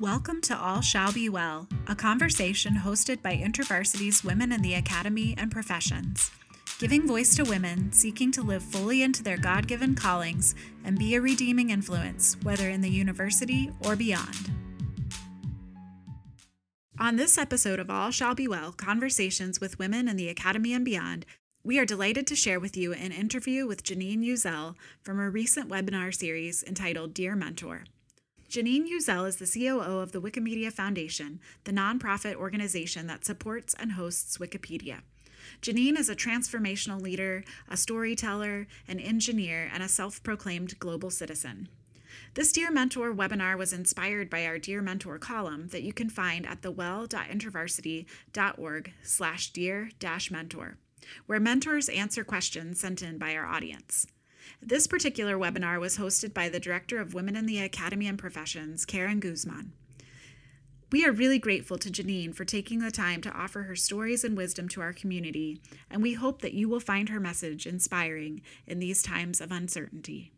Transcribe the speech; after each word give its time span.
Welcome 0.00 0.40
to 0.42 0.56
All 0.56 0.80
Shall 0.80 1.12
Be 1.12 1.28
Well, 1.28 1.66
a 1.88 1.96
conversation 1.96 2.76
hosted 2.76 3.20
by 3.20 3.36
InterVarsity's 3.36 4.22
Women 4.22 4.52
in 4.52 4.62
the 4.62 4.74
Academy 4.74 5.34
and 5.36 5.50
Professions, 5.50 6.30
giving 6.78 7.04
voice 7.04 7.34
to 7.34 7.42
women 7.42 7.90
seeking 7.90 8.30
to 8.30 8.42
live 8.42 8.62
fully 8.62 9.02
into 9.02 9.24
their 9.24 9.36
God 9.36 9.66
given 9.66 9.96
callings 9.96 10.54
and 10.84 10.96
be 10.96 11.16
a 11.16 11.20
redeeming 11.20 11.70
influence, 11.70 12.36
whether 12.44 12.70
in 12.70 12.80
the 12.80 12.88
university 12.88 13.72
or 13.84 13.96
beyond. 13.96 14.52
On 17.00 17.16
this 17.16 17.36
episode 17.36 17.80
of 17.80 17.90
All 17.90 18.12
Shall 18.12 18.36
Be 18.36 18.46
Well 18.46 18.70
Conversations 18.70 19.60
with 19.60 19.80
Women 19.80 20.06
in 20.06 20.14
the 20.14 20.28
Academy 20.28 20.74
and 20.74 20.84
Beyond, 20.84 21.26
we 21.64 21.76
are 21.80 21.84
delighted 21.84 22.24
to 22.28 22.36
share 22.36 22.60
with 22.60 22.76
you 22.76 22.92
an 22.92 23.10
interview 23.10 23.66
with 23.66 23.82
Janeen 23.82 24.24
Uzzell 24.24 24.76
from 25.02 25.18
a 25.18 25.28
recent 25.28 25.68
webinar 25.68 26.14
series 26.14 26.62
entitled 26.62 27.14
Dear 27.14 27.34
Mentor. 27.34 27.82
Janeen 28.48 28.88
Uzzell 28.88 29.28
is 29.28 29.36
the 29.36 29.46
COO 29.46 30.00
of 30.00 30.10
the 30.12 30.22
Wikimedia 30.22 30.72
Foundation, 30.72 31.38
the 31.64 31.72
nonprofit 31.72 32.34
organization 32.34 33.06
that 33.06 33.26
supports 33.26 33.74
and 33.78 33.92
hosts 33.92 34.38
Wikipedia. 34.38 35.02
Janeen 35.60 35.98
is 35.98 36.08
a 36.08 36.16
transformational 36.16 36.98
leader, 36.98 37.44
a 37.68 37.76
storyteller, 37.76 38.66
an 38.88 39.00
engineer, 39.00 39.68
and 39.70 39.82
a 39.82 39.88
self 39.88 40.22
proclaimed 40.22 40.78
global 40.78 41.10
citizen. 41.10 41.68
This 42.32 42.50
Dear 42.50 42.70
Mentor 42.70 43.12
webinar 43.12 43.58
was 43.58 43.74
inspired 43.74 44.30
by 44.30 44.46
our 44.46 44.58
Dear 44.58 44.80
Mentor 44.80 45.18
column 45.18 45.68
that 45.68 45.82
you 45.82 45.92
can 45.92 46.08
find 46.08 46.46
at 46.46 46.62
thewell.intervarsity.org 46.62 48.92
slash 49.02 49.52
dear-mentor, 49.52 50.78
where 51.26 51.40
mentors 51.40 51.90
answer 51.90 52.24
questions 52.24 52.80
sent 52.80 53.02
in 53.02 53.18
by 53.18 53.36
our 53.36 53.44
audience. 53.44 54.06
This 54.60 54.86
particular 54.86 55.36
webinar 55.36 55.80
was 55.80 55.98
hosted 55.98 56.34
by 56.34 56.48
the 56.48 56.60
Director 56.60 57.00
of 57.00 57.14
Women 57.14 57.36
in 57.36 57.46
the 57.46 57.60
Academy 57.60 58.06
and 58.06 58.18
Professions, 58.18 58.84
Karen 58.84 59.20
Guzman. 59.20 59.72
We 60.90 61.04
are 61.04 61.12
really 61.12 61.38
grateful 61.38 61.78
to 61.78 61.90
Janeen 61.90 62.34
for 62.34 62.44
taking 62.44 62.80
the 62.80 62.90
time 62.90 63.20
to 63.22 63.32
offer 63.32 63.62
her 63.62 63.76
stories 63.76 64.24
and 64.24 64.36
wisdom 64.36 64.68
to 64.70 64.80
our 64.80 64.92
community, 64.92 65.60
and 65.90 66.02
we 66.02 66.14
hope 66.14 66.42
that 66.42 66.54
you 66.54 66.68
will 66.68 66.80
find 66.80 67.08
her 67.08 67.20
message 67.20 67.66
inspiring 67.66 68.42
in 68.66 68.78
these 68.78 69.02
times 69.02 69.40
of 69.40 69.52
uncertainty. 69.52 70.32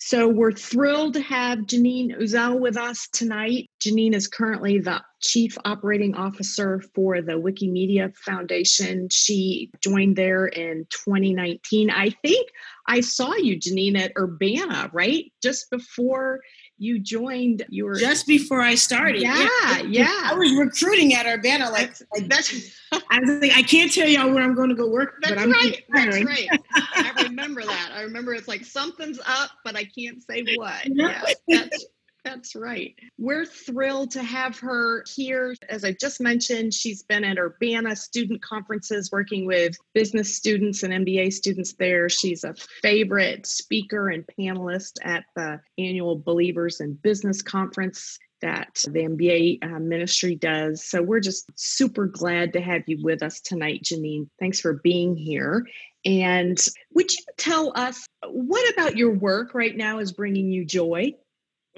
So 0.00 0.28
we're 0.28 0.52
thrilled 0.52 1.14
to 1.14 1.20
have 1.22 1.60
Janeen 1.60 2.16
Uzzell 2.20 2.60
with 2.60 2.76
us 2.76 3.08
tonight. 3.12 3.68
Janeen 3.80 4.14
is 4.14 4.28
currently 4.28 4.78
the 4.78 5.02
Chief 5.20 5.58
Operating 5.64 6.14
Officer 6.14 6.80
for 6.94 7.20
the 7.20 7.32
Wikimedia 7.32 8.16
Foundation. 8.16 9.08
She 9.10 9.70
joined 9.80 10.14
there 10.14 10.46
in 10.46 10.86
2019. 10.90 11.90
I 11.90 12.10
think 12.22 12.48
I 12.86 13.00
saw 13.00 13.34
you, 13.34 13.58
Janeen, 13.58 13.98
at 13.98 14.12
Urbana, 14.16 14.88
right? 14.92 15.32
Just 15.42 15.68
before 15.68 16.40
you 16.78 16.98
joined 16.98 17.64
your 17.68 17.94
just 17.94 18.26
before 18.26 18.60
I 18.60 18.74
started. 18.74 19.20
Yeah, 19.20 19.48
yeah. 19.66 19.82
yeah. 19.82 20.20
I 20.24 20.34
was 20.34 20.52
recruiting 20.56 21.14
at 21.14 21.26
Urbana. 21.26 21.70
Like, 21.70 21.94
like 22.14 22.28
that's 22.28 22.52
I 22.92 23.20
was 23.20 23.40
like, 23.40 23.52
I 23.56 23.62
can't 23.62 23.92
tell 23.92 24.08
y'all 24.08 24.32
where 24.32 24.42
I'm 24.42 24.54
going 24.54 24.70
to 24.70 24.74
go 24.74 24.88
work, 24.88 25.16
that's 25.20 25.34
but 25.34 25.42
I'm 25.42 25.50
right. 25.50 25.84
That's 25.90 26.24
right. 26.24 26.48
I 26.74 27.24
remember 27.24 27.62
that. 27.62 27.90
I 27.94 28.02
remember 28.02 28.34
it's 28.34 28.48
like 28.48 28.64
something's 28.64 29.18
up, 29.26 29.50
but 29.64 29.76
I 29.76 29.84
can't 29.84 30.22
say 30.22 30.44
what. 30.56 30.86
Yeah, 30.86 31.22
that's 31.46 31.86
that's 32.24 32.54
right. 32.54 32.94
We're 33.16 33.46
thrilled 33.46 34.10
to 34.12 34.22
have 34.22 34.58
her 34.58 35.04
here. 35.14 35.54
As 35.68 35.84
I 35.84 35.92
just 35.92 36.20
mentioned, 36.20 36.74
she's 36.74 37.02
been 37.02 37.24
at 37.24 37.38
Urbana 37.38 37.96
student 37.96 38.42
conferences 38.42 39.10
working 39.10 39.46
with 39.46 39.76
business 39.94 40.34
students 40.34 40.82
and 40.82 40.92
MBA 40.92 41.32
students 41.32 41.74
there. 41.74 42.08
She's 42.08 42.44
a 42.44 42.54
favorite 42.82 43.46
speaker 43.46 44.08
and 44.08 44.24
panelist 44.38 44.94
at 45.04 45.24
the 45.36 45.60
annual 45.78 46.18
Believers 46.18 46.80
in 46.80 46.94
Business 46.94 47.40
Conference 47.42 48.18
that 48.40 48.82
the 48.84 49.00
MBA 49.00 49.64
uh, 49.64 49.80
ministry 49.80 50.34
does. 50.34 50.84
So 50.84 51.02
we're 51.02 51.20
just 51.20 51.50
super 51.56 52.06
glad 52.06 52.52
to 52.52 52.60
have 52.60 52.82
you 52.86 52.98
with 53.02 53.22
us 53.22 53.40
tonight, 53.40 53.82
Janeen. 53.82 54.28
Thanks 54.38 54.60
for 54.60 54.74
being 54.74 55.16
here. 55.16 55.66
And 56.04 56.58
would 56.94 57.12
you 57.12 57.18
tell 57.36 57.72
us 57.74 58.06
what 58.26 58.72
about 58.72 58.96
your 58.96 59.10
work 59.10 59.54
right 59.54 59.76
now 59.76 59.98
is 59.98 60.12
bringing 60.12 60.50
you 60.50 60.64
joy? 60.64 61.14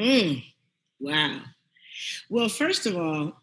Mm, 0.00 0.42
wow. 0.98 1.40
Well, 2.30 2.48
first 2.48 2.86
of 2.86 2.96
all, 2.96 3.38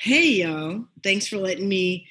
hey, 0.00 0.26
y'all. 0.26 0.86
Thanks 1.04 1.26
for 1.26 1.36
letting 1.36 1.68
me 1.68 2.06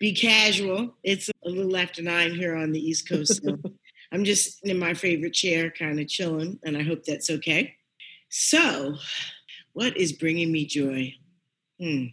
be 0.00 0.12
casual. 0.12 0.96
It's 1.04 1.30
a 1.44 1.48
little 1.48 1.76
after 1.76 2.02
nine 2.02 2.34
here 2.34 2.56
on 2.56 2.72
the 2.72 2.80
East 2.80 3.08
Coast. 3.08 3.40
So 3.44 3.56
I'm 4.12 4.24
just 4.24 4.58
in 4.64 4.80
my 4.80 4.94
favorite 4.94 5.32
chair, 5.32 5.70
kind 5.70 6.00
of 6.00 6.08
chilling, 6.08 6.58
and 6.64 6.76
I 6.76 6.82
hope 6.82 7.04
that's 7.04 7.30
okay. 7.30 7.76
So, 8.30 8.96
what 9.74 9.96
is 9.96 10.12
bringing 10.12 10.50
me 10.50 10.66
joy? 10.66 11.14
Hmm. 11.78 12.06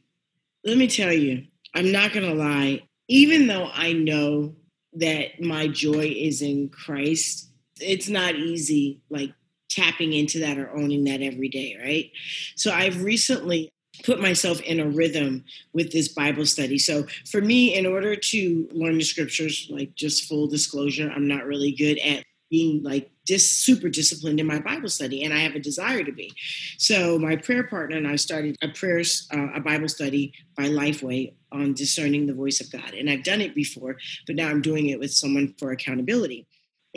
Let 0.63 0.77
me 0.77 0.87
tell 0.87 1.13
you, 1.13 1.45
I'm 1.73 1.91
not 1.91 2.13
going 2.13 2.27
to 2.27 2.35
lie. 2.35 2.83
Even 3.07 3.47
though 3.47 3.69
I 3.73 3.93
know 3.93 4.55
that 4.93 5.41
my 5.41 5.67
joy 5.67 6.13
is 6.15 6.43
in 6.43 6.69
Christ, 6.69 7.49
it's 7.79 8.09
not 8.09 8.35
easy, 8.35 9.01
like 9.09 9.33
tapping 9.77 10.13
into 10.13 10.39
that 10.39 10.57
or 10.57 10.75
owning 10.75 11.03
that 11.03 11.21
every 11.21 11.49
day, 11.49 11.77
right? 11.81 12.11
So 12.55 12.71
I've 12.71 13.03
recently 13.03 13.69
put 14.03 14.21
myself 14.21 14.61
in 14.61 14.79
a 14.79 14.87
rhythm 14.87 15.43
with 15.73 15.91
this 15.91 16.09
Bible 16.09 16.45
study. 16.45 16.77
So 16.77 17.05
for 17.29 17.41
me, 17.41 17.75
in 17.75 17.85
order 17.85 18.15
to 18.15 18.69
learn 18.71 18.97
the 18.97 19.03
scriptures, 19.03 19.67
like 19.69 19.95
just 19.95 20.27
full 20.27 20.47
disclosure, 20.47 21.11
I'm 21.13 21.27
not 21.27 21.45
really 21.45 21.71
good 21.71 21.97
at 21.99 22.23
being 22.49 22.81
like 22.81 23.11
dis- 23.25 23.51
super 23.51 23.89
disciplined 23.89 24.39
in 24.39 24.47
my 24.47 24.59
Bible 24.59 24.89
study, 24.89 25.23
and 25.23 25.33
I 25.33 25.39
have 25.39 25.55
a 25.55 25.59
desire 25.59 26.03
to 26.03 26.11
be. 26.11 26.33
So 26.77 27.19
my 27.19 27.35
prayer 27.35 27.67
partner 27.67 27.97
and 27.97 28.07
I 28.07 28.15
started 28.15 28.55
a 28.63 28.69
prayers, 28.69 29.27
uh, 29.33 29.47
a 29.53 29.59
Bible 29.59 29.89
study 29.89 30.33
by 30.55 30.65
Lifeway 30.65 31.33
on 31.51 31.73
discerning 31.73 32.25
the 32.25 32.33
voice 32.33 32.61
of 32.61 32.71
God, 32.71 32.93
and 32.93 33.09
I've 33.09 33.23
done 33.23 33.41
it 33.41 33.53
before, 33.53 33.97
but 34.25 34.35
now 34.35 34.47
I'm 34.47 34.61
doing 34.61 34.87
it 34.87 34.99
with 34.99 35.11
someone 35.11 35.55
for 35.59 35.71
accountability. 35.71 36.47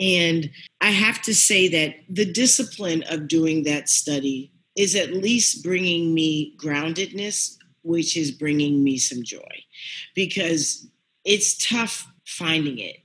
And 0.01 0.49
I 0.81 0.89
have 0.89 1.21
to 1.21 1.35
say 1.35 1.67
that 1.69 1.95
the 2.09 2.25
discipline 2.25 3.03
of 3.09 3.27
doing 3.27 3.63
that 3.63 3.87
study 3.87 4.51
is 4.75 4.95
at 4.95 5.13
least 5.13 5.63
bringing 5.63 6.13
me 6.13 6.55
groundedness, 6.57 7.57
which 7.83 8.17
is 8.17 8.31
bringing 8.31 8.83
me 8.83 8.97
some 8.97 9.21
joy 9.21 9.63
because 10.15 10.87
it's 11.23 11.67
tough 11.67 12.07
finding 12.25 12.79
it. 12.79 12.97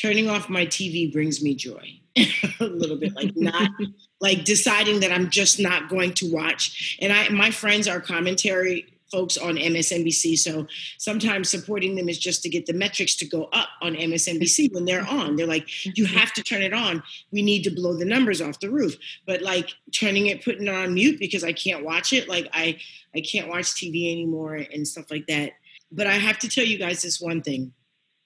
Turning 0.00 0.28
off 0.28 0.48
my 0.48 0.66
TV 0.66 1.12
brings 1.12 1.42
me 1.42 1.54
joy 1.54 2.00
a 2.16 2.64
little 2.64 2.96
bit, 2.96 3.14
like 3.14 3.32
not 3.36 3.70
like 4.20 4.44
deciding 4.44 5.00
that 5.00 5.12
I'm 5.12 5.30
just 5.30 5.58
not 5.58 5.88
going 5.88 6.14
to 6.14 6.32
watch. 6.32 6.96
And 7.00 7.12
I, 7.12 7.28
my 7.30 7.50
friends 7.50 7.88
are 7.88 8.00
commentary 8.00 8.93
folks 9.10 9.36
on 9.36 9.56
MSNBC. 9.56 10.38
So 10.38 10.66
sometimes 10.98 11.50
supporting 11.50 11.94
them 11.94 12.08
is 12.08 12.18
just 12.18 12.42
to 12.42 12.48
get 12.48 12.66
the 12.66 12.72
metrics 12.72 13.16
to 13.16 13.26
go 13.26 13.48
up 13.52 13.68
on 13.82 13.94
MSNBC 13.94 14.72
when 14.72 14.84
they're 14.84 15.02
mm-hmm. 15.02 15.18
on. 15.18 15.36
They're 15.36 15.46
like, 15.46 15.68
you 15.84 16.04
mm-hmm. 16.04 16.16
have 16.16 16.32
to 16.34 16.42
turn 16.42 16.62
it 16.62 16.72
on. 16.72 17.02
We 17.30 17.42
need 17.42 17.62
to 17.64 17.70
blow 17.70 17.96
the 17.96 18.04
numbers 18.04 18.40
off 18.40 18.60
the 18.60 18.70
roof. 18.70 18.96
But 19.26 19.42
like 19.42 19.70
turning 19.92 20.26
it, 20.26 20.44
putting 20.44 20.66
it 20.66 20.74
on 20.74 20.94
mute 20.94 21.18
because 21.18 21.44
I 21.44 21.52
can't 21.52 21.84
watch 21.84 22.12
it. 22.12 22.28
Like 22.28 22.48
I, 22.52 22.78
I 23.14 23.20
can't 23.20 23.48
watch 23.48 23.66
TV 23.66 24.12
anymore 24.12 24.54
and 24.54 24.86
stuff 24.86 25.10
like 25.10 25.26
that. 25.28 25.52
But 25.92 26.06
I 26.06 26.14
have 26.14 26.38
to 26.40 26.48
tell 26.48 26.64
you 26.64 26.78
guys 26.78 27.02
this 27.02 27.20
one 27.20 27.42
thing. 27.42 27.72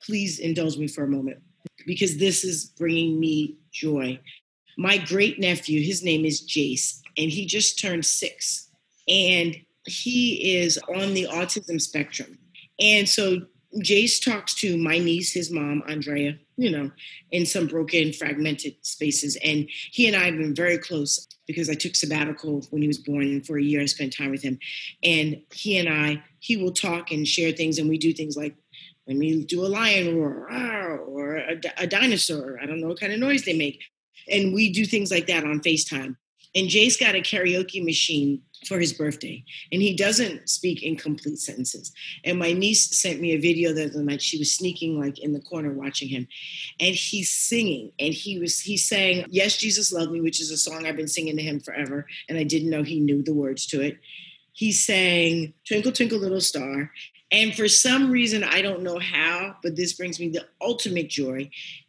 Please 0.02 0.38
indulge 0.38 0.78
me 0.78 0.86
for 0.86 1.04
a 1.04 1.08
moment 1.08 1.38
because 1.86 2.16
this 2.18 2.44
is 2.44 2.66
bringing 2.66 3.18
me 3.18 3.56
joy. 3.72 4.18
My 4.76 4.96
great 4.96 5.40
nephew, 5.40 5.82
his 5.82 6.04
name 6.04 6.24
is 6.24 6.46
Jace, 6.46 7.00
and 7.16 7.30
he 7.30 7.46
just 7.46 7.80
turned 7.80 8.06
six. 8.06 8.70
And 9.08 9.56
he 9.88 10.56
is 10.56 10.78
on 10.88 11.14
the 11.14 11.26
autism 11.30 11.80
spectrum. 11.80 12.38
And 12.80 13.08
so 13.08 13.40
Jace 13.76 14.22
talks 14.24 14.54
to 14.56 14.78
my 14.78 14.98
niece, 14.98 15.32
his 15.32 15.50
mom, 15.50 15.82
Andrea, 15.88 16.38
you 16.56 16.70
know, 16.70 16.90
in 17.30 17.44
some 17.44 17.66
broken, 17.66 18.12
fragmented 18.12 18.76
spaces. 18.82 19.36
And 19.44 19.68
he 19.70 20.06
and 20.06 20.16
I 20.16 20.26
have 20.26 20.36
been 20.36 20.54
very 20.54 20.78
close 20.78 21.26
because 21.46 21.68
I 21.68 21.74
took 21.74 21.94
sabbatical 21.94 22.62
when 22.70 22.82
he 22.82 22.88
was 22.88 22.98
born. 22.98 23.24
And 23.24 23.46
for 23.46 23.58
a 23.58 23.62
year, 23.62 23.80
I 23.80 23.86
spent 23.86 24.16
time 24.16 24.30
with 24.30 24.42
him. 24.42 24.58
And 25.02 25.42
he 25.52 25.76
and 25.76 25.88
I, 25.88 26.22
he 26.40 26.56
will 26.56 26.72
talk 26.72 27.10
and 27.10 27.28
share 27.28 27.52
things. 27.52 27.78
And 27.78 27.88
we 27.88 27.98
do 27.98 28.12
things 28.12 28.36
like 28.36 28.56
when 29.04 29.18
we 29.18 29.44
do 29.44 29.64
a 29.64 29.68
lion 29.68 30.18
roar 30.18 31.00
or 31.06 31.36
a, 31.36 31.60
a 31.78 31.86
dinosaur, 31.86 32.58
I 32.62 32.66
don't 32.66 32.80
know 32.80 32.88
what 32.88 33.00
kind 33.00 33.12
of 33.12 33.18
noise 33.18 33.44
they 33.44 33.56
make. 33.56 33.82
And 34.30 34.54
we 34.54 34.72
do 34.72 34.84
things 34.84 35.10
like 35.10 35.26
that 35.26 35.44
on 35.44 35.60
FaceTime. 35.60 36.16
And 36.58 36.68
Jace 36.68 36.98
got 36.98 37.14
a 37.14 37.20
karaoke 37.20 37.84
machine 37.84 38.42
for 38.66 38.80
his 38.80 38.92
birthday 38.92 39.44
and 39.70 39.80
he 39.80 39.94
doesn't 39.94 40.48
speak 40.50 40.82
in 40.82 40.96
complete 40.96 41.38
sentences. 41.38 41.92
And 42.24 42.36
my 42.36 42.52
niece 42.52 42.98
sent 42.98 43.20
me 43.20 43.32
a 43.32 43.40
video 43.40 43.72
the 43.72 43.84
other 43.84 44.02
night. 44.02 44.20
She 44.20 44.38
was 44.38 44.52
sneaking 44.52 44.98
like 44.98 45.20
in 45.20 45.32
the 45.32 45.40
corner 45.40 45.72
watching 45.72 46.08
him 46.08 46.26
and 46.80 46.96
he's 46.96 47.30
singing 47.30 47.92
and 48.00 48.12
he 48.12 48.40
was 48.40 48.58
he 48.58 48.76
sang 48.76 49.24
yes 49.30 49.56
jesus 49.56 49.92
loved 49.92 50.10
me 50.10 50.20
which 50.20 50.40
is 50.40 50.50
a 50.50 50.56
song 50.56 50.84
i've 50.86 50.96
been 50.96 51.06
singing 51.06 51.36
to 51.36 51.42
him 51.42 51.60
forever 51.60 52.06
and 52.28 52.36
i 52.36 52.42
didn't 52.42 52.70
know 52.70 52.82
he 52.82 52.98
knew 52.98 53.22
the 53.22 53.32
words 53.32 53.64
to 53.66 53.80
it. 53.80 53.98
He 54.52 54.72
sang 54.72 55.54
twinkle 55.64 55.92
twinkle 55.92 56.18
little 56.18 56.40
star 56.40 56.90
and 57.30 57.54
for 57.54 57.68
some 57.68 58.10
reason 58.10 58.44
i 58.44 58.62
don't 58.62 58.82
know 58.82 58.98
how 58.98 59.54
but 59.62 59.76
this 59.76 59.92
brings 59.92 60.18
me 60.18 60.28
the 60.28 60.44
ultimate 60.60 61.08
joy 61.08 61.48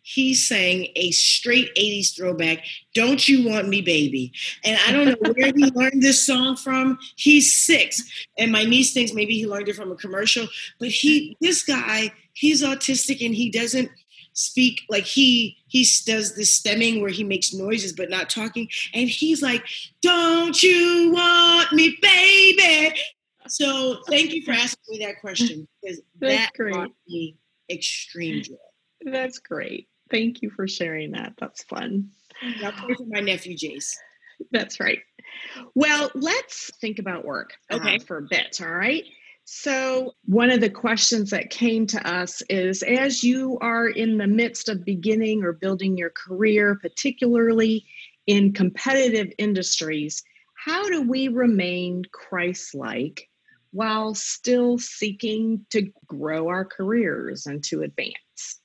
he 0.09 0.33
sang 0.33 0.87
a 0.95 1.11
straight 1.11 1.69
80s 1.75 2.15
throwback, 2.15 2.65
Don't 2.95 3.27
You 3.27 3.47
Want 3.47 3.69
Me 3.69 3.79
Baby. 3.81 4.33
And 4.63 4.79
I 4.87 4.91
don't 4.91 5.05
know 5.05 5.33
where 5.33 5.51
he 5.55 5.65
learned 5.75 6.01
this 6.01 6.25
song 6.25 6.55
from. 6.55 6.97
He's 7.15 7.53
six. 7.53 8.01
And 8.35 8.51
my 8.51 8.63
niece 8.63 8.91
thinks 8.91 9.13
maybe 9.13 9.35
he 9.35 9.45
learned 9.45 9.69
it 9.69 9.75
from 9.75 9.91
a 9.91 9.95
commercial, 9.95 10.47
but 10.79 10.87
he, 10.87 11.37
this 11.41 11.61
guy, 11.61 12.11
he's 12.33 12.63
autistic 12.63 13.23
and 13.23 13.35
he 13.35 13.51
doesn't 13.51 13.91
speak 14.33 14.81
like 14.89 15.03
he 15.03 15.57
he 15.67 15.85
does 16.05 16.35
this 16.35 16.59
stimming 16.59 17.01
where 17.01 17.09
he 17.09 17.23
makes 17.23 17.53
noises 17.53 17.91
but 17.91 18.09
not 18.09 18.29
talking 18.29 18.69
and 18.93 19.09
he's 19.09 19.41
like 19.41 19.65
don't 20.01 20.63
you 20.63 21.11
want 21.11 21.73
me 21.73 21.97
baby 22.01 22.95
so 23.49 23.97
thank 24.07 24.33
you 24.33 24.43
for 24.43 24.51
asking 24.51 24.97
me 24.99 25.05
that 25.05 25.19
question 25.21 25.67
because 25.81 26.01
That's 26.19 26.35
that 26.35 26.53
great. 26.55 26.73
brought 26.73 26.91
me 27.07 27.37
extreme 27.69 28.43
joy 28.43 28.55
that's 29.01 29.39
great. 29.39 29.87
Thank 30.11 30.41
you 30.41 30.49
for 30.49 30.67
sharing 30.67 31.11
that. 31.11 31.33
That's 31.39 31.63
fun. 31.63 32.09
I'll 32.63 32.71
pray 32.71 32.95
for 32.95 33.05
my 33.07 33.19
nephew 33.19 33.55
Jace. 33.55 33.93
That's 34.51 34.79
right. 34.79 34.99
Well, 35.75 36.09
let's 36.15 36.71
think 36.79 36.99
about 36.99 37.25
work 37.25 37.53
uh, 37.69 37.75
okay. 37.75 37.95
Uh, 37.97 37.99
for 38.05 38.17
a 38.17 38.27
bit. 38.29 38.59
All 38.61 38.73
right. 38.73 39.03
So, 39.45 40.13
one 40.25 40.51
of 40.51 40.61
the 40.61 40.69
questions 40.69 41.31
that 41.31 41.49
came 41.49 41.87
to 41.87 42.07
us 42.07 42.41
is 42.49 42.83
as 42.83 43.23
you 43.23 43.57
are 43.61 43.87
in 43.87 44.17
the 44.17 44.27
midst 44.27 44.69
of 44.69 44.85
beginning 44.85 45.43
or 45.43 45.53
building 45.53 45.97
your 45.97 46.11
career, 46.11 46.77
particularly 46.81 47.85
in 48.27 48.53
competitive 48.53 49.33
industries, 49.39 50.23
how 50.53 50.87
do 50.87 51.01
we 51.01 51.29
remain 51.29 52.03
Christ 52.11 52.75
like 52.75 53.28
while 53.71 54.15
still 54.15 54.77
seeking 54.77 55.65
to 55.69 55.91
grow 56.07 56.47
our 56.47 56.65
careers 56.65 57.45
and 57.45 57.63
to 57.65 57.83
advance? 57.83 58.61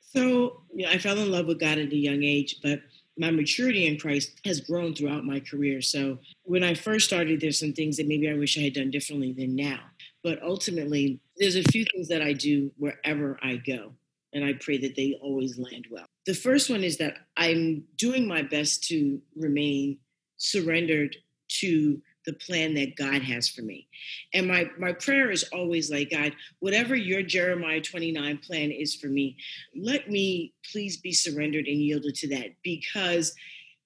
So, 0.00 0.62
I 0.86 0.98
fell 0.98 1.18
in 1.18 1.30
love 1.30 1.46
with 1.46 1.60
God 1.60 1.78
at 1.78 1.92
a 1.92 1.96
young 1.96 2.22
age, 2.22 2.56
but 2.62 2.80
my 3.18 3.30
maturity 3.30 3.86
in 3.86 3.98
Christ 3.98 4.40
has 4.44 4.60
grown 4.60 4.94
throughout 4.94 5.24
my 5.24 5.40
career. 5.40 5.82
So, 5.82 6.18
when 6.44 6.64
I 6.64 6.74
first 6.74 7.06
started, 7.06 7.40
there's 7.40 7.60
some 7.60 7.72
things 7.72 7.96
that 7.98 8.08
maybe 8.08 8.30
I 8.30 8.34
wish 8.34 8.56
I 8.56 8.62
had 8.62 8.74
done 8.74 8.90
differently 8.90 9.32
than 9.32 9.54
now. 9.54 9.80
But 10.24 10.42
ultimately, 10.42 11.20
there's 11.36 11.56
a 11.56 11.62
few 11.62 11.84
things 11.84 12.08
that 12.08 12.22
I 12.22 12.32
do 12.32 12.72
wherever 12.76 13.38
I 13.42 13.56
go, 13.56 13.92
and 14.32 14.44
I 14.44 14.54
pray 14.54 14.78
that 14.78 14.96
they 14.96 15.18
always 15.20 15.58
land 15.58 15.86
well. 15.90 16.06
The 16.26 16.34
first 16.34 16.70
one 16.70 16.84
is 16.84 16.96
that 16.98 17.14
I'm 17.36 17.84
doing 17.96 18.26
my 18.26 18.42
best 18.42 18.84
to 18.88 19.20
remain 19.36 19.98
surrendered 20.36 21.16
to 21.60 22.00
the 22.28 22.34
plan 22.34 22.74
that 22.74 22.94
God 22.94 23.22
has 23.22 23.48
for 23.48 23.62
me. 23.62 23.88
And 24.34 24.46
my 24.46 24.70
my 24.78 24.92
prayer 24.92 25.30
is 25.30 25.44
always 25.44 25.90
like 25.90 26.10
God, 26.10 26.34
whatever 26.60 26.94
your 26.94 27.22
Jeremiah 27.22 27.80
29 27.80 28.38
plan 28.46 28.70
is 28.70 28.94
for 28.94 29.06
me, 29.06 29.38
let 29.74 30.10
me 30.10 30.52
please 30.70 30.98
be 30.98 31.12
surrendered 31.12 31.66
and 31.66 31.80
yielded 31.80 32.14
to 32.16 32.28
that 32.28 32.50
because 32.62 33.34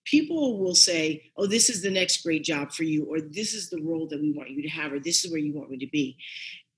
people 0.05 0.59
will 0.59 0.75
say, 0.75 1.23
"Oh, 1.37 1.47
this 1.47 1.71
is 1.71 1.83
the 1.83 1.91
next 1.91 2.25
great 2.25 2.43
job 2.43 2.73
for 2.73 2.83
you 2.83 3.05
or 3.05 3.21
this 3.21 3.55
is 3.55 3.71
the 3.71 3.81
role 3.81 4.09
that 4.09 4.21
we 4.21 4.33
want 4.33 4.51
you 4.51 4.63
to 4.63 4.69
have 4.69 4.93
or 4.93 4.99
this 4.99 5.25
is 5.25 5.31
where 5.31 5.41
you 5.41 5.53
want 5.53 5.71
me 5.71 5.79
to 5.79 5.87
be." 5.87 6.17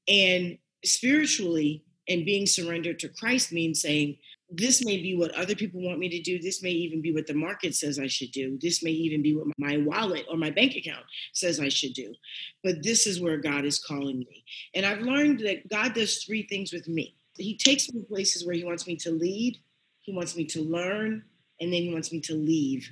And 0.06 0.58
spiritually 0.84 1.82
and 2.10 2.26
being 2.26 2.44
surrendered 2.44 2.98
to 2.98 3.08
Christ 3.08 3.52
means 3.52 3.80
saying, 3.80 4.18
this 4.50 4.84
may 4.84 5.00
be 5.00 5.16
what 5.16 5.34
other 5.34 5.54
people 5.54 5.80
want 5.80 5.98
me 5.98 6.08
to 6.08 6.20
do. 6.20 6.38
This 6.38 6.62
may 6.62 6.70
even 6.70 7.00
be 7.00 7.12
what 7.12 7.26
the 7.26 7.34
market 7.34 7.74
says 7.74 7.98
I 7.98 8.06
should 8.06 8.30
do. 8.32 8.58
This 8.60 8.82
may 8.82 8.90
even 8.90 9.22
be 9.22 9.34
what 9.34 9.46
my 9.58 9.78
wallet 9.78 10.26
or 10.30 10.36
my 10.36 10.50
bank 10.50 10.76
account 10.76 11.04
says 11.32 11.60
I 11.60 11.68
should 11.68 11.94
do. 11.94 12.14
But 12.62 12.82
this 12.82 13.06
is 13.06 13.20
where 13.20 13.38
God 13.38 13.64
is 13.64 13.78
calling 13.78 14.18
me. 14.18 14.44
And 14.74 14.84
I've 14.84 15.00
learned 15.00 15.40
that 15.40 15.68
God 15.68 15.94
does 15.94 16.22
three 16.22 16.46
things 16.46 16.72
with 16.72 16.88
me. 16.88 17.16
He 17.36 17.56
takes 17.56 17.92
me 17.92 18.02
places 18.02 18.46
where 18.46 18.54
He 18.54 18.64
wants 18.64 18.86
me 18.86 18.96
to 18.96 19.10
lead, 19.10 19.58
He 20.00 20.14
wants 20.14 20.36
me 20.36 20.44
to 20.46 20.62
learn, 20.62 21.24
and 21.60 21.72
then 21.72 21.82
He 21.82 21.92
wants 21.92 22.12
me 22.12 22.20
to 22.20 22.34
leave. 22.34 22.88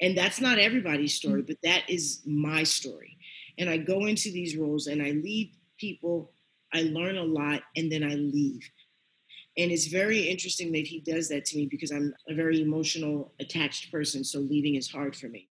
And 0.00 0.16
that's 0.16 0.40
not 0.40 0.58
everybody's 0.58 1.14
story, 1.14 1.42
but 1.42 1.56
that 1.62 1.82
is 1.88 2.22
my 2.26 2.62
story. 2.62 3.16
And 3.58 3.70
I 3.70 3.76
go 3.76 4.06
into 4.06 4.30
these 4.30 4.56
roles 4.56 4.86
and 4.86 5.02
I 5.02 5.10
lead 5.10 5.54
people, 5.78 6.32
I 6.72 6.82
learn 6.82 7.16
a 7.16 7.22
lot, 7.22 7.62
and 7.76 7.90
then 7.90 8.02
I 8.02 8.14
leave. 8.14 8.68
And 9.56 9.70
it's 9.70 9.86
very 9.86 10.28
interesting 10.28 10.72
that 10.72 10.86
he 10.86 11.00
does 11.00 11.28
that 11.28 11.44
to 11.46 11.56
me 11.56 11.66
because 11.66 11.90
I'm 11.90 12.12
a 12.28 12.34
very 12.34 12.60
emotional, 12.60 13.32
attached 13.40 13.90
person. 13.90 14.24
So 14.24 14.40
leaving 14.40 14.74
is 14.74 14.90
hard 14.90 15.14
for 15.14 15.28
me. 15.28 15.48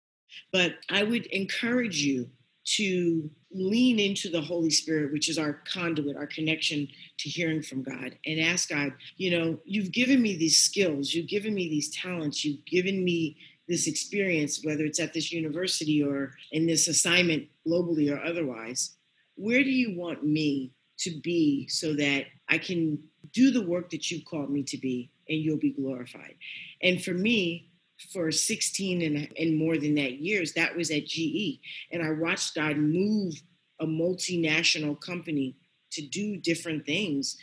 But 0.52 0.76
I 0.90 1.04
would 1.04 1.26
encourage 1.28 2.02
you 2.02 2.30
to 2.76 3.30
lean 3.52 3.98
into 3.98 4.30
the 4.30 4.42
Holy 4.42 4.70
Spirit, 4.70 5.14
which 5.14 5.30
is 5.30 5.38
our 5.38 5.62
conduit, 5.72 6.18
our 6.18 6.28
connection 6.28 6.88
to 7.18 7.30
hearing 7.30 7.62
from 7.62 7.82
God, 7.82 8.18
and 8.26 8.40
ask 8.42 8.70
God, 8.70 8.92
you 9.16 9.32
know, 9.32 9.58
you've 9.64 9.92
given 9.92 10.22
me 10.22 10.36
these 10.36 10.62
skills, 10.64 11.14
you've 11.14 11.30
given 11.30 11.54
me 11.54 11.70
these 11.70 11.96
talents, 11.96 12.44
you've 12.44 12.66
given 12.66 13.04
me 13.04 13.38
this 13.70 13.88
experience, 13.88 14.64
whether 14.64 14.84
it's 14.84 15.00
at 15.00 15.14
this 15.14 15.32
university 15.32 16.04
or 16.04 16.34
in 16.52 16.66
this 16.68 16.88
assignment 16.88 17.48
globally 17.66 18.12
or 18.14 18.22
otherwise. 18.24 18.98
Where 19.36 19.64
do 19.64 19.70
you 19.70 19.98
want 19.98 20.24
me 20.24 20.74
to 21.00 21.20
be 21.22 21.68
so 21.68 21.94
that 21.94 22.26
I 22.50 22.58
can 22.58 23.00
do 23.38 23.52
the 23.52 23.62
work 23.62 23.92
that 23.92 24.10
you've 24.10 24.26
called 24.26 24.50
me 24.50 24.64
to 24.64 24.78
be 24.78 25.12
and 25.30 25.38
you'll 25.38 25.60
be 25.60 25.70
glorified. 25.70 26.34
And 26.82 27.04
for 27.04 27.14
me, 27.14 27.70
for 28.12 28.32
16 28.32 29.02
and, 29.04 29.30
and 29.38 29.58
more 29.58 29.78
than 29.78 29.94
that 29.96 30.14
years, 30.14 30.54
that 30.54 30.76
was 30.76 30.90
at 30.90 31.06
GE. 31.06 31.60
And 31.92 32.02
I 32.02 32.12
watched 32.14 32.56
God 32.56 32.78
move 32.78 33.36
a 33.80 33.86
multinational 33.86 35.00
company 35.00 35.56
to 35.92 36.02
do 36.02 36.38
different 36.38 36.88
things. 36.88 37.38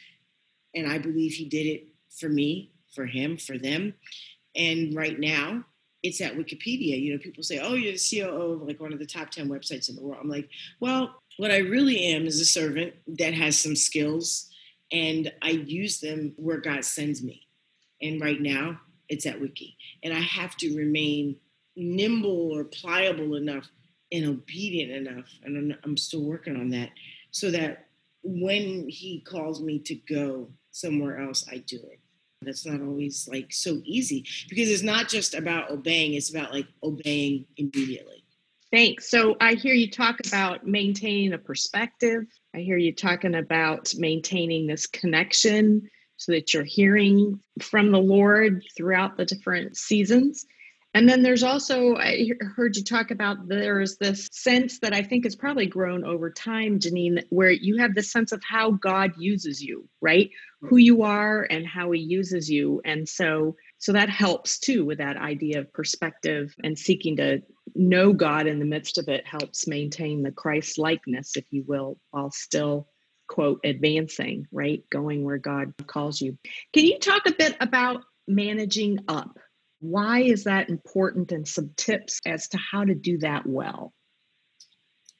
And 0.75 0.91
I 0.91 0.99
believe 0.99 1.33
He 1.33 1.45
did 1.45 1.67
it 1.67 1.87
for 2.11 2.29
me, 2.29 2.73
for 2.93 3.07
Him, 3.07 3.37
for 3.37 3.57
them. 3.57 3.95
And 4.57 4.97
right 4.97 5.19
now, 5.21 5.65
it's 6.03 6.21
at 6.21 6.35
Wikipedia. 6.35 7.01
You 7.01 7.13
know, 7.13 7.19
people 7.19 7.45
say, 7.45 7.61
oh, 7.61 7.75
you're 7.75 7.93
the 7.93 8.21
COO 8.21 8.55
of 8.55 8.63
like 8.63 8.81
one 8.81 8.93
of 8.93 8.99
the 8.99 9.07
top 9.07 9.31
10 9.31 9.49
websites 9.49 9.89
in 9.89 9.95
the 9.95 10.03
world. 10.03 10.19
I'm 10.21 10.29
like, 10.29 10.49
well, 10.81 11.15
what 11.37 11.53
I 11.53 11.59
really 11.59 12.01
am 12.07 12.27
is 12.27 12.41
a 12.41 12.45
servant 12.45 12.95
that 13.07 13.33
has 13.33 13.57
some 13.57 13.77
skills 13.77 14.51
and 14.95 15.33
I 15.43 15.51
use 15.51 15.99
them 15.99 16.35
where 16.37 16.59
God 16.59 16.85
sends 16.85 17.23
me. 17.23 17.49
And 18.01 18.21
right 18.21 18.41
now, 18.41 18.81
it's 19.09 19.27
at 19.27 19.41
Wiki. 19.41 19.77
And 20.05 20.15
I 20.15 20.21
have 20.21 20.57
to 20.59 20.77
remain 20.77 21.37
nimble 21.77 22.53
or 22.53 22.65
pliable 22.65 23.35
enough 23.35 23.69
and 24.13 24.25
obedient 24.25 25.09
enough. 25.09 25.29
And 25.43 25.77
I'm, 25.83 25.97
still 25.97 26.23
working 26.23 26.57
on 26.57 26.71
that 26.71 26.91
so 27.33 27.51
that 27.51 27.87
when 28.23 28.89
He 28.89 29.21
calls 29.21 29.61
me 29.61 29.81
to 29.81 29.97
go 29.97 30.49
somewhere 30.71 31.21
else, 31.21 31.45
I 31.51 31.59
do 31.59 31.77
it. 31.77 31.99
That's 32.43 32.65
not 32.65 32.81
always 32.81 33.29
like 33.31 33.53
so 33.53 33.81
easy 33.85 34.25
because 34.49 34.71
it's 34.71 34.83
not 34.83 35.09
just 35.09 35.35
about 35.35 35.71
obeying, 35.71 36.15
it's 36.15 36.31
about 36.31 36.53
like 36.53 36.69
obeying 36.85 37.47
immediately. 37.57 38.24
Thanks. 38.75 39.09
So 39.09 39.37
I 39.41 39.55
hear 39.55 39.73
you 39.73 39.89
talk 39.89 40.17
about 40.27 40.67
maintaining 40.67 41.33
a 41.33 41.39
perspective. 41.39 42.25
I 42.57 42.59
hear 42.59 42.77
you 42.77 42.93
talking 42.93 43.37
about 43.37 43.95
maintaining 43.97 44.67
this 44.67 44.89
connection 44.89 45.89
so 46.17 46.33
that 46.33 46.53
you're 46.53 46.65
hearing 46.65 47.39
from 47.63 47.93
the 47.93 48.01
Lord 48.01 48.65
throughout 48.77 49.17
the 49.17 49.27
different 49.27 49.77
seasons. 49.77 50.45
And 50.93 51.09
then 51.09 51.23
there's 51.23 51.45
also, 51.45 51.95
I 51.95 52.31
heard 52.57 52.77
you 52.77 52.83
talk 52.83 53.13
about 53.13 53.47
there's 53.47 53.97
this 53.99 54.29
sense 54.33 54.81
that 54.81 54.93
I 54.93 55.05
think 55.05 55.23
has 55.23 55.37
probably 55.37 55.67
grown 55.67 56.05
over 56.05 56.29
time, 56.29 56.81
Janeen, 56.81 57.23
where 57.31 57.53
you 57.53 57.77
have 57.77 57.95
this 57.95 58.11
sense 58.11 58.33
of 58.33 58.43
how 58.43 58.73
God 58.73 59.13
uses 59.17 59.63
you, 59.63 59.89
right? 60.01 60.31
Who 60.63 60.79
you 60.79 61.03
are 61.03 61.47
and 61.49 61.65
how 61.65 61.93
he 61.93 62.01
uses 62.01 62.51
you. 62.51 62.81
And 62.85 63.09
so 63.09 63.55
so 63.85 63.93
that 63.93 64.09
helps 64.09 64.59
too 64.59 64.83
with 64.87 64.97
that 64.97 65.19
idea 65.19 65.61
of 65.61 65.71
perspective 65.75 66.55
and 66.65 66.79
seeking 66.79 67.17
to 67.19 67.43
know 67.75 68.15
God 68.15 68.47
in 68.47 68.59
the 68.59 68.65
midst 68.65 68.97
of 68.97 69.09
it 69.09 69.27
helps 69.27 69.67
maintain 69.67 70.23
the 70.23 70.31
Christ 70.31 70.79
likeness, 70.79 71.37
if 71.37 71.45
you 71.51 71.65
will, 71.67 71.99
while 72.11 72.31
still, 72.31 72.89
quote, 73.29 73.61
advancing, 73.63 74.47
right? 74.51 74.83
Going 74.91 75.23
where 75.23 75.37
God 75.37 75.75
calls 75.87 76.19
you. 76.19 76.39
Can 76.73 76.87
you 76.87 76.99
talk 76.99 77.27
a 77.27 77.35
bit 77.35 77.59
about 77.61 78.05
managing 78.27 79.01
up? 79.07 79.39
Why 79.81 80.21
is 80.21 80.45
that 80.45 80.71
important 80.71 81.31
and 81.31 81.47
some 81.47 81.69
tips 81.77 82.23
as 82.25 82.49
to 82.49 82.57
how 82.57 82.87
to 82.87 82.95
do 82.95 83.19
that 83.19 83.45
well? 83.47 83.93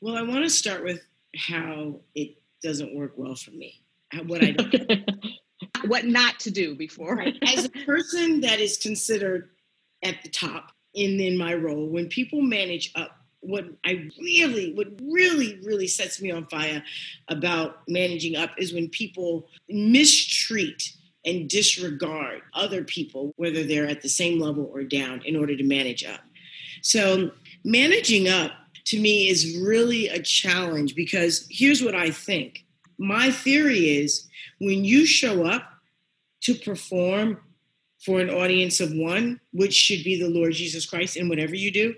Well, 0.01 0.17
I 0.17 0.23
want 0.23 0.43
to 0.43 0.49
start 0.49 0.85
with 0.85 1.03
how 1.37 2.01
it 2.15 2.39
doesn't 2.63 2.97
work 2.97 3.13
well 3.19 3.35
for 3.35 3.51
me. 3.51 3.83
What 4.25 4.43
I. 4.43 4.57
what 5.87 6.05
not 6.05 6.39
to 6.41 6.51
do 6.51 6.75
before. 6.75 7.25
As 7.43 7.65
a 7.65 7.71
person 7.71 8.41
that 8.41 8.61
is 8.61 8.79
considered 8.79 9.51
at 10.03 10.23
the 10.23 10.29
top, 10.29 10.71
in 10.95 11.21
in 11.21 11.37
my 11.37 11.53
role 11.53 11.89
when 11.89 12.09
people 12.09 12.41
manage 12.41 12.93
up 12.95 13.19
what 13.41 13.67
I 13.85 14.09
really, 14.19 14.73
what 14.73 14.89
really, 15.03 15.59
really 15.63 15.87
sets 15.87 16.21
me 16.21 16.31
on 16.31 16.47
fire 16.47 16.83
about 17.29 17.83
managing 17.89 18.37
up 18.37 18.51
is 18.57 18.73
when 18.73 18.89
people 18.89 19.49
mistreat 19.69 20.95
and 21.27 21.49
disregard 21.49 22.43
other 22.55 22.85
people, 22.85 23.33
whether 23.37 23.63
they're 23.63 23.87
at 23.87 24.03
the 24.03 24.09
same 24.09 24.41
level 24.41 24.71
or 24.73 24.83
down, 24.83 25.23
in 25.25 25.37
order 25.37 25.57
to 25.57 25.65
manage 25.65 26.05
up. 26.05 26.21
So, 26.83 27.31
managing 27.65 28.29
up 28.29 28.53
to 28.87 29.01
me 29.01 29.29
is 29.29 29.59
really 29.59 30.09
a 30.09 30.23
challenge 30.23 30.95
because 30.95 31.47
here's 31.51 31.83
what 31.83 31.95
I 31.95 32.11
think. 32.11 32.65
My 32.99 33.31
theory 33.31 33.99
is 33.99 34.29
when 34.59 34.85
you 34.85 35.07
show 35.07 35.45
up 35.45 35.63
to 36.43 36.55
perform 36.55 37.41
for 38.05 38.21
an 38.21 38.31
audience 38.31 38.81
of 38.81 38.93
one, 38.93 39.41
which 39.53 39.73
should 39.73 40.05
be 40.05 40.21
the 40.21 40.29
Lord 40.29 40.53
Jesus 40.53 40.85
Christ 40.87 41.17
in 41.17 41.29
whatever 41.29 41.55
you 41.55 41.73
do. 41.73 41.95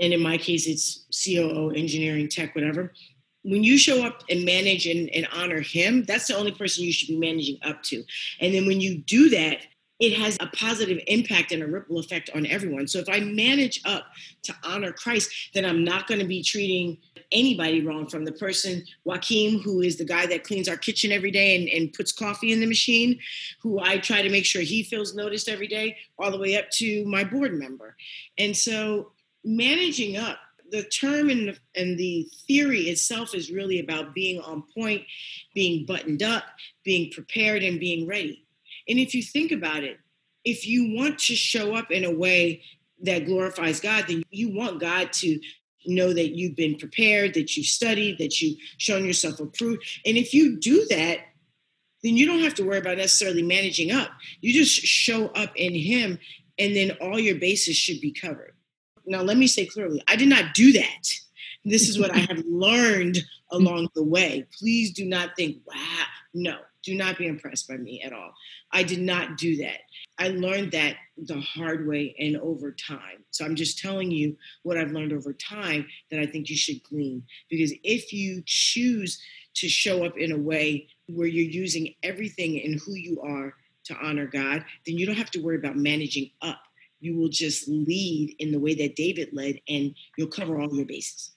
And 0.00 0.12
in 0.12 0.22
my 0.22 0.38
case, 0.38 0.66
it's 0.66 1.06
COO, 1.24 1.70
engineering, 1.70 2.28
tech, 2.28 2.54
whatever. 2.54 2.92
When 3.42 3.64
you 3.64 3.76
show 3.78 4.04
up 4.04 4.22
and 4.30 4.44
manage 4.44 4.86
and, 4.86 5.08
and 5.10 5.26
honor 5.32 5.60
him, 5.60 6.04
that's 6.04 6.28
the 6.28 6.36
only 6.36 6.52
person 6.52 6.84
you 6.84 6.92
should 6.92 7.08
be 7.08 7.18
managing 7.18 7.58
up 7.62 7.82
to. 7.84 8.04
And 8.40 8.54
then 8.54 8.66
when 8.66 8.80
you 8.80 8.98
do 8.98 9.30
that, 9.30 9.58
it 9.98 10.12
has 10.12 10.36
a 10.40 10.46
positive 10.48 11.00
impact 11.08 11.50
and 11.50 11.62
a 11.62 11.66
ripple 11.66 11.98
effect 11.98 12.30
on 12.34 12.46
everyone. 12.46 12.86
So 12.86 13.00
if 13.00 13.08
I 13.08 13.18
manage 13.20 13.80
up 13.84 14.06
to 14.44 14.54
honor 14.62 14.92
Christ, 14.92 15.30
then 15.54 15.64
I'm 15.64 15.82
not 15.82 16.06
going 16.06 16.20
to 16.20 16.26
be 16.26 16.42
treating 16.42 16.98
anybody 17.32 17.84
wrong 17.84 18.06
from 18.06 18.24
the 18.24 18.32
person, 18.32 18.84
Joaquim, 19.04 19.60
who 19.60 19.80
is 19.80 19.96
the 19.96 20.04
guy 20.04 20.26
that 20.26 20.44
cleans 20.44 20.68
our 20.68 20.76
kitchen 20.76 21.12
every 21.12 21.30
day 21.30 21.56
and, 21.56 21.68
and 21.68 21.92
puts 21.92 22.12
coffee 22.12 22.52
in 22.52 22.60
the 22.60 22.66
machine, 22.66 23.18
who 23.62 23.80
I 23.80 23.98
try 23.98 24.22
to 24.22 24.30
make 24.30 24.44
sure 24.44 24.62
he 24.62 24.82
feels 24.82 25.14
noticed 25.14 25.48
every 25.48 25.68
day, 25.68 25.96
all 26.18 26.30
the 26.30 26.38
way 26.38 26.56
up 26.56 26.70
to 26.72 27.04
my 27.06 27.24
board 27.24 27.58
member. 27.58 27.96
And 28.38 28.56
so 28.56 29.12
managing 29.44 30.16
up, 30.16 30.38
the 30.70 30.82
term 30.82 31.30
and 31.30 31.58
and 31.76 31.96
the 31.96 32.28
theory 32.46 32.90
itself 32.90 33.34
is 33.34 33.50
really 33.50 33.80
about 33.80 34.14
being 34.14 34.38
on 34.42 34.64
point, 34.74 35.02
being 35.54 35.86
buttoned 35.86 36.22
up, 36.22 36.44
being 36.84 37.10
prepared, 37.10 37.62
and 37.62 37.80
being 37.80 38.06
ready 38.06 38.44
and 38.88 38.98
if 38.98 39.14
you 39.14 39.22
think 39.22 39.52
about 39.52 39.84
it, 39.84 39.98
if 40.44 40.66
you 40.66 40.94
want 40.96 41.18
to 41.20 41.34
show 41.34 41.74
up 41.74 41.90
in 41.90 42.04
a 42.04 42.10
way 42.10 42.62
that 43.02 43.26
glorifies 43.26 43.80
God, 43.80 44.06
then 44.08 44.22
you 44.30 44.54
want 44.54 44.80
God 44.80 45.12
to 45.14 45.38
know 45.86 46.12
that 46.12 46.36
you've 46.36 46.56
been 46.56 46.76
prepared, 46.76 47.34
that 47.34 47.56
you've 47.56 47.66
studied, 47.66 48.18
that 48.18 48.40
you've 48.40 48.58
shown 48.78 49.04
yourself 49.04 49.40
approved. 49.40 49.82
And 50.04 50.16
if 50.16 50.34
you 50.34 50.56
do 50.58 50.84
that, 50.90 51.20
then 52.02 52.16
you 52.16 52.26
don't 52.26 52.42
have 52.42 52.54
to 52.54 52.64
worry 52.64 52.78
about 52.78 52.98
necessarily 52.98 53.42
managing 53.42 53.90
up. 53.90 54.10
You 54.40 54.52
just 54.52 54.72
show 54.72 55.28
up 55.28 55.52
in 55.56 55.74
Him, 55.74 56.18
and 56.58 56.74
then 56.74 56.92
all 57.00 57.18
your 57.18 57.36
bases 57.36 57.76
should 57.76 58.00
be 58.00 58.12
covered. 58.12 58.54
Now, 59.06 59.22
let 59.22 59.36
me 59.36 59.46
say 59.46 59.66
clearly, 59.66 60.02
I 60.06 60.16
did 60.16 60.28
not 60.28 60.54
do 60.54 60.72
that. 60.72 61.08
This 61.64 61.88
is 61.88 61.98
what 61.98 62.14
I 62.14 62.18
have 62.18 62.44
learned 62.46 63.18
along 63.50 63.88
the 63.94 64.04
way. 64.04 64.46
Please 64.58 64.92
do 64.92 65.06
not 65.06 65.30
think, 65.36 65.58
wow, 65.66 66.04
no. 66.34 66.58
Do 66.88 66.94
not 66.94 67.18
be 67.18 67.26
impressed 67.26 67.68
by 67.68 67.76
me 67.76 68.00
at 68.02 68.14
all. 68.14 68.32
I 68.72 68.82
did 68.82 69.00
not 69.00 69.36
do 69.36 69.58
that. 69.58 69.80
I 70.18 70.28
learned 70.28 70.72
that 70.72 70.96
the 71.18 71.38
hard 71.38 71.86
way 71.86 72.16
and 72.18 72.38
over 72.38 72.72
time. 72.72 73.26
So 73.30 73.44
I'm 73.44 73.56
just 73.56 73.78
telling 73.78 74.10
you 74.10 74.38
what 74.62 74.78
I've 74.78 74.92
learned 74.92 75.12
over 75.12 75.34
time 75.34 75.86
that 76.10 76.18
I 76.18 76.24
think 76.24 76.48
you 76.48 76.56
should 76.56 76.82
glean. 76.82 77.24
Because 77.50 77.74
if 77.84 78.10
you 78.10 78.42
choose 78.46 79.20
to 79.56 79.68
show 79.68 80.02
up 80.02 80.16
in 80.16 80.32
a 80.32 80.38
way 80.38 80.88
where 81.08 81.26
you're 81.26 81.44
using 81.44 81.94
everything 82.02 82.58
and 82.64 82.80
who 82.80 82.94
you 82.94 83.20
are 83.20 83.52
to 83.84 83.94
honor 84.02 84.26
God, 84.26 84.64
then 84.86 84.96
you 84.96 85.04
don't 85.04 85.18
have 85.18 85.30
to 85.32 85.42
worry 85.42 85.56
about 85.56 85.76
managing 85.76 86.30
up. 86.40 86.62
You 87.00 87.18
will 87.18 87.28
just 87.28 87.68
lead 87.68 88.34
in 88.38 88.50
the 88.50 88.60
way 88.60 88.74
that 88.76 88.96
David 88.96 89.34
led 89.34 89.60
and 89.68 89.94
you'll 90.16 90.28
cover 90.28 90.58
all 90.58 90.74
your 90.74 90.86
bases. 90.86 91.32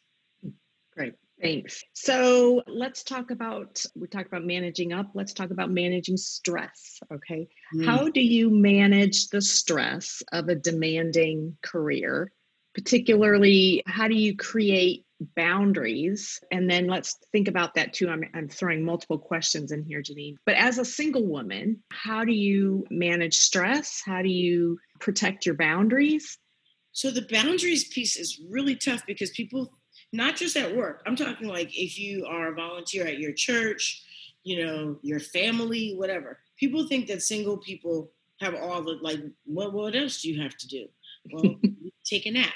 Great. 0.94 1.16
Thanks. 1.42 1.84
So 1.94 2.62
let's 2.68 3.04
talk 3.04 3.32
about, 3.32 3.84
we 3.96 4.08
talked 4.08 4.28
about 4.28 4.46
managing 4.46 4.94
up. 4.94 5.12
Let's 5.14 5.34
talk 5.34 5.50
about 5.50 5.72
managing 5.72 6.18
stress. 6.18 7.00
Okay. 7.12 7.48
Mm. 7.76 7.86
How 7.86 8.10
do 8.10 8.22
you 8.22 8.50
manage 8.50 9.30
the 9.30 9.42
stress 9.42 10.22
of 10.32 10.50
a 10.50 10.56
demanding 10.56 11.58
career? 11.62 12.32
Particularly, 12.74 13.84
how 13.86 14.08
do 14.08 14.16
you 14.16 14.38
create 14.38 15.06
boundaries? 15.36 16.40
And 16.52 16.70
then 16.70 16.88
let's 16.88 17.18
think 17.32 17.48
about 17.48 17.74
that 17.76 17.94
too. 17.94 18.10
I'm, 18.10 18.24
I'm 18.34 18.48
throwing 18.48 18.86
multiple 18.86 19.18
questions 19.18 19.72
in 19.72 19.84
here, 19.84 20.02
Janeen. 20.02 20.36
But 20.46 20.56
as 20.56 20.78
a 20.78 20.86
single 20.86 21.26
woman, 21.26 21.84
how 21.92 22.24
do 22.24 22.32
you 22.32 22.86
manage 22.90 23.38
stress? 23.38 24.02
How 24.06 24.22
do 24.22 24.30
you 24.30 24.80
protect 25.00 25.46
your 25.46 25.56
boundaries? 25.56 26.38
So 26.94 27.10
the 27.10 27.28
boundaries 27.30 27.86
piece 27.86 28.18
is 28.18 28.42
really 28.50 28.76
tough 28.76 29.06
because 29.06 29.32
people 29.32 29.72
not 30.12 30.36
just 30.36 30.58
at 30.58 30.76
work. 30.76 31.02
I'm 31.06 31.16
talking 31.16 31.48
like 31.48 31.78
if 31.78 31.98
you 31.98 32.26
are 32.26 32.52
a 32.52 32.56
volunteer 32.56 33.06
at 33.06 33.20
your 33.20 33.34
church, 33.34 34.04
you 34.44 34.66
know, 34.66 34.98
your 35.02 35.20
family, 35.20 35.94
whatever. 35.96 36.40
People 36.58 36.88
think 36.88 37.08
that 37.08 37.22
single 37.22 37.58
people 37.58 38.12
have 38.40 38.56
all 38.56 38.82
the 38.82 38.98
like, 39.02 39.20
what 39.46 39.74
what 39.74 39.96
else 39.96 40.22
do 40.22 40.30
you 40.30 40.42
have 40.42 40.58
to 40.58 40.68
do? 40.68 40.88
Well, 41.32 41.56
take 42.04 42.26
a 42.26 42.32
nap. 42.32 42.54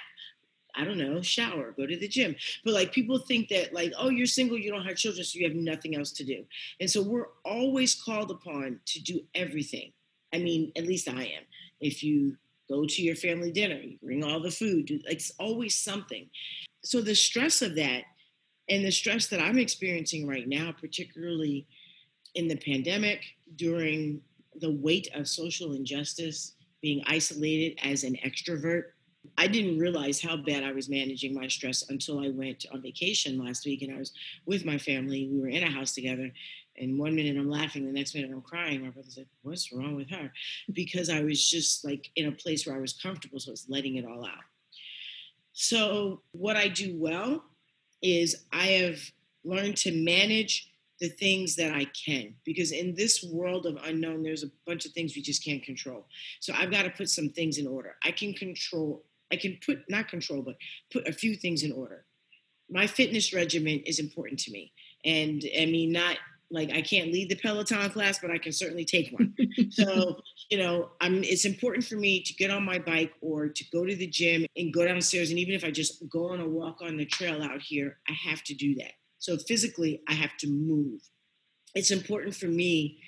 I 0.78 0.84
don't 0.84 0.98
know, 0.98 1.22
shower, 1.22 1.72
go 1.72 1.86
to 1.86 1.98
the 1.98 2.08
gym. 2.08 2.36
But 2.66 2.74
like 2.74 2.92
people 2.92 3.18
think 3.20 3.48
that 3.50 3.74
like, 3.74 3.94
oh, 3.98 4.10
you're 4.10 4.26
single, 4.26 4.58
you 4.58 4.72
don't 4.72 4.86
have 4.86 4.98
children, 4.98 5.24
so 5.24 5.40
you 5.40 5.48
have 5.48 5.56
nothing 5.56 5.96
else 5.96 6.12
to 6.14 6.26
do. 6.26 6.44
And 6.82 6.90
so 6.90 7.02
we're 7.02 7.30
always 7.46 7.96
called 7.96 8.30
upon 8.30 8.82
to 8.88 9.02
do 9.02 9.22
everything. 9.34 9.94
I 10.34 10.40
mean, 10.40 10.74
at 10.76 10.86
least 10.86 11.08
I 11.08 11.24
am. 11.24 11.44
If 11.80 12.04
you 12.04 12.36
go 12.70 12.86
to 12.86 13.02
your 13.02 13.16
family 13.16 13.52
dinner, 13.52 13.76
you 13.76 13.98
bring 14.04 14.24
all 14.24 14.42
the 14.42 14.52
food, 14.52 14.88
do, 14.88 15.00
like, 15.06 15.16
it's 15.16 15.32
always 15.40 15.76
something 15.76 16.28
so 16.86 17.02
the 17.02 17.16
stress 17.16 17.62
of 17.62 17.76
that 17.76 18.04
and 18.70 18.86
the 18.86 18.92
stress 18.92 19.28
that 19.28 19.42
I'm 19.42 19.58
experiencing 19.58 20.28
right 20.28 20.48
now, 20.48 20.74
particularly 20.80 21.68
in 22.36 22.48
the 22.48 22.58
pandemic, 22.58 23.24
during 23.56 24.22
the 24.60 24.72
weight 24.72 25.10
of 25.14 25.28
social 25.28 25.74
injustice, 25.74 26.54
being 26.82 27.04
isolated 27.08 27.80
as 27.84 28.04
an 28.04 28.18
extrovert, 28.26 28.84
I 29.38 29.48
didn't 29.48 29.80
realize 29.80 30.22
how 30.22 30.38
bad 30.38 30.64
I 30.64 30.72
was 30.72 30.88
managing 30.88 31.34
my 31.34 31.48
stress 31.48 31.90
until 31.90 32.20
I 32.20 32.30
went 32.30 32.66
on 32.72 32.82
vacation 32.82 33.44
last 33.44 33.66
week 33.66 33.82
and 33.82 33.94
I 33.94 33.98
was 33.98 34.14
with 34.46 34.66
my 34.66 34.78
family. 34.78 35.28
We 35.32 35.42
were 35.42 35.48
in 35.48 35.64
a 35.64 35.72
house 35.72 35.94
together. 35.94 36.32
And 36.78 37.00
one 37.00 37.16
minute 37.16 37.38
I'm 37.38 37.50
laughing, 37.50 37.86
the 37.86 37.92
next 37.92 38.14
minute 38.14 38.32
I'm 38.32 38.42
crying. 38.42 38.84
My 38.84 38.90
brother 38.90 39.10
said, 39.10 39.28
What's 39.42 39.72
wrong 39.72 39.96
with 39.96 40.10
her? 40.10 40.32
Because 40.74 41.10
I 41.10 41.24
was 41.24 41.50
just 41.50 41.86
like 41.86 42.12
in 42.16 42.28
a 42.28 42.32
place 42.32 42.68
where 42.68 42.76
I 42.76 42.82
was 42.82 42.94
comfortable, 42.94 43.40
so 43.40 43.52
I 43.52 43.54
was 43.54 43.66
letting 43.70 43.96
it 43.96 44.06
all 44.06 44.26
out. 44.26 44.44
So, 45.58 46.22
what 46.34 46.58
I 46.58 46.68
do 46.68 46.98
well 46.98 47.42
is 48.02 48.44
I 48.52 48.66
have 48.66 49.00
learned 49.46 49.78
to 49.78 49.92
manage 49.94 50.70
the 51.00 51.08
things 51.08 51.56
that 51.56 51.74
I 51.74 51.86
can 51.86 52.36
because 52.44 52.74
in 52.74 52.94
this 52.94 53.24
world 53.24 53.66
of 53.66 53.78
unknown, 53.86 54.22
there's 54.22 54.44
a 54.44 54.52
bunch 54.68 54.86
of 54.86 54.92
things 54.92 55.16
we 55.16 55.22
just 55.22 55.46
can't 55.46 55.64
control. 55.64 56.08
So, 56.42 56.54
I've 56.54 56.72
got 56.72 56.84
to 56.84 56.90
put 56.90 57.10
some 57.10 57.30
things 57.30 57.58
in 57.58 57.68
order. 57.68 57.96
I 58.04 58.12
can 58.12 58.34
control, 58.34 59.06
I 59.32 59.38
can 59.38 59.58
put, 59.66 59.80
not 59.88 60.10
control, 60.10 60.42
but 60.42 60.58
put 60.92 61.08
a 61.08 61.14
few 61.14 61.36
things 61.36 61.64
in 61.64 61.72
order. 61.72 62.04
My 62.70 62.86
fitness 62.86 63.34
regimen 63.34 63.80
is 63.86 64.00
important 64.00 64.42
to 64.42 64.52
me. 64.52 64.74
And 65.06 65.42
I 65.58 65.68
mean, 65.68 65.94
not 65.94 66.18
like 66.52 66.72
I 66.72 66.82
can't 66.82 67.12
lead 67.12 67.30
the 67.30 67.36
Peloton 67.36 67.90
class, 67.90 68.20
but 68.20 68.32
I 68.32 68.38
can 68.38 68.52
certainly 68.52 68.86
take 68.86 69.12
one. 69.12 69.34
so, 69.72 70.18
you 70.50 70.58
know, 70.58 70.92
I'm 71.02 71.24
it's 71.24 71.46
important 71.46 71.86
for 71.86 71.96
me 71.96 72.22
to 72.22 72.34
get 72.34 72.52
on 72.52 72.64
my 72.64 72.80
bike 72.80 73.14
or 73.22 73.48
to 73.48 73.64
go 73.72 73.86
to 73.86 73.96
the 73.96 74.08
gym 74.08 74.46
and 74.56 74.74
go 74.74 74.86
downstairs. 74.86 75.30
And 75.30 75.40
even 75.40 75.56
if 75.56 75.64
I 75.64 75.72
just 75.72 76.08
go 76.10 76.30
on 76.30 76.40
a 76.40 76.48
walk 76.48 76.82
on 76.82 76.98
the 76.98 77.06
trail 77.06 77.42
out 77.42 77.62
here, 77.62 77.98
I 78.08 78.14
have 78.14 78.44
to 78.44 78.54
do 78.54 78.76
that. 78.76 78.94
So 79.18 79.38
physically, 79.38 80.02
I 80.08 80.14
have 80.14 80.38
to 80.38 80.48
move. 80.48 81.02
It's 81.74 81.92
important 81.92 82.36
for 82.36 82.48
me 82.48 83.00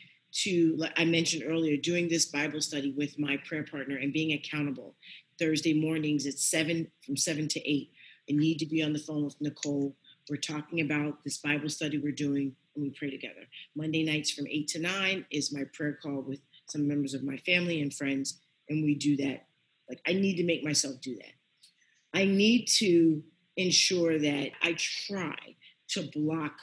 to, 0.44 0.76
like 0.78 0.94
I 0.98 1.06
mentioned 1.06 1.44
earlier, 1.46 1.78
doing 1.78 2.10
this 2.10 2.26
Bible 2.26 2.62
study 2.62 2.92
with 2.92 3.18
my 3.18 3.38
prayer 3.48 3.64
partner 3.64 3.98
and 3.98 4.12
being 4.12 4.34
accountable. 4.34 4.96
Thursday 5.40 5.74
mornings 5.74 6.26
at 6.26 6.40
seven 6.40 6.88
from 7.06 7.16
seven 7.16 7.48
to 7.50 7.70
eight. 7.70 7.92
I 8.30 8.34
need 8.34 8.58
to 8.60 8.66
be 8.66 8.84
on 8.84 8.94
the 8.94 9.00
phone 9.00 9.24
with 9.24 9.40
Nicole. 9.40 9.96
We're 10.30 10.38
talking 10.38 10.82
about 10.82 11.24
this 11.24 11.38
Bible 11.38 11.70
study 11.70 12.00
we're 12.00 12.12
doing 12.12 12.56
and 12.78 12.86
we 12.86 12.92
pray 12.92 13.10
together. 13.10 13.42
Monday 13.76 14.04
nights 14.04 14.32
from 14.32 14.48
8 14.48 14.68
to 14.70 14.80
9 14.80 15.26
is 15.32 15.54
my 15.54 15.64
prayer 15.74 15.98
call 16.02 16.22
with 16.22 16.40
some 16.70 16.88
members 16.88 17.14
of 17.14 17.24
my 17.24 17.38
family 17.38 17.82
and 17.82 17.94
friends, 17.94 18.40
and 18.70 18.84
we 18.84 18.96
do 18.96 19.18
that. 19.18 19.48
Like, 19.90 20.02
I 20.08 20.14
need 20.14 20.36
to 20.38 20.44
make 20.44 20.64
myself 20.64 21.02
do 21.02 21.16
that. 21.16 21.34
I 22.14 22.26
need 22.26 22.68
to 22.78 23.24
ensure 23.58 24.20
that 24.20 24.52
I 24.62 24.76
try 24.78 25.36
to 25.90 26.10
block 26.14 26.54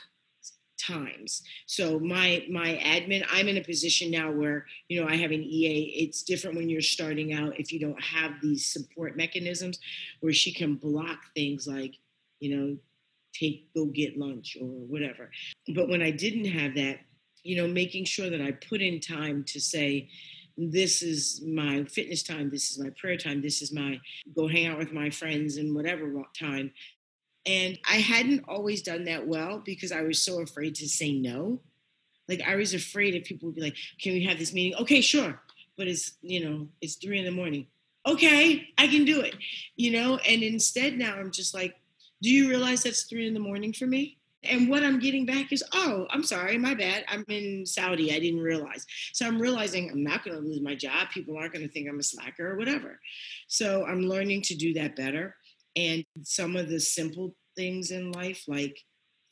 times. 0.79 1.43
So 1.67 1.99
my 1.99 2.45
my 2.51 2.79
admin, 2.85 3.25
I'm 3.31 3.49
in 3.49 3.57
a 3.57 3.65
position 3.65 4.11
now 4.11 4.31
where 4.31 4.67
you 4.89 5.01
know 5.01 5.09
I 5.09 5.17
have 5.17 5.31
an 5.31 5.43
EA. 5.43 5.95
It's 5.97 6.23
different 6.23 6.57
when 6.57 6.69
you're 6.69 6.81
starting 6.81 7.33
out 7.33 7.59
if 7.59 7.73
you 7.73 7.81
don't 7.81 8.03
have 8.03 8.33
these 8.43 8.67
support 8.67 9.17
mechanisms 9.17 9.79
where 10.21 10.33
she 10.33 10.53
can 10.53 10.75
block 10.75 11.19
things 11.35 11.67
like 11.67 11.95
you 12.41 12.57
know 12.57 12.77
take 13.39 13.73
go 13.75 13.87
get 13.87 14.19
lunch 14.19 14.57
or 14.61 14.67
whatever. 14.67 15.31
But 15.75 15.89
when 15.89 16.03
i 16.03 16.11
didn't 16.11 16.47
have 16.47 16.75
that 16.75 17.01
you 17.43 17.57
know 17.57 17.69
making 17.69 18.05
sure 18.07 18.31
that 18.31 18.41
i 18.41 18.51
put 18.53 18.81
in 18.81 19.01
time 19.01 19.45
to 19.45 19.61
say 19.61 20.09
this 20.57 21.03
is 21.03 21.43
my 21.45 21.85
fitness 21.85 22.23
time 22.23 22.49
this 22.51 22.71
is 22.71 22.79
my 22.79 22.91
prayer 22.91 23.17
time 23.17 23.43
this 23.43 23.61
is 23.61 23.73
my 23.73 24.01
go 24.37 24.47
hang 24.47 24.67
out 24.67 24.79
with 24.79 24.93
my 24.93 25.11
friends 25.11 25.57
and 25.57 25.75
whatever 25.75 26.11
time. 26.39 26.73
And 27.47 27.79
i 27.89 27.97
hadn't 27.97 28.45
always 28.49 28.83
done 28.83 29.05
that 29.05 29.27
well 29.27 29.63
because 29.65 29.93
i 29.93 30.03
was 30.03 30.21
so 30.21 30.41
afraid 30.41 30.75
to 30.77 30.89
say 30.89 31.13
no. 31.13 31.61
Like 32.29 32.43
i 32.47 32.57
was 32.57 32.75
afraid 32.75 33.15
if 33.15 33.25
people 33.25 33.49
would 33.49 33.57
be 33.57 33.63
like 33.63 33.77
can 34.01 34.13
we 34.13 34.25
have 34.25 34.39
this 34.39 34.53
meeting? 34.53 34.79
Okay 34.81 35.01
sure. 35.01 35.41
But 35.77 35.89
it's 35.89 36.13
you 36.23 36.45
know 36.45 36.69
it's 36.81 36.97
three 36.97 37.19
in 37.19 37.25
the 37.25 37.31
morning. 37.31 37.67
Okay 38.07 38.69
i 38.79 38.87
can 38.87 39.05
do 39.05 39.21
it 39.21 39.35
you 39.77 39.91
know? 39.91 40.19
And 40.19 40.43
instead 40.43 40.97
now 40.97 41.17
i'm 41.17 41.33
just 41.33 41.55
like 41.55 41.75
do 42.23 42.31
you 42.31 42.49
realize 42.49 42.83
that's 42.83 43.05
three 43.05 43.27
in 43.27 43.35
the 43.35 43.41
morning 43.41 43.73
for 43.73 43.87
me? 43.87 44.19
And 44.45 44.69
what 44.69 44.85
I'm 44.85 44.99
getting 44.99 45.25
back 45.25 45.53
is, 45.53 45.65
oh, 45.73 46.07
I'm 46.11 46.23
sorry, 46.23 46.59
my 46.59 46.75
bad. 46.75 47.05
I'm 47.09 47.25
in 47.29 47.65
Saudi. 47.65 48.15
I 48.15 48.19
didn't 48.19 48.41
realize. 48.41 48.85
So 49.13 49.27
I'm 49.27 49.41
realizing 49.41 49.91
I'm 49.91 50.05
not 50.05 50.25
going 50.25 50.37
to 50.37 50.43
lose 50.43 50.61
my 50.61 50.75
job. 50.75 51.09
People 51.13 51.37
aren't 51.37 51.55
going 51.55 51.67
to 51.67 51.73
think 51.73 51.89
I'm 51.89 51.99
a 51.99 52.03
slacker 52.03 52.53
or 52.53 52.57
whatever. 52.57 53.01
So 53.49 53.85
I'm 53.87 54.03
learning 54.03 54.43
to 54.43 54.55
do 54.55 54.75
that 54.75 54.97
better. 54.97 55.35
And 55.77 56.05
some 56.23 56.57
of 56.57 56.69
the 56.69 56.79
simple 56.79 57.35
things 57.57 57.91
in 57.91 58.13
life, 58.13 58.45
like 58.47 58.77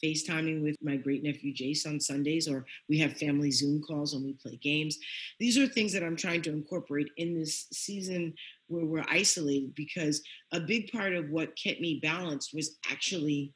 FaceTiming 0.03 0.62
with 0.62 0.77
my 0.83 0.97
great 0.97 1.23
nephew 1.23 1.55
Jace 1.55 1.87
on 1.87 2.01
Sundays, 2.01 2.49
or 2.49 2.65
we 2.89 2.99
have 2.99 3.17
family 3.17 3.51
Zoom 3.51 3.83
calls 3.87 4.15
and 4.15 4.25
we 4.25 4.33
play 4.35 4.57
games. 4.57 4.99
These 5.39 5.59
are 5.59 5.67
things 5.67 5.93
that 5.93 6.03
I'm 6.03 6.17
trying 6.17 6.43
to 6.43 6.53
incorporate 6.53 7.11
in 7.17 7.39
this 7.39 7.67
season 7.73 8.35
where 8.73 8.87
we're 8.87 9.05
isolated 9.09 9.75
because 9.75 10.23
a 10.52 10.61
big 10.61 10.91
part 10.91 11.14
of 11.14 11.31
what 11.31 11.57
kept 11.62 11.81
me 11.81 12.00
balanced 12.02 12.50
was 12.55 12.79
actually 12.91 13.52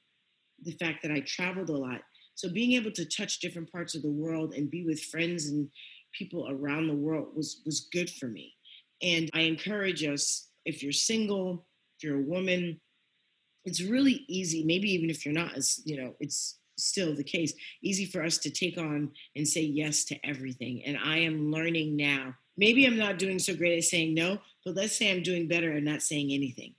the 0.62 0.72
fact 0.72 1.02
that 1.02 1.12
I 1.12 1.20
traveled 1.20 1.70
a 1.70 1.76
lot. 1.76 2.00
So 2.34 2.52
being 2.52 2.72
able 2.72 2.90
to 2.92 3.04
touch 3.04 3.40
different 3.40 3.72
parts 3.72 3.94
of 3.94 4.02
the 4.02 4.10
world 4.10 4.54
and 4.54 4.70
be 4.70 4.84
with 4.84 5.02
friends 5.04 5.46
and 5.46 5.68
people 6.12 6.48
around 6.50 6.86
the 6.86 6.94
world 6.94 7.28
was 7.34 7.62
was 7.64 7.88
good 7.92 8.10
for 8.10 8.26
me. 8.26 8.52
And 9.02 9.30
I 9.34 9.40
encourage 9.40 10.04
us 10.04 10.48
if 10.64 10.82
you're 10.82 10.92
single, 10.92 11.66
if 11.96 12.04
you're 12.04 12.20
a 12.20 12.22
woman, 12.22 12.80
it's 13.64 13.82
really 13.82 14.24
easy, 14.28 14.64
maybe 14.64 14.92
even 14.92 15.10
if 15.10 15.24
you're 15.24 15.34
not 15.34 15.54
as, 15.54 15.80
you 15.84 16.00
know, 16.00 16.14
it's 16.20 16.58
still 16.78 17.14
the 17.14 17.24
case, 17.24 17.52
easy 17.82 18.06
for 18.06 18.22
us 18.22 18.38
to 18.38 18.50
take 18.50 18.78
on 18.78 19.10
and 19.34 19.46
say 19.46 19.62
yes 19.62 20.04
to 20.04 20.16
everything. 20.24 20.84
And 20.84 20.98
I 21.02 21.18
am 21.18 21.50
learning 21.50 21.96
now. 21.96 22.34
Maybe 22.56 22.86
I'm 22.86 22.98
not 22.98 23.18
doing 23.18 23.38
so 23.38 23.54
great 23.54 23.76
at 23.76 23.84
saying 23.84 24.14
no, 24.14 24.38
but 24.66 24.74
let's 24.74 24.98
say 24.98 25.12
I'm 25.12 25.22
doing 25.22 25.46
better 25.46 25.72
at 25.72 25.82
not 25.84 26.02
saying 26.02 26.32
anything. 26.32 26.74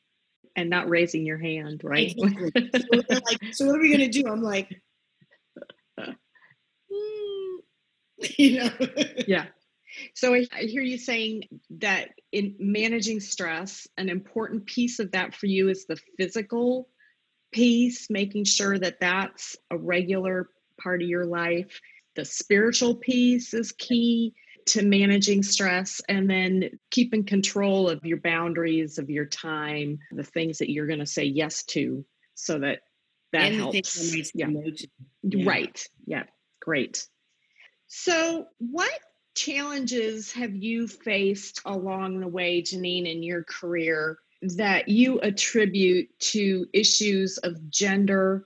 And 0.57 0.69
not 0.69 0.89
raising 0.89 1.25
your 1.25 1.37
hand, 1.37 1.81
right? 1.83 2.13
Exactly. 2.17 2.69
so, 2.81 3.19
like, 3.25 3.53
so, 3.53 3.65
what 3.67 3.75
are 3.75 3.81
we 3.81 3.95
going 3.95 4.11
to 4.11 4.21
do? 4.21 4.27
I'm 4.27 4.41
like, 4.41 4.81
mm, 5.99 6.13
you 8.37 8.59
know? 8.59 8.69
yeah. 9.27 9.45
So 10.15 10.33
I, 10.33 10.45
I 10.51 10.61
hear 10.63 10.81
you 10.81 10.97
saying 10.97 11.43
that 11.77 12.09
in 12.31 12.55
managing 12.59 13.19
stress, 13.19 13.87
an 13.97 14.09
important 14.09 14.65
piece 14.65 14.99
of 14.99 15.11
that 15.11 15.33
for 15.35 15.45
you 15.45 15.69
is 15.69 15.85
the 15.85 15.99
physical 16.17 16.89
piece, 17.51 18.09
making 18.09 18.45
sure 18.45 18.77
that 18.79 18.99
that's 18.99 19.55
a 19.71 19.77
regular 19.77 20.49
part 20.81 21.01
of 21.03 21.07
your 21.07 21.25
life. 21.25 21.79
The 22.15 22.25
spiritual 22.25 22.95
piece 22.95 23.53
is 23.53 23.71
key 23.71 24.33
to 24.67 24.83
managing 24.83 25.43
stress 25.43 26.01
and 26.09 26.29
then 26.29 26.69
keeping 26.91 27.23
control 27.23 27.89
of 27.89 28.03
your 28.05 28.19
boundaries 28.19 28.97
of 28.97 29.09
your 29.09 29.25
time 29.25 29.99
the 30.11 30.23
things 30.23 30.57
that 30.57 30.71
you're 30.71 30.87
going 30.87 30.99
to 30.99 31.05
say 31.05 31.23
yes 31.23 31.63
to 31.63 32.05
so 32.35 32.59
that 32.59 32.79
that 33.33 33.43
and 33.43 33.55
helps. 33.55 34.33
yeah. 34.33 34.47
yeah. 35.23 35.45
right. 35.45 35.85
Yeah. 36.05 36.23
Great. 36.61 37.07
So 37.87 38.47
what 38.59 38.99
challenges 39.35 40.31
have 40.31 40.55
you 40.55 40.87
faced 40.87 41.61
along 41.65 42.19
the 42.19 42.27
way 42.27 42.61
janeen 42.61 43.09
in 43.09 43.21
your 43.21 43.43
career 43.43 44.17
that 44.55 44.87
you 44.87 45.19
attribute 45.21 46.07
to 46.19 46.65
issues 46.73 47.37
of 47.39 47.69
gender 47.69 48.45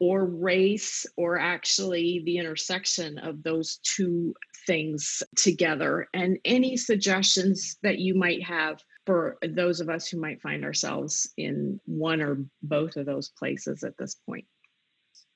or 0.00 0.24
race 0.24 1.06
or 1.16 1.38
actually 1.38 2.22
the 2.24 2.38
intersection 2.38 3.18
of 3.18 3.42
those 3.42 3.78
two 3.84 4.34
things 4.66 5.22
together 5.36 6.08
and 6.14 6.38
any 6.44 6.76
suggestions 6.76 7.76
that 7.82 7.98
you 7.98 8.14
might 8.14 8.42
have 8.42 8.80
for 9.06 9.36
those 9.48 9.80
of 9.80 9.88
us 9.88 10.08
who 10.08 10.20
might 10.20 10.40
find 10.40 10.64
ourselves 10.64 11.30
in 11.36 11.80
one 11.86 12.20
or 12.20 12.44
both 12.62 12.96
of 12.96 13.06
those 13.06 13.30
places 13.30 13.82
at 13.82 13.96
this 13.98 14.16
point? 14.26 14.44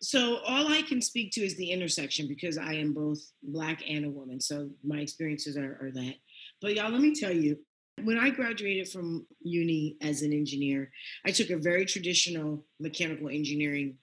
So 0.03 0.39
all 0.47 0.69
i 0.69 0.83
can 0.83 1.01
speak 1.01 1.33
to 1.33 1.41
is 1.41 1.57
the 1.57 1.71
intersection 1.71 2.29
because 2.29 2.59
i 2.59 2.75
am 2.75 2.93
both 2.93 3.19
black 3.43 3.83
and 3.89 4.05
a 4.05 4.11
woman 4.11 4.41
so 4.41 4.69
my 4.85 4.99
experiences 4.99 5.57
are, 5.57 5.79
are 5.81 5.91
that. 5.95 6.15
But 6.61 6.75
y'all 6.75 6.91
let 6.91 7.01
me 7.01 7.15
tell 7.15 7.33
you 7.33 7.59
when 8.03 8.19
i 8.19 8.29
graduated 8.29 8.89
from 8.89 9.27
uni 9.41 9.97
as 10.03 10.23
an 10.23 10.33
engineer 10.33 10.91
i 11.25 11.31
took 11.31 11.51
a 11.51 11.57
very 11.57 11.87
traditional 11.87 12.65
mechanical 12.79 13.29
engineering 13.31 13.97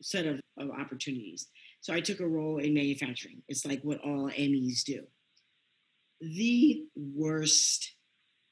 set 0.00 0.24
of, 0.26 0.40
of 0.58 0.70
opportunities 0.70 1.48
so 1.84 1.92
I 1.92 2.00
took 2.00 2.20
a 2.20 2.26
role 2.26 2.56
in 2.60 2.72
manufacturing. 2.72 3.42
It's 3.46 3.66
like 3.66 3.82
what 3.82 4.00
all 4.02 4.28
MEs 4.28 4.84
do. 4.84 5.02
The 6.18 6.82
worst 6.96 7.92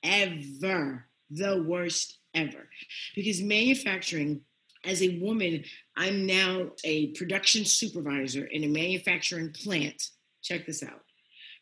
ever, 0.03 1.07
the 1.31 1.65
worst 1.67 2.19
ever. 2.35 2.69
Because 3.17 3.41
manufacturing, 3.41 4.43
as 4.85 5.03
a 5.03 5.19
woman, 5.21 5.65
I'm 5.97 6.27
now 6.27 6.73
a 6.85 7.07
production 7.13 7.65
supervisor 7.65 8.45
in 8.45 8.65
a 8.65 8.69
manufacturing 8.69 9.55
plant. 9.55 10.03
Check 10.43 10.67
this 10.67 10.83
out. 10.83 11.01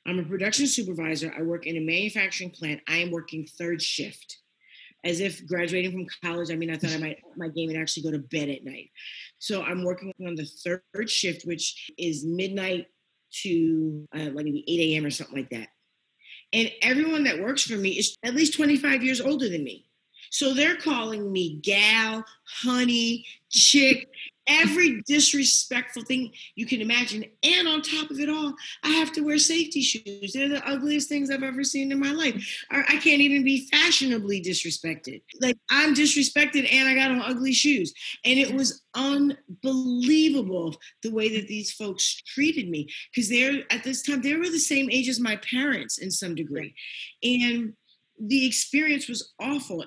I'm 0.09 0.19
a 0.19 0.25
production 0.25 0.67
supervisor. 0.67 1.33
I 1.39 1.43
work 1.43 1.69
in 1.69 1.77
a 1.77 1.81
manufacturing 1.81 2.51
plant. 2.51 2.81
I 2.89 2.97
am 2.97 3.13
working 3.13 3.47
third 3.47 3.81
shift 3.81 4.40
as 5.05 5.21
if 5.21 5.47
graduating 5.47 5.93
from 5.93 6.07
college. 6.23 6.51
I 6.51 6.57
mean, 6.57 6.71
I 6.71 6.77
thought 6.77 6.93
I 6.93 6.99
might 6.99 7.19
my 7.37 7.49
game 7.49 7.71
and 7.71 7.79
actually 7.79 8.03
go 8.05 8.11
to 8.11 8.19
bed 8.19 8.49
at 8.49 8.65
night. 8.65 8.91
So 9.39 9.63
I'm 9.63 9.85
working 9.85 10.13
on 10.27 10.35
the 10.35 10.45
third 10.45 11.11
shift, 11.11 11.47
which 11.47 11.91
is 11.99 12.25
midnight 12.25 12.87
to 13.43 14.09
uh, 14.15 14.31
like 14.33 14.45
maybe 14.45 14.65
8 14.67 14.81
a.m. 14.95 15.07
or 15.07 15.11
something 15.11 15.37
like 15.37 15.51
that. 15.51 15.69
And 16.53 16.71
everyone 16.83 17.25
that 17.25 17.41
works 17.41 17.63
for 17.63 17.75
me 17.75 17.91
is 17.91 18.17
at 18.25 18.35
least 18.35 18.55
25 18.55 19.03
years 19.03 19.21
older 19.21 19.49
than 19.49 19.63
me. 19.63 19.87
So 20.31 20.55
they're 20.55 20.77
calling 20.77 21.31
me 21.31 21.59
gal, 21.63 22.25
honey, 22.45 23.27
chick, 23.51 24.09
every 24.47 25.03
disrespectful 25.07 26.03
thing 26.03 26.33
you 26.57 26.67
can 26.67 26.81
imagine. 26.81 27.25
And 27.43 27.69
on 27.69 27.83
top 27.83 28.11
of 28.11 28.19
it 28.19 28.29
all, 28.29 28.55
I 28.83 28.89
have 28.91 29.13
to 29.13 29.21
wear 29.21 29.39
safety 29.39 29.81
shoes. 29.81 30.33
They're 30.33 30.49
the 30.49 30.67
ugliest 30.67 31.09
things 31.09 31.31
I've 31.31 31.43
ever 31.43 31.63
seen 31.63 31.93
in 31.93 32.01
my 32.01 32.13
life. 32.13 32.65
I 32.71 32.97
can't 32.97 33.21
even 33.21 33.45
be 33.45 33.69
fashionably 33.69 34.43
disrespected. 34.43 35.23
Like 35.41 35.57
I'm 35.71 35.95
disrespected 35.95 36.73
and 36.73 36.89
I 36.89 36.95
got 36.95 37.11
on 37.11 37.23
ugly 37.23 37.53
shoes. 37.53 37.93
And 38.25 38.39
it 38.39 38.53
was 38.53 38.83
unbelievable 38.95 40.77
the 41.03 41.13
way 41.13 41.37
that 41.37 41.47
these 41.47 41.71
folks 41.73 42.21
treated 42.23 42.69
me 42.69 42.89
because 43.15 43.29
they're 43.29 43.63
at 43.71 43.85
this 43.85 44.03
time, 44.03 44.23
they 44.23 44.35
were 44.35 44.49
the 44.49 44.59
same 44.59 44.91
age 44.91 45.09
as 45.09 45.21
my 45.21 45.37
parents 45.37 45.99
in 45.99 46.11
some 46.11 46.35
degree. 46.35 46.75
And 47.23 47.75
the 48.19 48.47
experience 48.47 49.09
was 49.09 49.33
awful 49.41 49.85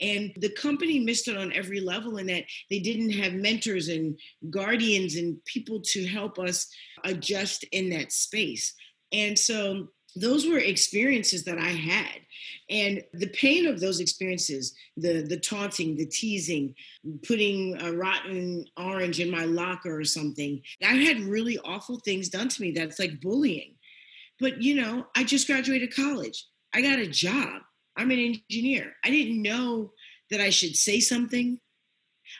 and 0.00 0.32
the 0.36 0.50
company 0.50 1.00
missed 1.00 1.28
it 1.28 1.36
on 1.36 1.52
every 1.52 1.80
level 1.80 2.18
in 2.18 2.26
that 2.26 2.44
they 2.70 2.78
didn't 2.78 3.10
have 3.10 3.32
mentors 3.32 3.88
and 3.88 4.18
guardians 4.50 5.16
and 5.16 5.42
people 5.44 5.80
to 5.80 6.06
help 6.06 6.38
us 6.38 6.68
adjust 7.04 7.64
in 7.72 7.88
that 7.90 8.12
space. 8.12 8.74
And 9.12 9.38
so 9.38 9.88
those 10.16 10.46
were 10.46 10.58
experiences 10.58 11.44
that 11.44 11.58
I 11.58 11.70
had. 11.70 12.20
And 12.70 13.02
the 13.12 13.28
pain 13.28 13.66
of 13.66 13.80
those 13.80 14.00
experiences, 14.00 14.74
the 14.96 15.22
the 15.22 15.38
taunting, 15.38 15.96
the 15.96 16.06
teasing, 16.06 16.74
putting 17.26 17.80
a 17.80 17.92
rotten 17.92 18.66
orange 18.76 19.20
in 19.20 19.30
my 19.30 19.44
locker 19.44 19.98
or 19.98 20.04
something, 20.04 20.60
I 20.82 20.94
had 20.94 21.20
really 21.20 21.58
awful 21.58 22.00
things 22.00 22.28
done 22.28 22.48
to 22.48 22.62
me 22.62 22.72
that's 22.72 22.98
like 22.98 23.20
bullying. 23.20 23.74
But 24.40 24.62
you 24.62 24.74
know, 24.74 25.06
I 25.14 25.24
just 25.24 25.46
graduated 25.46 25.94
college. 25.94 26.46
I 26.74 26.82
got 26.82 26.98
a 26.98 27.06
job. 27.06 27.62
I'm 27.96 28.10
an 28.10 28.18
engineer. 28.50 28.94
I 29.04 29.10
didn't 29.10 29.42
know 29.42 29.92
that 30.30 30.40
I 30.40 30.50
should 30.50 30.76
say 30.76 31.00
something. 31.00 31.58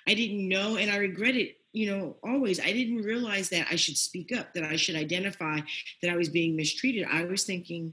I 0.06 0.14
didn't 0.14 0.48
know, 0.48 0.76
and 0.76 0.90
I 0.90 0.96
regret 0.96 1.36
it, 1.36 1.56
you 1.72 1.90
know, 1.90 2.16
always. 2.24 2.60
I 2.60 2.72
didn't 2.72 3.02
realize 3.02 3.48
that 3.50 3.68
I 3.70 3.76
should 3.76 3.96
speak 3.96 4.36
up, 4.36 4.54
that 4.54 4.64
I 4.64 4.76
should 4.76 4.96
identify 4.96 5.60
that 6.02 6.10
I 6.10 6.16
was 6.16 6.28
being 6.28 6.56
mistreated. 6.56 7.06
I 7.10 7.24
was 7.24 7.44
thinking, 7.44 7.92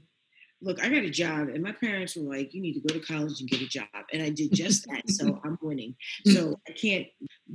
look, 0.60 0.82
I 0.82 0.88
got 0.88 1.04
a 1.04 1.10
job, 1.10 1.48
and 1.48 1.62
my 1.62 1.72
parents 1.72 2.16
were 2.16 2.28
like, 2.28 2.54
you 2.54 2.60
need 2.60 2.74
to 2.74 2.80
go 2.80 2.98
to 2.98 3.06
college 3.06 3.40
and 3.40 3.48
get 3.48 3.60
a 3.60 3.68
job. 3.68 3.86
And 4.12 4.22
I 4.22 4.30
did 4.30 4.52
just 4.52 4.86
that. 4.88 5.08
so 5.08 5.40
I'm 5.44 5.58
winning. 5.62 5.94
So 6.26 6.58
I 6.68 6.72
can't 6.72 7.06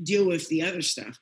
deal 0.04 0.28
with 0.28 0.48
the 0.48 0.62
other 0.64 0.82
stuff. 0.82 1.18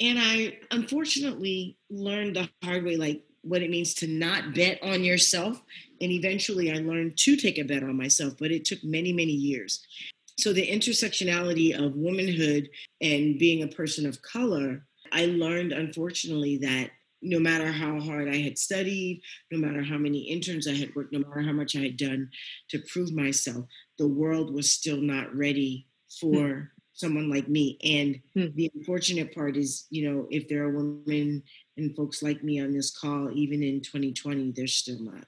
And 0.00 0.18
I 0.18 0.58
unfortunately 0.70 1.76
learned 1.90 2.36
the 2.36 2.48
hard 2.64 2.84
way, 2.84 2.96
like 2.96 3.24
what 3.42 3.62
it 3.62 3.70
means 3.70 3.94
to 3.94 4.06
not 4.06 4.54
bet 4.54 4.82
on 4.82 5.04
yourself. 5.04 5.62
And 6.02 6.10
eventually 6.10 6.72
I 6.72 6.78
learned 6.78 7.16
to 7.18 7.36
take 7.36 7.58
a 7.58 7.62
bet 7.62 7.84
on 7.84 7.96
myself, 7.96 8.34
but 8.38 8.50
it 8.50 8.64
took 8.64 8.82
many, 8.82 9.12
many 9.12 9.32
years. 9.32 9.86
So 10.38 10.52
the 10.52 10.66
intersectionality 10.66 11.78
of 11.78 11.94
womanhood 11.94 12.68
and 13.00 13.38
being 13.38 13.62
a 13.62 13.68
person 13.68 14.06
of 14.06 14.20
color, 14.22 14.84
I 15.12 15.26
learned 15.26 15.72
unfortunately 15.72 16.58
that 16.58 16.90
no 17.22 17.38
matter 17.38 17.70
how 17.70 18.00
hard 18.00 18.28
I 18.28 18.38
had 18.38 18.58
studied, 18.58 19.22
no 19.52 19.58
matter 19.58 19.82
how 19.82 19.96
many 19.96 20.22
interns 20.22 20.66
I 20.66 20.74
had 20.74 20.92
worked, 20.96 21.12
no 21.12 21.20
matter 21.20 21.40
how 21.40 21.52
much 21.52 21.76
I 21.76 21.80
had 21.80 21.96
done 21.96 22.30
to 22.70 22.82
prove 22.92 23.12
myself, 23.12 23.64
the 23.98 24.08
world 24.08 24.52
was 24.52 24.72
still 24.72 24.96
not 24.96 25.32
ready 25.32 25.86
for 26.20 26.34
mm. 26.34 26.68
someone 26.94 27.30
like 27.30 27.48
me. 27.48 27.78
And 27.84 28.20
mm. 28.36 28.52
the 28.56 28.72
unfortunate 28.74 29.32
part 29.32 29.56
is, 29.56 29.86
you 29.90 30.10
know, 30.10 30.26
if 30.30 30.48
there 30.48 30.64
are 30.64 30.70
women 30.70 31.44
and 31.76 31.94
folks 31.94 32.24
like 32.24 32.42
me 32.42 32.60
on 32.60 32.72
this 32.72 32.90
call, 32.90 33.30
even 33.32 33.62
in 33.62 33.82
2020, 33.82 34.50
they're 34.50 34.66
still 34.66 34.98
not. 34.98 35.24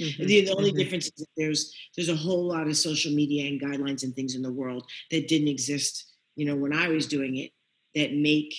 Mm-hmm. 0.00 0.24
The, 0.26 0.40
the, 0.42 0.54
only 0.54 0.70
mm-hmm. 0.70 0.78
difference 0.78 1.06
is 1.06 1.26
there's 1.36 1.74
there's 1.96 2.08
a 2.08 2.16
whole 2.16 2.46
lot 2.46 2.66
of 2.66 2.76
social 2.76 3.12
media 3.12 3.46
and 3.46 3.60
guidelines 3.60 4.04
and 4.04 4.14
things 4.14 4.34
in 4.34 4.42
the 4.42 4.52
world 4.52 4.88
that 5.10 5.28
didn't 5.28 5.48
exist, 5.48 6.14
you 6.34 6.46
know, 6.46 6.56
when 6.56 6.72
I 6.72 6.88
was 6.88 7.06
doing 7.06 7.36
it 7.36 7.50
that 7.94 8.14
make 8.14 8.54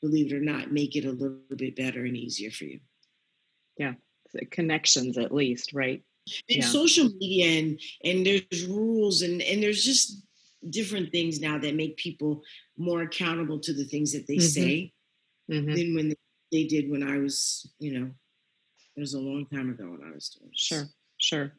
believe 0.00 0.32
it 0.32 0.36
or 0.36 0.40
not, 0.40 0.72
make 0.72 0.96
it 0.96 1.06
a 1.06 1.10
little 1.10 1.38
bit 1.56 1.76
better 1.76 2.04
and 2.04 2.16
easier 2.16 2.50
for 2.50 2.64
you. 2.64 2.80
Yeah, 3.78 3.94
connections 4.50 5.18
at 5.18 5.32
least, 5.32 5.72
right? 5.72 6.02
And 6.48 6.58
yeah. 6.58 6.64
social 6.64 7.08
media 7.20 7.60
and 7.60 7.80
and 8.04 8.26
there's 8.26 8.66
rules 8.66 9.22
and 9.22 9.42
and 9.42 9.62
there's 9.62 9.84
just 9.84 10.22
different 10.70 11.12
things 11.12 11.40
now 11.40 11.58
that 11.58 11.74
make 11.74 11.96
people 11.96 12.42
more 12.76 13.02
accountable 13.02 13.58
to 13.60 13.72
the 13.72 13.84
things 13.84 14.12
that 14.12 14.26
they 14.26 14.36
mm-hmm. 14.36 14.46
say 14.46 14.92
mm-hmm. 15.50 15.74
than 15.74 15.94
when 15.94 16.14
they 16.52 16.64
did 16.64 16.90
when 16.90 17.02
I 17.02 17.18
was, 17.18 17.70
you 17.78 17.98
know, 17.98 18.10
it 18.96 19.00
was 19.00 19.14
a 19.14 19.20
long 19.20 19.46
time 19.46 19.70
ago 19.70 19.84
when 19.84 20.08
I 20.08 20.14
was 20.14 20.28
doing. 20.28 20.50
This. 20.50 20.60
Sure, 20.60 20.84
sure. 21.18 21.52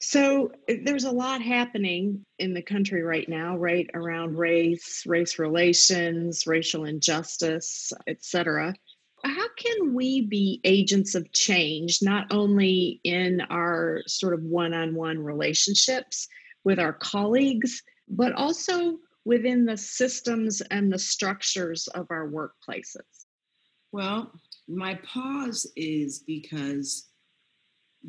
So 0.00 0.50
eh, 0.68 0.78
there's 0.84 1.04
a 1.04 1.12
lot 1.12 1.40
happening 1.40 2.26
in 2.38 2.54
the 2.54 2.62
country 2.62 3.02
right 3.02 3.28
now, 3.28 3.56
right 3.56 3.88
around 3.94 4.36
race, 4.36 5.04
race 5.06 5.38
relations, 5.38 6.46
racial 6.46 6.84
injustice, 6.84 7.92
etc. 8.06 8.74
How 9.24 9.48
can 9.56 9.94
we 9.94 10.22
be 10.22 10.60
agents 10.64 11.14
of 11.14 11.30
change, 11.32 12.00
not 12.02 12.26
only 12.32 13.00
in 13.04 13.40
our 13.42 14.02
sort 14.08 14.34
of 14.34 14.42
one 14.42 14.74
on 14.74 14.96
one 14.96 15.18
relationships 15.18 16.26
with 16.64 16.80
our 16.80 16.92
colleagues, 16.92 17.82
but 18.08 18.32
also 18.32 18.98
within 19.24 19.64
the 19.64 19.76
systems 19.76 20.60
and 20.62 20.92
the 20.92 20.98
structures 20.98 21.86
of 21.88 22.08
our 22.10 22.28
workplaces? 22.28 23.26
Well, 23.92 24.32
my 24.68 24.98
pause 25.04 25.66
is 25.76 26.20
because 26.20 27.08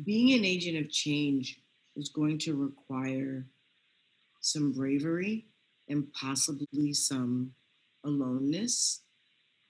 being 0.04 0.38
an 0.38 0.44
agent 0.44 0.78
of 0.78 0.90
change 0.90 1.60
is 1.96 2.08
going 2.08 2.38
to 2.38 2.56
require 2.56 3.46
some 4.40 4.72
bravery 4.72 5.46
and 5.88 6.12
possibly 6.12 6.92
some 6.92 7.52
aloneness 8.04 9.00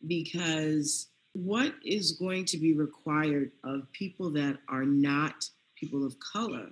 because 0.06 1.08
what 1.32 1.74
is 1.84 2.12
going 2.12 2.44
to 2.44 2.58
be 2.58 2.74
required 2.74 3.50
of 3.64 3.90
people 3.92 4.30
that 4.30 4.58
are 4.68 4.84
not 4.84 5.48
people 5.76 6.06
of 6.06 6.16
color 6.20 6.68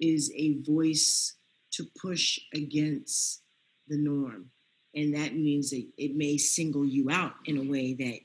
is 0.00 0.32
a 0.34 0.58
voice 0.62 1.34
to 1.72 1.84
push 2.00 2.38
against 2.54 3.42
the 3.88 3.98
norm. 3.98 4.50
And 4.94 5.14
that 5.14 5.34
means 5.34 5.70
that 5.70 5.86
it 5.98 6.16
may 6.16 6.36
single 6.36 6.84
you 6.84 7.10
out 7.10 7.34
in 7.44 7.58
a 7.58 7.70
way 7.70 7.94
that 7.94 8.20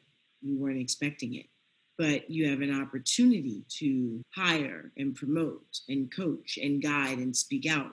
you 0.45 0.57
weren't 0.57 0.79
expecting 0.79 1.35
it 1.35 1.47
but 1.97 2.29
you 2.29 2.49
have 2.49 2.61
an 2.61 2.81
opportunity 2.81 3.63
to 3.69 4.21
hire 4.33 4.91
and 4.97 5.15
promote 5.15 5.79
and 5.87 6.13
coach 6.13 6.59
and 6.61 6.81
guide 6.81 7.19
and 7.19 7.35
speak 7.35 7.65
out 7.65 7.91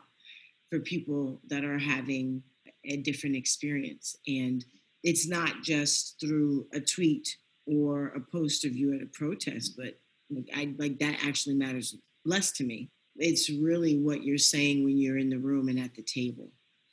for 0.71 0.81
people 0.81 1.41
that 1.49 1.65
are 1.65 1.79
having 1.79 2.43
a 2.85 2.97
different 2.97 3.37
experience. 3.37 4.17
And 4.27 4.65
it's 5.05 5.29
not 5.29 5.63
just 5.63 6.19
through 6.21 6.67
a 6.73 6.81
tweet 6.81 7.37
or 7.67 8.09
a 8.09 8.21
post 8.21 8.65
of 8.65 8.75
you 8.75 8.95
at 8.95 9.03
a 9.03 9.07
protest, 9.07 9.77
but 9.77 9.99
like, 10.31 10.49
I, 10.55 10.75
like 10.79 10.99
that 10.99 11.19
actually 11.25 11.55
matters 11.55 11.97
less 12.25 12.51
to 12.53 12.65
me. 12.65 12.89
It's 13.17 13.51
really 13.51 13.99
what 13.99 14.25
you're 14.25 14.39
saying 14.39 14.83
when 14.83 14.97
you're 14.99 15.19
in 15.19 15.31
the 15.31 15.39
room 15.39 15.69
and 15.69 15.79
at 15.79 15.95
the 15.95 16.03
table. 16.03 16.49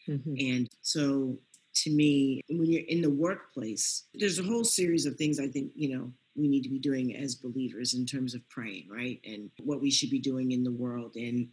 Mm-hmm. 0.08 0.36
And 0.38 0.68
so 0.82 1.38
to 1.76 1.92
me, 1.92 2.42
when 2.50 2.72
you're 2.72 2.84
in 2.88 3.02
the 3.02 3.10
workplace, 3.10 4.06
there's 4.14 4.40
a 4.40 4.44
whole 4.44 4.64
series 4.64 5.06
of 5.06 5.16
things 5.16 5.40
I 5.40 5.48
think, 5.48 5.72
you 5.76 5.96
know, 5.96 6.12
we 6.36 6.48
need 6.48 6.64
to 6.64 6.70
be 6.70 6.80
doing 6.80 7.16
as 7.16 7.36
believers 7.36 7.94
in 7.94 8.06
terms 8.06 8.34
of 8.34 8.48
praying, 8.50 8.88
right? 8.90 9.20
And 9.26 9.50
what 9.64 9.82
we 9.82 9.92
should 9.92 10.10
be 10.10 10.20
doing 10.20 10.52
in 10.52 10.64
the 10.64 10.72
world. 10.72 11.16
And 11.16 11.48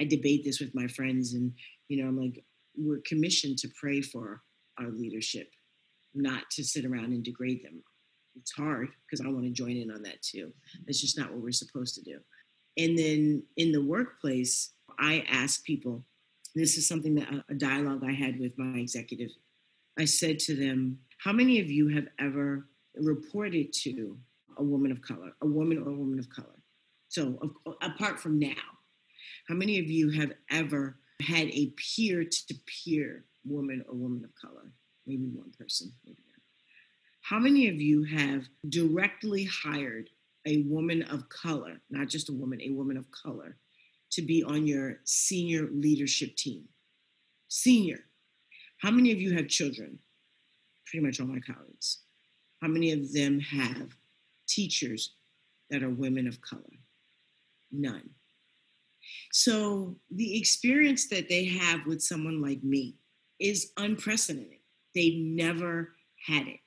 I 0.00 0.04
debate 0.04 0.44
this 0.44 0.60
with 0.60 0.74
my 0.74 0.86
friends, 0.86 1.34
and, 1.34 1.52
you 1.88 2.02
know, 2.02 2.08
I'm 2.08 2.18
like, 2.18 2.44
we're 2.76 3.02
commissioned 3.06 3.58
to 3.58 3.68
pray 3.78 4.00
for 4.00 4.42
our 4.78 4.90
leadership, 4.90 5.50
not 6.14 6.50
to 6.52 6.64
sit 6.64 6.84
around 6.84 7.12
and 7.12 7.22
degrade 7.22 7.62
them. 7.64 7.82
It's 8.36 8.52
hard 8.52 8.88
because 9.04 9.24
I 9.24 9.28
want 9.28 9.44
to 9.44 9.50
join 9.50 9.76
in 9.76 9.90
on 9.90 10.02
that 10.04 10.22
too. 10.22 10.52
That's 10.86 11.00
just 11.00 11.18
not 11.18 11.30
what 11.32 11.42
we're 11.42 11.52
supposed 11.52 11.96
to 11.96 12.02
do. 12.02 12.18
And 12.78 12.96
then 12.96 13.42
in 13.56 13.72
the 13.72 13.82
workplace, 13.82 14.72
I 14.98 15.24
ask 15.28 15.64
people, 15.64 16.04
this 16.54 16.76
is 16.78 16.88
something 16.88 17.14
that 17.16 17.28
a 17.48 17.54
dialogue 17.54 18.02
I 18.04 18.12
had 18.12 18.38
with 18.38 18.56
my 18.56 18.78
executive. 18.78 19.30
I 20.00 20.06
said 20.06 20.38
to 20.40 20.56
them, 20.56 20.98
How 21.18 21.32
many 21.32 21.60
of 21.60 21.70
you 21.70 21.88
have 21.88 22.08
ever 22.18 22.66
reported 22.96 23.72
to 23.84 24.18
a 24.60 24.62
woman 24.62 24.92
of 24.92 25.02
color, 25.02 25.32
a 25.40 25.46
woman 25.46 25.78
or 25.78 25.88
a 25.88 25.94
woman 25.94 26.18
of 26.18 26.28
color. 26.28 26.62
So, 27.08 27.38
apart 27.82 28.20
from 28.20 28.38
now, 28.38 28.62
how 29.48 29.54
many 29.54 29.78
of 29.80 29.86
you 29.86 30.10
have 30.10 30.32
ever 30.50 30.96
had 31.20 31.48
a 31.48 31.72
peer 31.76 32.24
to 32.24 32.54
peer 32.66 33.24
woman 33.44 33.84
or 33.88 33.94
woman 33.94 34.24
of 34.24 34.30
color? 34.34 34.70
Maybe 35.06 35.24
one 35.24 35.52
person, 35.58 35.92
maybe. 36.04 36.18
How 37.22 37.38
many 37.38 37.68
of 37.68 37.80
you 37.80 38.02
have 38.04 38.48
directly 38.68 39.44
hired 39.44 40.08
a 40.46 40.62
woman 40.62 41.02
of 41.02 41.28
color, 41.28 41.80
not 41.90 42.08
just 42.08 42.28
a 42.28 42.32
woman, 42.32 42.60
a 42.60 42.70
woman 42.70 42.96
of 42.96 43.06
color, 43.10 43.56
to 44.12 44.22
be 44.22 44.42
on 44.42 44.66
your 44.66 45.00
senior 45.04 45.68
leadership 45.72 46.36
team? 46.36 46.64
Senior. 47.48 48.00
How 48.80 48.90
many 48.90 49.12
of 49.12 49.20
you 49.20 49.34
have 49.36 49.48
children? 49.48 49.98
Pretty 50.86 51.04
much 51.04 51.20
all 51.20 51.26
my 51.26 51.40
colleagues. 51.40 51.98
How 52.62 52.68
many 52.68 52.92
of 52.92 53.12
them 53.12 53.40
have 53.40 53.94
teachers 54.48 55.14
that 55.70 55.82
are 55.82 55.90
women 55.90 56.26
of 56.26 56.40
color? 56.40 56.62
None. 57.70 58.10
So 59.32 59.96
the 60.10 60.38
experience 60.38 61.08
that 61.08 61.28
they 61.28 61.44
have 61.44 61.86
with 61.86 62.02
someone 62.02 62.40
like 62.42 62.62
me 62.62 62.96
is 63.38 63.72
unprecedented. 63.76 64.58
They've 64.94 65.18
never 65.18 65.92
had 66.26 66.46
it. 66.46 66.60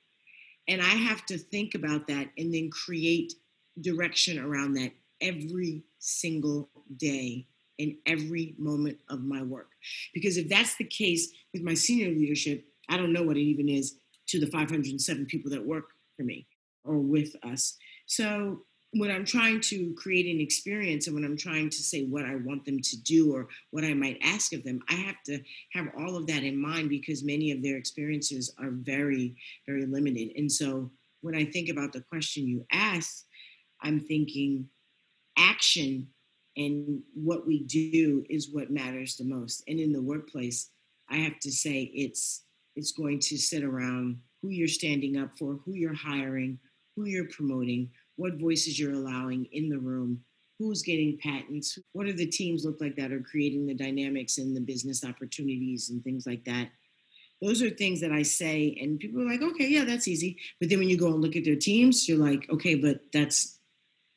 And 0.68 0.80
I 0.80 0.94
have 0.94 1.26
to 1.26 1.38
think 1.38 1.74
about 1.74 2.06
that 2.08 2.28
and 2.38 2.54
then 2.54 2.70
create 2.70 3.34
direction 3.80 4.38
around 4.38 4.74
that 4.74 4.92
every 5.20 5.82
single 5.98 6.70
day 6.96 7.46
in 7.78 7.98
every 8.06 8.54
moment 8.58 8.98
of 9.08 9.22
my 9.22 9.42
work. 9.42 9.70
Because 10.12 10.36
if 10.36 10.48
that's 10.48 10.76
the 10.76 10.84
case 10.84 11.32
with 11.52 11.62
my 11.62 11.74
senior 11.74 12.08
leadership, 12.08 12.64
I 12.88 12.96
don't 12.96 13.12
know 13.12 13.22
what 13.22 13.36
it 13.36 13.42
even 13.42 13.68
is 13.68 13.96
to 14.28 14.40
the 14.40 14.46
507 14.46 15.26
people 15.26 15.50
that 15.50 15.64
work 15.64 15.90
for 16.16 16.22
me 16.22 16.46
or 16.84 16.98
with 16.98 17.34
us. 17.42 17.76
So 18.06 18.62
when 18.96 19.10
I'm 19.10 19.24
trying 19.24 19.60
to 19.62 19.92
create 19.94 20.32
an 20.32 20.40
experience 20.40 21.06
and 21.06 21.14
when 21.14 21.24
I'm 21.24 21.36
trying 21.36 21.68
to 21.68 21.76
say 21.76 22.04
what 22.04 22.24
I 22.24 22.36
want 22.36 22.64
them 22.64 22.80
to 22.80 23.02
do 23.02 23.34
or 23.34 23.48
what 23.70 23.84
I 23.84 23.92
might 23.92 24.18
ask 24.22 24.52
of 24.52 24.62
them, 24.62 24.80
I 24.88 24.94
have 24.94 25.20
to 25.26 25.40
have 25.72 25.88
all 25.98 26.16
of 26.16 26.26
that 26.28 26.44
in 26.44 26.56
mind 26.56 26.90
because 26.90 27.24
many 27.24 27.50
of 27.50 27.62
their 27.62 27.76
experiences 27.76 28.54
are 28.58 28.70
very, 28.70 29.34
very 29.66 29.86
limited. 29.86 30.32
And 30.36 30.50
so 30.50 30.90
when 31.22 31.34
I 31.34 31.44
think 31.44 31.70
about 31.70 31.92
the 31.92 32.02
question 32.02 32.46
you 32.46 32.64
asked, 32.70 33.26
I'm 33.82 33.98
thinking 33.98 34.68
action 35.36 36.08
and 36.56 37.02
what 37.14 37.46
we 37.46 37.64
do 37.64 38.24
is 38.30 38.50
what 38.52 38.70
matters 38.70 39.16
the 39.16 39.24
most. 39.24 39.64
And 39.68 39.80
in 39.80 39.92
the 39.92 40.02
workplace, 40.02 40.70
I 41.08 41.16
have 41.16 41.38
to 41.40 41.52
say 41.52 41.90
it's 41.94 42.44
it's 42.76 42.92
going 42.92 43.20
to 43.20 43.38
sit 43.38 43.62
around 43.62 44.18
who 44.42 44.48
you're 44.50 44.68
standing 44.68 45.16
up 45.16 45.30
for, 45.38 45.58
who 45.64 45.74
you're 45.74 45.94
hiring, 45.94 46.58
who 46.96 47.06
you're 47.06 47.28
promoting, 47.28 47.90
what 48.16 48.40
voices 48.40 48.78
you're 48.78 48.94
allowing 48.94 49.46
in 49.52 49.68
the 49.68 49.78
room, 49.78 50.20
who's 50.58 50.82
getting 50.82 51.18
patents, 51.18 51.78
what 51.92 52.06
are 52.06 52.12
the 52.12 52.26
teams 52.26 52.64
look 52.64 52.80
like 52.80 52.96
that 52.96 53.12
are 53.12 53.20
creating 53.20 53.66
the 53.66 53.74
dynamics 53.74 54.38
and 54.38 54.56
the 54.56 54.60
business 54.60 55.04
opportunities 55.04 55.90
and 55.90 56.02
things 56.02 56.26
like 56.26 56.44
that. 56.44 56.68
Those 57.42 57.62
are 57.62 57.70
things 57.70 58.00
that 58.00 58.12
I 58.12 58.22
say, 58.22 58.76
and 58.80 58.98
people 58.98 59.20
are 59.20 59.26
like, 59.26 59.42
okay, 59.42 59.68
yeah, 59.68 59.84
that's 59.84 60.08
easy. 60.08 60.38
But 60.60 60.70
then 60.70 60.78
when 60.78 60.88
you 60.88 60.96
go 60.96 61.08
and 61.08 61.20
look 61.20 61.36
at 61.36 61.44
their 61.44 61.56
teams, 61.56 62.08
you're 62.08 62.18
like, 62.18 62.48
okay, 62.50 62.74
but 62.74 63.00
that's, 63.12 63.58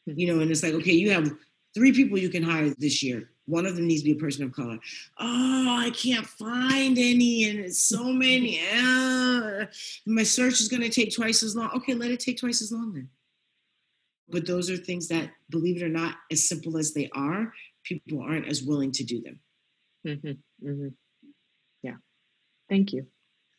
you 0.05 0.27
know, 0.27 0.39
and 0.41 0.49
it's 0.51 0.63
like, 0.63 0.73
okay, 0.73 0.93
you 0.93 1.11
have 1.11 1.31
three 1.77 1.91
people 1.91 2.17
you 2.17 2.29
can 2.29 2.41
hire 2.41 2.73
this 2.79 3.03
year. 3.03 3.29
One 3.45 3.67
of 3.67 3.75
them 3.75 3.85
needs 3.85 4.01
to 4.01 4.05
be 4.05 4.17
a 4.17 4.19
person 4.19 4.43
of 4.43 4.51
color. 4.51 4.79
Oh, 5.19 5.77
I 5.79 5.91
can't 5.91 6.25
find 6.25 6.97
any, 6.97 7.47
and 7.49 7.59
it's 7.59 7.83
so 7.83 8.05
many. 8.05 8.59
Uh, 8.75 9.65
my 10.07 10.23
search 10.23 10.59
is 10.59 10.67
going 10.67 10.81
to 10.81 10.89
take 10.89 11.13
twice 11.15 11.43
as 11.43 11.55
long. 11.55 11.69
Okay, 11.75 11.93
let 11.93 12.09
it 12.09 12.19
take 12.19 12.39
twice 12.39 12.63
as 12.63 12.71
long 12.71 12.93
then. 12.93 13.09
But 14.27 14.47
those 14.47 14.71
are 14.71 14.75
things 14.75 15.07
that, 15.09 15.29
believe 15.51 15.77
it 15.77 15.85
or 15.85 15.89
not, 15.89 16.15
as 16.31 16.49
simple 16.49 16.77
as 16.77 16.93
they 16.93 17.09
are, 17.13 17.53
people 17.83 18.21
aren't 18.21 18.47
as 18.47 18.63
willing 18.63 18.91
to 18.93 19.03
do 19.03 19.21
them. 19.21 19.39
Mm-hmm, 20.05 20.67
mm-hmm. 20.67 20.87
Yeah. 21.83 21.95
Thank 22.69 22.91
you. 22.91 23.05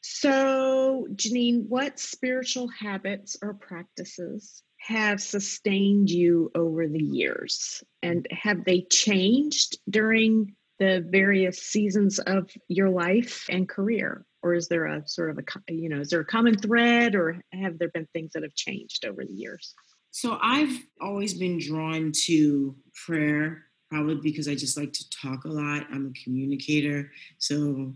So, 0.00 1.06
Janeen, 1.14 1.68
what 1.68 2.00
spiritual 2.00 2.68
habits 2.68 3.36
or 3.40 3.54
practices 3.54 4.62
have 4.78 5.20
sustained 5.20 6.10
you 6.10 6.50
over 6.54 6.86
the 6.86 7.02
years? 7.02 7.82
And 8.02 8.26
have 8.30 8.64
they 8.64 8.82
changed 8.82 9.78
during 9.88 10.54
the 10.78 11.04
various 11.10 11.58
seasons 11.58 12.18
of 12.20 12.50
your 12.68 12.88
life 12.88 13.46
and 13.50 13.68
career? 13.68 14.24
Or 14.42 14.54
is 14.54 14.68
there 14.68 14.86
a 14.86 15.06
sort 15.06 15.30
of 15.30 15.38
a, 15.38 15.72
you 15.72 15.88
know, 15.88 16.00
is 16.00 16.10
there 16.10 16.20
a 16.20 16.24
common 16.24 16.56
thread 16.56 17.14
or 17.14 17.40
have 17.52 17.78
there 17.78 17.90
been 17.90 18.06
things 18.12 18.32
that 18.34 18.44
have 18.44 18.54
changed 18.54 19.04
over 19.04 19.24
the 19.24 19.32
years? 19.32 19.74
So 20.10 20.38
I've 20.40 20.78
always 21.00 21.34
been 21.34 21.58
drawn 21.58 22.12
to 22.26 22.76
prayer, 23.06 23.64
probably 23.90 24.16
because 24.22 24.48
I 24.48 24.54
just 24.54 24.78
like 24.78 24.92
to 24.92 25.10
talk 25.10 25.44
a 25.44 25.48
lot. 25.48 25.86
I'm 25.92 26.06
a 26.14 26.24
communicator. 26.24 27.10
So, 27.38 27.94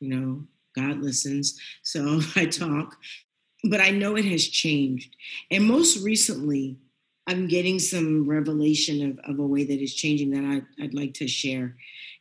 you 0.00 0.08
know, 0.08 0.44
God 0.74 0.98
listens. 0.98 1.58
So 1.82 2.20
I 2.36 2.46
talk 2.46 2.96
but 3.68 3.80
I 3.80 3.90
know 3.90 4.16
it 4.16 4.24
has 4.24 4.46
changed. 4.46 5.16
And 5.50 5.64
most 5.64 6.02
recently, 6.02 6.78
I'm 7.26 7.48
getting 7.48 7.78
some 7.78 8.28
revelation 8.28 9.10
of, 9.10 9.30
of 9.30 9.38
a 9.38 9.46
way 9.46 9.64
that 9.64 9.82
is 9.82 9.94
changing 9.94 10.30
that 10.30 10.44
I, 10.44 10.82
I'd 10.82 10.94
like 10.94 11.14
to 11.14 11.26
share. 11.26 11.76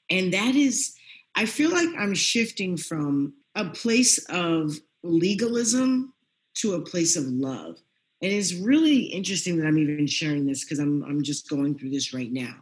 And 0.10 0.34
that 0.34 0.56
is, 0.56 0.96
I 1.36 1.46
feel 1.46 1.72
like 1.72 1.90
I'm 1.98 2.16
shifting 2.16 2.78
from 2.78 3.34
a 3.56 3.66
place 3.66 4.18
of 4.30 4.80
legalism 5.04 6.14
to 6.56 6.74
a 6.74 6.82
place 6.82 7.16
of 7.16 7.26
love. 7.26 7.78
And 8.22 8.32
it's 8.32 8.54
really 8.54 9.04
interesting 9.04 9.58
that 9.58 9.68
I'm 9.68 9.78
even 9.78 10.08
sharing 10.08 10.46
this 10.46 10.64
because 10.64 10.80
I'm 10.80 11.04
I'm 11.04 11.22
just 11.22 11.50
going 11.50 11.78
through 11.78 11.92
this 11.92 12.14
right 12.14 12.32
now. 12.32 12.56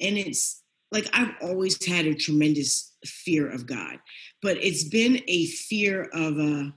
And 0.00 0.16
it's 0.16 0.62
like 0.90 1.08
I've 1.12 1.34
always 1.42 1.84
had 1.84 2.06
a 2.06 2.14
tremendous 2.14 2.92
fear 3.04 3.50
of 3.50 3.66
God, 3.66 3.98
but 4.42 4.58
it's 4.58 4.84
been 4.84 5.20
a 5.26 5.46
fear 5.46 6.04
of 6.12 6.38
a 6.38 6.72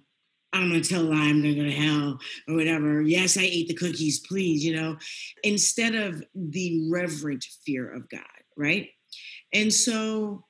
I'm 0.56 0.70
gonna 0.70 0.82
tell 0.82 1.02
a 1.02 1.04
lie, 1.04 1.18
I'm 1.18 1.42
gonna 1.42 1.56
go 1.56 1.64
to 1.64 1.72
hell 1.72 2.20
or 2.48 2.56
whatever. 2.56 3.02
Yes, 3.02 3.38
I 3.38 3.42
ate 3.42 3.68
the 3.68 3.74
cookies, 3.74 4.20
please, 4.20 4.64
you 4.64 4.76
know, 4.76 4.98
instead 5.44 5.96
of 5.96 6.24
the 6.34 6.88
reverent 6.92 7.46
fear 7.66 7.92
of 7.94 8.10
God, 8.10 8.22
right? 8.56 8.90
And 9.54 9.72
so 9.72 10.46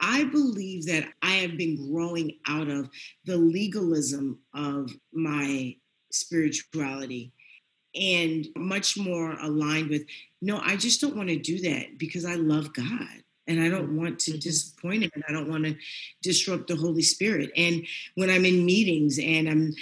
I 0.00 0.24
believe 0.24 0.86
that 0.86 1.08
I 1.22 1.34
have 1.36 1.56
been 1.56 1.90
growing 1.90 2.38
out 2.46 2.68
of 2.68 2.90
the 3.24 3.36
legalism 3.36 4.40
of 4.54 4.90
my 5.12 5.76
spirituality 6.12 7.32
and 7.94 8.46
much 8.56 8.98
more 8.98 9.32
aligned 9.40 9.88
with 9.88 10.04
no, 10.42 10.60
I 10.62 10.76
just 10.76 11.00
don't 11.00 11.16
want 11.16 11.30
to 11.30 11.38
do 11.38 11.60
that 11.60 11.98
because 11.98 12.24
I 12.24 12.34
love 12.34 12.74
God 12.74 13.22
and 13.46 13.60
I 13.60 13.68
don't 13.68 13.96
want 13.96 14.18
to 14.20 14.32
mm-hmm. 14.32 14.40
disappoint 14.40 15.04
him 15.04 15.10
and 15.14 15.24
I 15.28 15.32
don't 15.32 15.48
want 15.48 15.64
to 15.64 15.76
disrupt 16.22 16.68
the 16.68 16.76
Holy 16.76 17.02
Spirit. 17.02 17.50
And 17.56 17.86
when 18.14 18.30
I'm 18.30 18.44
in 18.44 18.64
meetings 18.64 19.18
and 19.18 19.48
I'm 19.48 19.74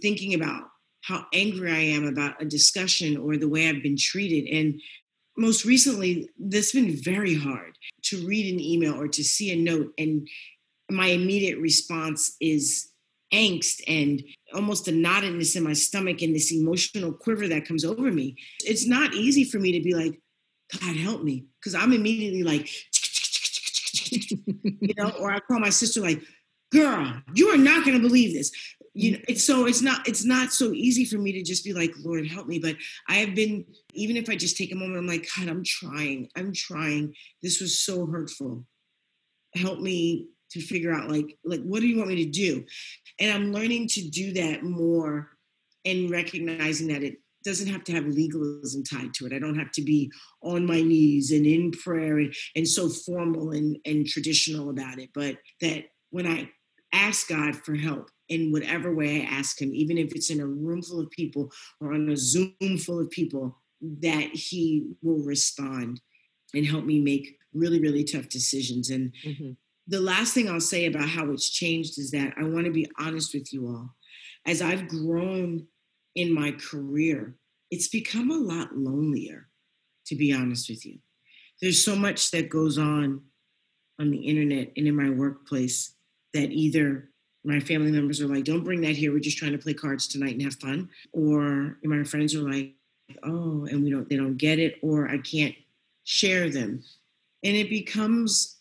thinking 0.00 0.34
about 0.34 0.64
how 1.02 1.26
angry 1.32 1.70
I 1.70 1.80
am 1.96 2.06
about 2.06 2.42
a 2.42 2.44
discussion 2.44 3.16
or 3.16 3.36
the 3.36 3.48
way 3.48 3.68
I've 3.68 3.82
been 3.82 3.96
treated 3.96 4.46
and 4.52 4.80
most 5.36 5.64
recently, 5.64 6.30
this 6.38 6.72
has 6.72 6.82
been 6.82 6.96
very 6.96 7.34
hard 7.34 7.76
to 8.04 8.26
read 8.26 8.52
an 8.52 8.60
email 8.60 8.98
or 8.98 9.08
to 9.08 9.22
see 9.22 9.52
a 9.52 9.56
note, 9.56 9.92
and 9.98 10.26
my 10.90 11.08
immediate 11.08 11.58
response 11.58 12.36
is 12.40 12.88
angst 13.34 13.82
and 13.86 14.22
almost 14.54 14.88
a 14.88 14.92
knotedness 14.92 15.56
in 15.56 15.64
my 15.64 15.72
stomach 15.72 16.22
and 16.22 16.34
this 16.34 16.52
emotional 16.52 17.12
quiver 17.12 17.48
that 17.48 17.66
comes 17.66 17.84
over 17.84 18.10
me. 18.12 18.36
It's 18.64 18.86
not 18.86 19.14
easy 19.14 19.44
for 19.44 19.58
me 19.58 19.72
to 19.72 19.80
be 19.82 19.94
like, 19.94 20.20
God 20.80 20.96
help 20.96 21.22
me, 21.22 21.46
because 21.60 21.74
I'm 21.74 21.92
immediately 21.92 22.42
like, 22.42 22.68
you 24.62 24.94
know, 24.96 25.10
or 25.18 25.30
I 25.30 25.40
call 25.40 25.60
my 25.60 25.70
sister 25.70 26.00
like, 26.00 26.22
girl, 26.72 27.20
you 27.34 27.48
are 27.48 27.56
not 27.56 27.84
going 27.84 28.00
to 28.00 28.06
believe 28.06 28.34
this. 28.34 28.50
You 28.94 29.12
know 29.12 29.18
it's 29.28 29.44
so 29.44 29.66
it's 29.66 29.82
not 29.82 30.08
it's 30.08 30.24
not 30.24 30.54
so 30.54 30.72
easy 30.72 31.04
for 31.04 31.18
me 31.18 31.30
to 31.32 31.42
just 31.42 31.66
be 31.66 31.74
like 31.74 31.92
lord 32.02 32.26
help 32.26 32.46
me. 32.46 32.58
But 32.58 32.76
i 33.10 33.16
have 33.16 33.34
been 33.34 33.66
even 33.92 34.16
if 34.16 34.30
i 34.30 34.36
just 34.36 34.56
take 34.56 34.72
a 34.72 34.74
moment 34.74 34.96
i'm 34.96 35.06
like 35.06 35.28
god 35.36 35.48
i'm 35.48 35.62
trying 35.62 36.30
i'm 36.34 36.50
trying. 36.54 37.14
This 37.42 37.60
was 37.60 37.78
so 37.78 38.06
hurtful. 38.06 38.64
Help 39.54 39.80
me 39.80 40.28
to 40.52 40.62
figure 40.62 40.94
out 40.94 41.10
like 41.10 41.36
like 41.44 41.60
what 41.62 41.80
do 41.80 41.88
you 41.88 41.98
want 41.98 42.08
me 42.08 42.24
to 42.24 42.30
do? 42.30 42.64
And 43.20 43.30
i'm 43.30 43.52
learning 43.52 43.88
to 43.88 44.08
do 44.08 44.32
that 44.32 44.62
more 44.62 45.28
and 45.84 46.10
recognizing 46.10 46.88
that 46.88 47.02
it 47.02 47.18
doesn't 47.46 47.68
have 47.68 47.84
to 47.84 47.92
have 47.92 48.04
legalism 48.06 48.82
tied 48.84 49.14
to 49.14 49.24
it 49.26 49.32
i 49.32 49.38
don't 49.38 49.58
have 49.58 49.72
to 49.72 49.82
be 49.82 50.10
on 50.42 50.66
my 50.66 50.82
knees 50.82 51.30
and 51.30 51.46
in 51.46 51.70
prayer 51.70 52.18
and, 52.18 52.34
and 52.54 52.68
so 52.68 52.88
formal 52.88 53.52
and, 53.52 53.78
and 53.86 54.06
traditional 54.06 54.70
about 54.70 54.98
it 54.98 55.10
but 55.14 55.36
that 55.60 55.84
when 56.10 56.26
i 56.26 56.48
ask 56.92 57.28
god 57.28 57.56
for 57.56 57.74
help 57.74 58.10
in 58.28 58.52
whatever 58.52 58.94
way 58.94 59.22
I 59.22 59.24
ask 59.24 59.60
him, 59.60 59.74
even 59.74 59.98
if 59.98 60.12
it's 60.12 60.30
in 60.30 60.40
a 60.40 60.46
room 60.46 60.82
full 60.82 61.00
of 61.00 61.10
people 61.10 61.52
or 61.80 61.94
on 61.94 62.08
a 62.08 62.16
Zoom 62.16 62.78
full 62.78 63.00
of 63.00 63.10
people, 63.10 63.56
that 64.00 64.30
he 64.32 64.86
will 65.02 65.22
respond 65.24 66.00
and 66.54 66.66
help 66.66 66.84
me 66.84 67.00
make 67.00 67.36
really, 67.52 67.80
really 67.80 68.04
tough 68.04 68.28
decisions. 68.28 68.90
And 68.90 69.12
mm-hmm. 69.24 69.50
the 69.86 70.00
last 70.00 70.34
thing 70.34 70.48
I'll 70.48 70.60
say 70.60 70.86
about 70.86 71.08
how 71.08 71.30
it's 71.30 71.50
changed 71.50 71.98
is 71.98 72.10
that 72.12 72.34
I 72.38 72.44
want 72.44 72.66
to 72.66 72.72
be 72.72 72.90
honest 72.98 73.34
with 73.34 73.52
you 73.52 73.66
all. 73.68 73.94
As 74.46 74.62
I've 74.62 74.88
grown 74.88 75.66
in 76.16 76.32
my 76.32 76.50
career, 76.52 77.36
it's 77.70 77.88
become 77.88 78.30
a 78.30 78.36
lot 78.36 78.76
lonelier, 78.76 79.48
to 80.06 80.16
be 80.16 80.32
honest 80.32 80.68
with 80.68 80.84
you. 80.84 80.98
There's 81.60 81.84
so 81.84 81.94
much 81.94 82.32
that 82.32 82.48
goes 82.48 82.78
on 82.78 83.22
on 84.00 84.10
the 84.10 84.18
internet 84.18 84.72
and 84.76 84.86
in 84.86 84.96
my 84.96 85.10
workplace 85.10 85.94
that 86.34 86.50
either 86.50 87.10
my 87.44 87.60
family 87.60 87.92
members 87.92 88.20
are 88.20 88.26
like, 88.26 88.44
don't 88.44 88.64
bring 88.64 88.80
that 88.80 88.96
here. 88.96 89.12
We're 89.12 89.20
just 89.20 89.38
trying 89.38 89.52
to 89.52 89.58
play 89.58 89.72
cards 89.72 90.08
tonight 90.08 90.32
and 90.32 90.42
have 90.42 90.56
fun. 90.56 90.90
Or 91.12 91.78
my 91.84 92.02
friends 92.02 92.34
are 92.34 92.42
like, 92.42 92.74
oh, 93.22 93.66
and 93.70 93.84
we 93.84 93.90
don't, 93.90 94.08
they 94.08 94.16
don't 94.16 94.36
get 94.36 94.58
it, 94.58 94.78
or 94.82 95.08
I 95.08 95.18
can't 95.18 95.54
share 96.04 96.50
them. 96.50 96.82
And 97.44 97.56
it 97.56 97.70
becomes, 97.70 98.56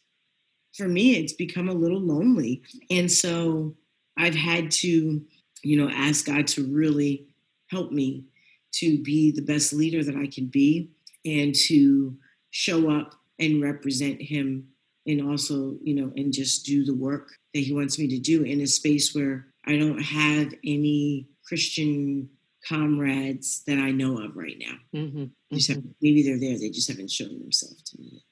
for 0.74 0.88
me, 0.88 1.16
it's 1.16 1.34
become 1.34 1.68
a 1.68 1.74
little 1.74 2.00
lonely. 2.00 2.62
And 2.92 3.12
so 3.12 3.76
I've 4.18 4.36
had 4.36 4.72
to, 4.72 5.22
you 5.64 5.78
know, 5.78 5.90
ask 5.90 6.26
God 6.28 6.48
to 6.48 6.64
really 6.66 7.28
help 7.76 7.92
me 7.92 8.26
to 8.74 9.02
be 9.04 9.32
the 9.32 9.42
best 9.42 9.74
leader 9.74 10.04
that 10.04 10.16
I 10.16 10.28
can 10.28 10.48
be 10.48 10.92
and 11.26 11.54
to 11.68 12.16
show 12.52 12.90
up 12.90 13.16
and 13.40 13.62
represent 13.62 14.22
Him 14.22 14.68
and 15.06 15.22
also, 15.30 15.78
you 15.84 15.96
know, 15.96 16.12
and 16.16 16.34
just 16.34 16.66
do 16.66 16.84
the 16.84 16.96
work 16.96 17.30
that 17.54 17.60
he 17.60 17.74
wants 17.74 18.00
me 18.00 18.08
to 18.08 18.20
do 18.20 18.44
in 18.44 18.62
a 18.62 18.68
space 18.68 19.14
where 19.14 19.48
I 19.66 19.78
don't 19.78 20.02
have 20.02 20.54
any 20.66 21.28
Christian 21.46 22.30
comrades 22.68 23.64
that 23.68 23.78
I 23.78 23.92
know 23.92 24.20
of 24.24 24.36
right 24.36 24.58
now. 24.60 25.00
Mm-hmm. 25.00 25.26
Mm-hmm. 25.56 25.90
maybe 26.02 26.24
they're 26.24 26.40
there, 26.40 26.58
they 26.58 26.70
just 26.70 26.90
haven't 26.90 27.12
shown 27.12 27.40
themselves 27.40 27.84
to 27.84 28.02
me. 28.02 28.24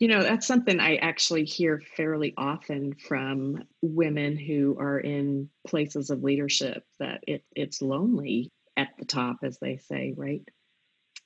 You 0.00 0.08
know, 0.08 0.22
that's 0.22 0.46
something 0.46 0.80
I 0.80 0.96
actually 0.96 1.44
hear 1.44 1.82
fairly 1.96 2.34
often 2.36 2.94
from 2.94 3.62
women 3.82 4.36
who 4.36 4.76
are 4.80 4.98
in 4.98 5.50
places 5.66 6.10
of 6.10 6.22
leadership 6.22 6.84
that 6.98 7.22
it, 7.26 7.44
it's 7.54 7.82
lonely 7.82 8.50
at 8.76 8.88
the 8.98 9.04
top, 9.04 9.36
as 9.42 9.58
they 9.58 9.76
say, 9.76 10.14
right? 10.16 10.42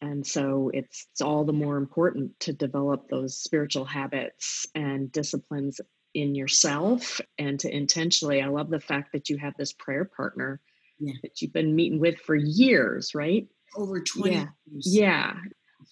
And 0.00 0.26
so 0.26 0.70
it's, 0.74 1.06
it's 1.12 1.20
all 1.20 1.44
the 1.44 1.52
more 1.52 1.76
important 1.76 2.38
to 2.40 2.52
develop 2.52 3.08
those 3.08 3.38
spiritual 3.38 3.84
habits 3.84 4.66
and 4.74 5.10
disciplines 5.10 5.80
in 6.12 6.34
yourself 6.34 7.20
and 7.38 7.58
to 7.60 7.74
intentionally. 7.74 8.42
I 8.42 8.48
love 8.48 8.70
the 8.70 8.80
fact 8.80 9.12
that 9.12 9.28
you 9.28 9.38
have 9.38 9.54
this 9.56 9.72
prayer 9.72 10.04
partner 10.04 10.60
yeah. 10.98 11.14
that 11.22 11.40
you've 11.40 11.52
been 11.52 11.74
meeting 11.74 12.00
with 12.00 12.18
for 12.18 12.34
years, 12.34 13.14
right? 13.14 13.46
Over 13.76 14.00
20 14.00 14.34
yeah. 14.34 14.46
years. 14.70 14.88
Yeah. 14.94 15.34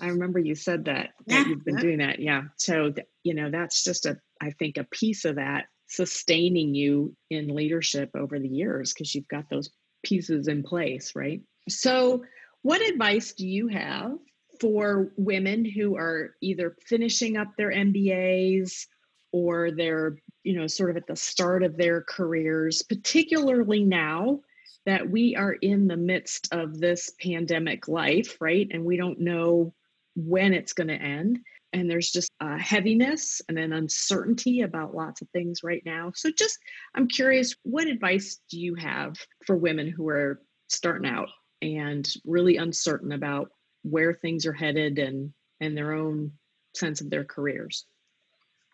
I 0.00 0.08
remember 0.08 0.38
you 0.38 0.54
said 0.54 0.84
that, 0.86 1.10
yeah, 1.26 1.38
that 1.38 1.48
you've 1.48 1.64
been 1.64 1.76
yeah. 1.76 1.80
doing 1.80 1.98
that. 1.98 2.18
Yeah. 2.18 2.42
So, 2.56 2.92
you 3.24 3.34
know, 3.34 3.50
that's 3.50 3.84
just 3.84 4.06
a, 4.06 4.18
I 4.40 4.50
think, 4.50 4.76
a 4.76 4.84
piece 4.84 5.24
of 5.24 5.36
that 5.36 5.66
sustaining 5.86 6.74
you 6.74 7.14
in 7.30 7.54
leadership 7.54 8.10
over 8.16 8.38
the 8.38 8.48
years 8.48 8.92
because 8.92 9.14
you've 9.14 9.28
got 9.28 9.48
those 9.50 9.70
pieces 10.02 10.48
in 10.48 10.62
place, 10.62 11.12
right? 11.14 11.42
So, 11.68 12.24
what 12.62 12.80
advice 12.80 13.32
do 13.32 13.46
you 13.46 13.68
have 13.68 14.12
for 14.60 15.12
women 15.16 15.64
who 15.64 15.96
are 15.96 16.34
either 16.40 16.76
finishing 16.86 17.36
up 17.36 17.48
their 17.56 17.72
MBAs 17.72 18.86
or 19.32 19.70
they're, 19.72 20.16
you 20.44 20.54
know, 20.54 20.66
sort 20.66 20.90
of 20.90 20.96
at 20.96 21.06
the 21.06 21.16
start 21.16 21.62
of 21.62 21.76
their 21.76 22.02
careers, 22.02 22.82
particularly 22.82 23.84
now 23.84 24.40
that 24.86 25.08
we 25.08 25.36
are 25.36 25.52
in 25.52 25.86
the 25.86 25.96
midst 25.96 26.52
of 26.52 26.78
this 26.78 27.12
pandemic 27.20 27.88
life, 27.88 28.36
right? 28.40 28.68
And 28.70 28.84
we 28.84 28.96
don't 28.96 29.20
know 29.20 29.74
when 30.14 30.52
it's 30.52 30.72
going 30.72 30.88
to 30.88 30.94
end. 30.94 31.38
And 31.74 31.90
there's 31.90 32.10
just 32.10 32.30
a 32.40 32.58
heaviness 32.58 33.40
and 33.48 33.58
an 33.58 33.72
uncertainty 33.72 34.60
about 34.60 34.94
lots 34.94 35.22
of 35.22 35.28
things 35.30 35.60
right 35.62 35.82
now. 35.86 36.12
So, 36.14 36.30
just 36.30 36.58
I'm 36.94 37.08
curious, 37.08 37.54
what 37.62 37.86
advice 37.86 38.40
do 38.50 38.60
you 38.60 38.74
have 38.74 39.16
for 39.46 39.56
women 39.56 39.88
who 39.88 40.08
are 40.08 40.42
starting 40.68 41.10
out 41.10 41.28
and 41.62 42.06
really 42.24 42.56
uncertain 42.56 43.12
about 43.12 43.50
where 43.82 44.12
things 44.12 44.46
are 44.46 44.52
headed 44.52 44.98
and 44.98 45.32
and 45.60 45.76
their 45.76 45.92
own 45.92 46.32
sense 46.74 47.00
of 47.00 47.10
their 47.10 47.24
careers 47.24 47.86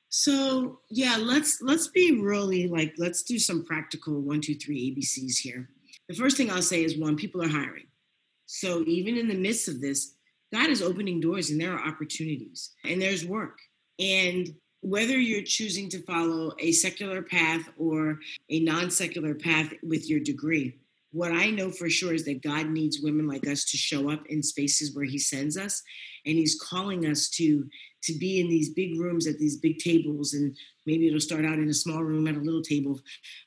so 0.09 0.81
yeah 0.88 1.16
let's 1.18 1.61
let's 1.61 1.88
be 1.88 2.20
really 2.20 2.66
like 2.66 2.94
let's 2.98 3.22
do 3.22 3.38
some 3.38 3.64
practical 3.64 4.20
one 4.20 4.40
two 4.40 4.55
three 4.55 4.94
abcs 4.94 5.37
here 5.38 5.68
the 6.09 6.14
first 6.14 6.37
thing 6.37 6.51
i'll 6.51 6.62
say 6.62 6.83
is 6.83 6.98
one 6.98 7.16
people 7.16 7.42
are 7.42 7.48
hiring 7.48 7.87
so 8.46 8.83
even 8.87 9.16
in 9.16 9.29
the 9.29 9.35
midst 9.35 9.68
of 9.68 9.81
this 9.81 10.14
god 10.53 10.71
is 10.71 10.83
opening 10.83 11.21
doors 11.21 11.51
and 11.51 11.61
there 11.61 11.75
are 11.75 11.89
opportunities 11.89 12.73
and 12.85 13.01
there's 13.01 13.27
work. 13.27 13.59
And 13.99 14.49
whether 14.81 15.19
you're 15.19 15.43
choosing 15.43 15.89
to 15.91 16.03
follow 16.03 16.53
a 16.61 16.71
secular 16.71 17.23
path 17.23 17.69
or 17.77 18.21
a 18.49 18.61
non-secular 18.61 19.35
path 19.35 19.73
with 19.83 20.09
your 20.09 20.21
degree 20.21 20.79
what 21.11 21.33
I 21.33 21.51
know 21.51 21.71
for 21.71 21.89
sure 21.89 22.13
is 22.13 22.25
that 22.27 22.43
God 22.43 22.69
needs 22.69 23.01
women 23.01 23.27
like 23.27 23.47
us 23.47 23.65
to 23.67 23.77
show 23.77 24.11
up 24.11 24.27
in 24.27 24.43
spaces 24.43 24.95
where 24.95 25.05
He 25.05 25.19
sends 25.19 25.57
us, 25.57 25.83
and 26.27 26.37
He's 26.37 26.61
calling 26.61 27.07
us 27.07 27.29
to 27.31 27.67
to 28.05 28.17
be 28.17 28.41
in 28.41 28.49
these 28.49 28.71
big 28.71 28.99
rooms 29.01 29.27
at 29.27 29.39
these 29.39 29.57
big 29.57 29.79
tables, 29.79 30.35
and 30.35 30.57
maybe 30.87 31.09
it'll 31.09 31.21
start 31.21 31.45
out 31.45 31.59
in 31.59 31.69
a 31.69 31.75
small 31.75 32.05
room 32.05 32.29
at 32.29 32.37
a 32.37 32.41
little 32.41 32.63
table, 32.63 33.01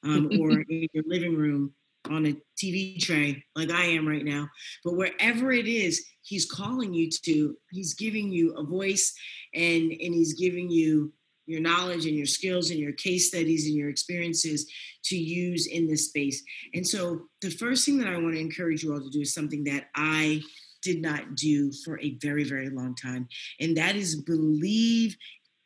um, 0.03 0.29
or 0.39 0.51
in 0.51 0.87
your 0.93 1.03
living 1.05 1.35
room, 1.35 1.73
on 2.09 2.25
a 2.25 2.35
TV 2.57 2.99
train 2.99 3.41
like 3.55 3.69
I 3.69 3.85
am 3.85 4.07
right 4.07 4.25
now. 4.25 4.47
But 4.83 4.95
wherever 4.95 5.51
it 5.51 5.67
is, 5.67 6.03
he's 6.23 6.49
calling 6.49 6.93
you 6.93 7.09
to, 7.25 7.55
he's 7.71 7.93
giving 7.93 8.31
you 8.31 8.53
a 8.55 8.63
voice 8.63 9.13
and 9.53 9.91
and 9.91 10.13
he's 10.13 10.33
giving 10.33 10.69
you 10.69 11.13
your 11.45 11.61
knowledge 11.61 12.05
and 12.05 12.15
your 12.15 12.25
skills 12.25 12.69
and 12.69 12.79
your 12.79 12.93
case 12.93 13.27
studies 13.27 13.65
and 13.65 13.75
your 13.75 13.89
experiences 13.89 14.71
to 15.03 15.17
use 15.17 15.67
in 15.67 15.87
this 15.87 16.07
space. 16.07 16.41
And 16.73 16.87
so 16.87 17.23
the 17.41 17.49
first 17.49 17.85
thing 17.85 17.97
that 17.97 18.07
I 18.07 18.17
want 18.17 18.35
to 18.35 18.39
encourage 18.39 18.83
you 18.83 18.93
all 18.93 19.01
to 19.01 19.09
do 19.09 19.21
is 19.21 19.33
something 19.33 19.63
that 19.65 19.87
I 19.95 20.41
did 20.81 21.01
not 21.01 21.35
do 21.35 21.71
for 21.83 21.99
a 21.99 22.17
very, 22.21 22.43
very 22.43 22.69
long 22.69 22.95
time. 22.95 23.27
And 23.59 23.75
that 23.77 23.95
is 23.95 24.21
believe 24.21 25.15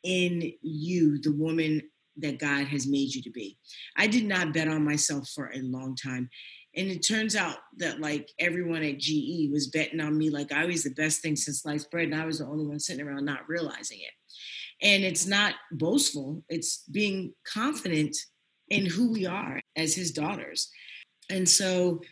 in 0.02 0.52
you, 0.62 1.20
the 1.20 1.32
woman 1.32 1.82
that 2.18 2.38
God 2.38 2.66
has 2.66 2.86
made 2.86 3.14
you 3.14 3.22
to 3.22 3.30
be. 3.30 3.58
I 3.96 4.06
did 4.06 4.24
not 4.24 4.52
bet 4.52 4.68
on 4.68 4.84
myself 4.84 5.28
for 5.34 5.50
a 5.52 5.60
long 5.60 5.96
time. 5.96 6.28
And 6.74 6.88
it 6.88 7.06
turns 7.06 7.34
out 7.34 7.56
that 7.78 8.00
like 8.00 8.30
everyone 8.38 8.82
at 8.82 8.98
GE 8.98 9.50
was 9.50 9.68
betting 9.68 10.00
on 10.00 10.16
me 10.16 10.28
like 10.28 10.52
I 10.52 10.66
was 10.66 10.84
the 10.84 10.90
best 10.90 11.22
thing 11.22 11.34
since 11.34 11.62
sliced 11.62 11.90
bread, 11.90 12.08
and 12.08 12.14
I 12.14 12.26
was 12.26 12.38
the 12.38 12.46
only 12.46 12.66
one 12.66 12.78
sitting 12.78 13.06
around 13.06 13.24
not 13.24 13.48
realizing 13.48 13.98
it. 14.00 14.12
And 14.82 15.02
it's 15.02 15.26
not 15.26 15.54
boastful, 15.72 16.42
it's 16.50 16.84
being 16.90 17.32
confident 17.50 18.14
in 18.68 18.84
who 18.84 19.10
we 19.10 19.26
are 19.26 19.60
as 19.74 19.94
his 19.94 20.12
daughters. 20.12 20.70
And 21.30 21.48
so, 21.48 22.02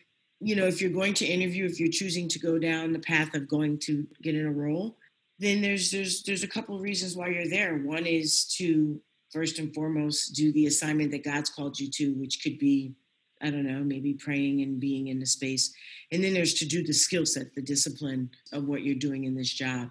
you 0.40 0.56
know, 0.56 0.66
if 0.66 0.80
you're 0.80 0.90
going 0.90 1.14
to 1.14 1.26
interview, 1.26 1.66
if 1.66 1.78
you're 1.78 1.90
choosing 1.90 2.28
to 2.28 2.38
go 2.38 2.58
down 2.58 2.92
the 2.92 2.98
path 3.00 3.34
of 3.34 3.48
going 3.48 3.78
to 3.80 4.06
get 4.22 4.34
in 4.34 4.46
a 4.46 4.52
role, 4.52 4.96
then 5.38 5.60
there's 5.60 5.90
there's 5.90 6.22
there's 6.22 6.42
a 6.42 6.48
couple 6.48 6.76
of 6.76 6.82
reasons 6.82 7.16
why 7.16 7.28
you're 7.28 7.48
there. 7.48 7.78
One 7.78 8.06
is 8.06 8.46
to 8.56 9.00
first 9.34 9.58
and 9.58 9.74
foremost 9.74 10.34
do 10.34 10.52
the 10.52 10.66
assignment 10.66 11.10
that 11.10 11.24
God's 11.24 11.50
called 11.50 11.78
you 11.78 11.90
to, 11.90 12.14
which 12.14 12.42
could 12.42 12.58
be 12.58 12.94
I 13.42 13.50
don't 13.50 13.66
know, 13.66 13.84
maybe 13.84 14.14
praying 14.14 14.62
and 14.62 14.80
being 14.80 15.08
in 15.08 15.18
the 15.18 15.26
space. 15.26 15.74
And 16.10 16.24
then 16.24 16.32
there's 16.32 16.54
to 16.54 16.66
do 16.66 16.82
the 16.82 16.94
skill 16.94 17.26
set, 17.26 17.54
the 17.54 17.60
discipline 17.60 18.30
of 18.52 18.64
what 18.64 18.82
you're 18.82 18.94
doing 18.94 19.24
in 19.24 19.34
this 19.34 19.52
job. 19.52 19.90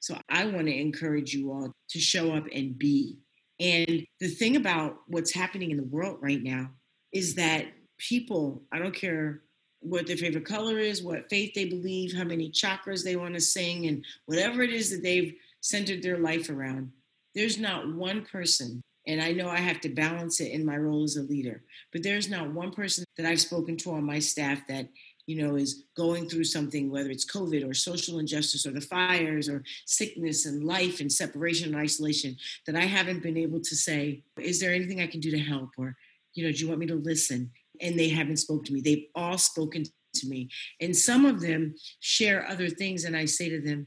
So 0.00 0.18
I 0.28 0.46
want 0.46 0.66
to 0.66 0.76
encourage 0.76 1.32
you 1.32 1.52
all 1.52 1.72
to 1.90 1.98
show 2.00 2.34
up 2.34 2.46
and 2.52 2.76
be. 2.76 3.18
And 3.60 4.04
the 4.18 4.28
thing 4.28 4.56
about 4.56 4.96
what's 5.06 5.32
happening 5.32 5.70
in 5.70 5.76
the 5.76 5.84
world 5.84 6.18
right 6.20 6.42
now 6.42 6.70
is 7.12 7.34
that 7.34 7.66
people, 7.98 8.62
I 8.72 8.78
don't 8.78 8.94
care 8.94 9.42
what 9.80 10.06
their 10.06 10.16
favorite 10.16 10.46
color 10.46 10.78
is, 10.78 11.02
what 11.02 11.28
faith 11.30 11.52
they 11.54 11.66
believe, 11.66 12.16
how 12.16 12.24
many 12.24 12.50
chakras 12.50 13.04
they 13.04 13.16
want 13.16 13.34
to 13.34 13.40
sing, 13.40 13.86
and 13.86 14.04
whatever 14.26 14.62
it 14.62 14.72
is 14.72 14.90
that 14.90 15.02
they've 15.02 15.34
centered 15.60 16.02
their 16.02 16.18
life 16.18 16.48
around, 16.48 16.90
there's 17.34 17.58
not 17.58 17.94
one 17.94 18.24
person, 18.24 18.82
and 19.06 19.20
I 19.20 19.32
know 19.32 19.48
I 19.48 19.58
have 19.58 19.80
to 19.82 19.88
balance 19.88 20.40
it 20.40 20.52
in 20.52 20.64
my 20.64 20.76
role 20.76 21.04
as 21.04 21.16
a 21.16 21.22
leader, 21.22 21.62
but 21.92 22.02
there's 22.02 22.28
not 22.28 22.52
one 22.52 22.70
person 22.70 23.04
that 23.16 23.26
I've 23.26 23.40
spoken 23.40 23.76
to 23.78 23.92
on 23.92 24.04
my 24.04 24.18
staff 24.18 24.66
that 24.68 24.88
you 25.30 25.40
know, 25.40 25.54
is 25.54 25.84
going 25.96 26.28
through 26.28 26.42
something, 26.42 26.90
whether 26.90 27.08
it's 27.08 27.24
COVID 27.24 27.68
or 27.68 27.72
social 27.72 28.18
injustice 28.18 28.66
or 28.66 28.72
the 28.72 28.80
fires 28.80 29.48
or 29.48 29.62
sickness 29.86 30.44
and 30.44 30.64
life 30.64 30.98
and 30.98 31.12
separation 31.12 31.68
and 31.68 31.80
isolation, 31.80 32.36
that 32.66 32.74
I 32.74 32.82
haven't 32.82 33.22
been 33.22 33.36
able 33.36 33.60
to 33.60 33.76
say, 33.76 34.24
is 34.40 34.58
there 34.58 34.74
anything 34.74 35.00
I 35.00 35.06
can 35.06 35.20
do 35.20 35.30
to 35.30 35.38
help? 35.38 35.70
Or, 35.78 35.94
you 36.34 36.44
know, 36.44 36.50
do 36.50 36.58
you 36.58 36.66
want 36.66 36.80
me 36.80 36.86
to 36.86 36.96
listen? 36.96 37.52
And 37.80 37.96
they 37.96 38.08
haven't 38.08 38.38
spoken 38.38 38.64
to 38.64 38.72
me. 38.72 38.80
They've 38.80 39.06
all 39.14 39.38
spoken 39.38 39.84
to 40.14 40.26
me. 40.26 40.48
And 40.80 40.96
some 40.96 41.24
of 41.24 41.40
them 41.40 41.76
share 42.00 42.48
other 42.48 42.68
things. 42.68 43.04
And 43.04 43.16
I 43.16 43.26
say 43.26 43.48
to 43.50 43.60
them, 43.60 43.86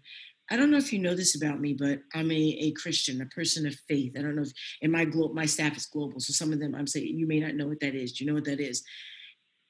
I 0.52 0.58
don't 0.58 0.72
know 0.72 0.78
if 0.78 0.92
you 0.92 1.00
know 1.00 1.16
this 1.16 1.36
about 1.36 1.62
me, 1.62 1.74
but 1.74 2.00
I'm 2.14 2.30
a, 2.32 2.36
a 2.36 2.72
Christian, 2.72 3.22
a 3.22 3.26
person 3.28 3.66
of 3.66 3.76
faith. 3.88 4.14
I 4.18 4.22
don't 4.22 4.36
know 4.36 4.42
if, 4.42 4.52
and 4.82 4.92
my 4.92 5.06
glo- 5.06 5.34
my 5.34 5.46
staff 5.46 5.78
is 5.78 5.86
global. 5.86 6.20
So 6.20 6.34
some 6.34 6.52
of 6.52 6.60
them 6.60 6.76
I'm 6.76 6.88
saying, 6.88 7.18
you 7.18 7.28
may 7.28 7.40
not 7.40 7.56
know 7.56 7.68
what 7.68 7.80
that 7.80 7.96
is. 7.96 8.14
Do 8.14 8.24
you 8.24 8.30
know 8.30 8.36
what 8.36 8.46
that 8.46 8.60
is? 8.60 8.84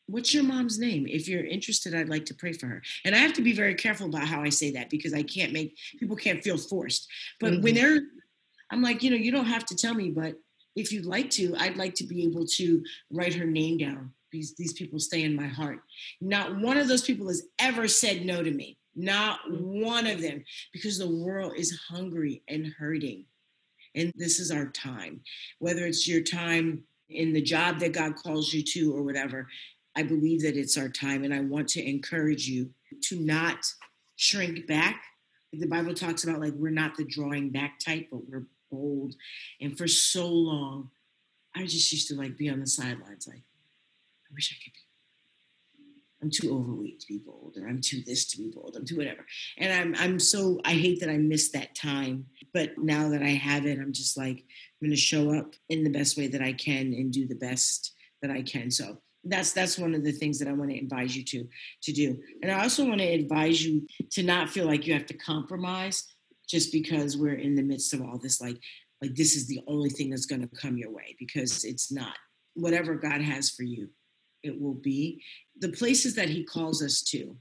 what's 0.08 0.34
your 0.34 0.44
mom's 0.44 0.80
name? 0.80 1.06
If 1.08 1.28
you're 1.28 1.46
interested, 1.46 1.96
I'd 1.96 2.10
like 2.10 2.26
to 2.26 2.34
pray 2.34 2.54
for 2.54 2.68
her. 2.68 2.82
And 3.06 3.16
I 3.16 3.20
have 3.20 3.34
to 3.34 3.42
be 3.42 3.54
very 3.54 3.76
careful 3.76 4.08
about 4.08 4.28
how 4.28 4.42
I 4.42 4.50
say 4.50 4.72
that 4.72 4.90
because 4.90 5.14
I 5.14 5.24
can't 5.24 5.54
make 5.54 5.78
people 6.00 6.16
can't 6.16 6.44
feel 6.44 6.58
forced. 6.58 7.08
But 7.40 7.54
mm-hmm. 7.54 7.62
when 7.62 7.76
they're, 7.76 8.02
I'm 8.72 8.82
like, 8.82 9.04
you 9.04 9.10
know, 9.10 9.18
you 9.18 9.32
don't 9.32 9.46
have 9.46 9.66
to 9.68 9.76
tell 9.76 9.94
me, 9.94 10.10
but 10.10 10.36
if 10.76 10.92
you'd 10.92 11.06
like 11.06 11.30
to, 11.32 11.56
I'd 11.58 11.78
like 11.78 11.96
to 11.96 12.04
be 12.06 12.24
able 12.26 12.46
to 12.48 12.84
write 13.12 13.34
her 13.36 13.46
name 13.46 13.78
down. 13.78 14.12
These 14.32 14.56
these 14.56 14.74
people 14.74 15.00
stay 15.00 15.24
in 15.24 15.36
my 15.36 15.46
heart. 15.46 15.82
Not 16.20 16.60
one 16.60 16.78
of 16.78 16.88
those 16.88 17.04
people 17.04 17.28
has 17.28 17.44
ever 17.60 17.88
said 17.88 18.26
no 18.26 18.42
to 18.42 18.50
me. 18.50 18.78
Not 18.96 19.40
mm-hmm. 19.50 19.82
one 19.82 20.08
of 20.08 20.22
them, 20.22 20.44
because 20.72 20.98
the 20.98 21.10
world 21.10 21.54
is 21.56 21.80
hungry 21.90 22.44
and 22.48 22.68
hurting. 22.68 23.26
And 23.96 24.12
this 24.16 24.40
is 24.40 24.52
our 24.52 24.68
time. 24.68 25.22
Whether 25.60 25.86
it's 25.86 26.08
your 26.08 26.22
time 26.22 26.84
in 27.10 27.34
the 27.34 27.42
job 27.42 27.80
that 27.80 27.94
God 27.94 28.16
calls 28.16 28.54
you 28.54 28.64
to 28.64 28.96
or 28.96 29.04
whatever, 29.04 29.48
I 29.96 30.04
believe 30.04 30.42
that 30.42 30.58
it's 30.58 30.78
our 30.78 30.90
time, 30.90 31.24
and 31.24 31.34
I 31.34 31.42
want 31.42 31.68
to 31.70 31.88
encourage 31.88 32.48
you 32.48 32.72
to 33.04 33.20
not 33.20 33.66
shrink 34.16 34.66
back. 34.68 35.04
The 35.52 35.68
Bible 35.68 35.94
talks 35.94 36.24
about 36.24 36.40
like 36.40 36.54
we're 36.56 36.72
not 36.72 36.96
the 36.98 37.06
drawing 37.06 37.52
back 37.52 37.80
type, 37.80 38.08
but 38.12 38.28
we're 38.28 38.48
bold. 38.72 39.14
And 39.62 39.78
for 39.78 39.88
so 39.88 40.28
long, 40.28 40.90
I 41.56 41.64
just 41.66 41.92
used 41.92 42.08
to 42.08 42.16
like 42.16 42.36
be 42.38 42.50
on 42.50 42.60
the 42.60 42.68
sidelines, 42.68 43.28
like, 43.28 43.38
I 43.38 44.34
wish 44.34 44.52
I 44.52 44.58
could 44.64 44.74
be. 44.74 44.80
I'm 46.24 46.30
too 46.30 46.56
overweight 46.56 47.02
to 47.02 47.08
be 47.08 47.18
bold, 47.18 47.58
or 47.60 47.68
I'm 47.68 47.82
too 47.82 48.02
this 48.06 48.26
to 48.28 48.38
be 48.38 48.50
bold, 48.50 48.78
I'm 48.78 48.86
too 48.86 48.96
whatever. 48.96 49.26
And 49.58 49.74
I'm 49.74 50.02
I'm 50.02 50.20
so 50.20 50.62
I 50.64 50.74
hate 50.74 51.02
that 51.02 51.10
I 51.10 51.18
missed 51.18 51.52
that 51.54 51.76
time. 51.76 52.26
But 52.54 52.78
now 52.78 53.10
that 53.10 53.22
I 53.22 53.32
have 53.32 53.66
it, 53.66 53.78
I'm 53.78 53.92
just 53.92 54.18
like, 54.18 54.38
I'm 54.38 54.88
gonna 54.88 54.96
show 54.96 55.34
up 55.34 55.54
in 55.68 55.84
the 55.84 55.90
best 55.90 56.18
way 56.18 56.28
that 56.28 56.42
I 56.42 56.54
can 56.54 56.94
and 56.94 57.12
do 57.12 57.28
the 57.28 57.36
best 57.36 57.94
that 58.22 58.32
I 58.32 58.42
can. 58.42 58.72
So 58.72 59.00
that's 59.26 59.52
that's 59.52 59.78
one 59.78 59.94
of 59.94 60.04
the 60.04 60.14
things 60.14 60.40
that 60.40 60.48
I 60.48 60.54
want 60.54 60.72
to 60.72 60.80
advise 60.80 61.16
you 61.16 61.26
to 61.26 61.46
to 61.84 61.92
do. 61.92 62.18
And 62.42 62.52
I 62.52 62.64
also 62.64 62.86
want 62.88 63.02
to 63.02 63.08
advise 63.08 63.64
you 63.64 63.86
to 64.12 64.24
not 64.24 64.50
feel 64.50 64.66
like 64.66 64.88
you 64.88 64.94
have 64.94 65.06
to 65.08 65.18
compromise 65.18 66.06
just 66.48 66.72
because 66.72 67.18
we're 67.18 67.36
in 67.36 67.56
the 67.56 67.64
midst 67.64 67.94
of 67.94 68.02
all 68.02 68.18
this 68.18 68.40
like 68.40 68.58
like 69.02 69.16
this 69.16 69.36
is 69.36 69.48
the 69.48 69.60
only 69.68 69.90
thing 69.90 70.10
that's 70.10 70.26
going 70.26 70.42
to 70.42 70.56
come 70.56 70.78
your 70.78 70.92
way 70.92 71.18
because 71.20 71.66
it's 71.66 71.92
not. 71.92 72.16
Whatever 72.56 72.96
God 72.96 73.20
has 73.20 73.50
for 73.50 73.64
you, 73.64 73.90
it 74.44 74.60
will 74.60 74.74
be. 74.74 75.22
The 75.60 75.70
places 75.70 76.16
that 76.16 76.30
he 76.30 76.44
calls 76.44 76.84
us 76.84 77.02
to, 77.04 77.36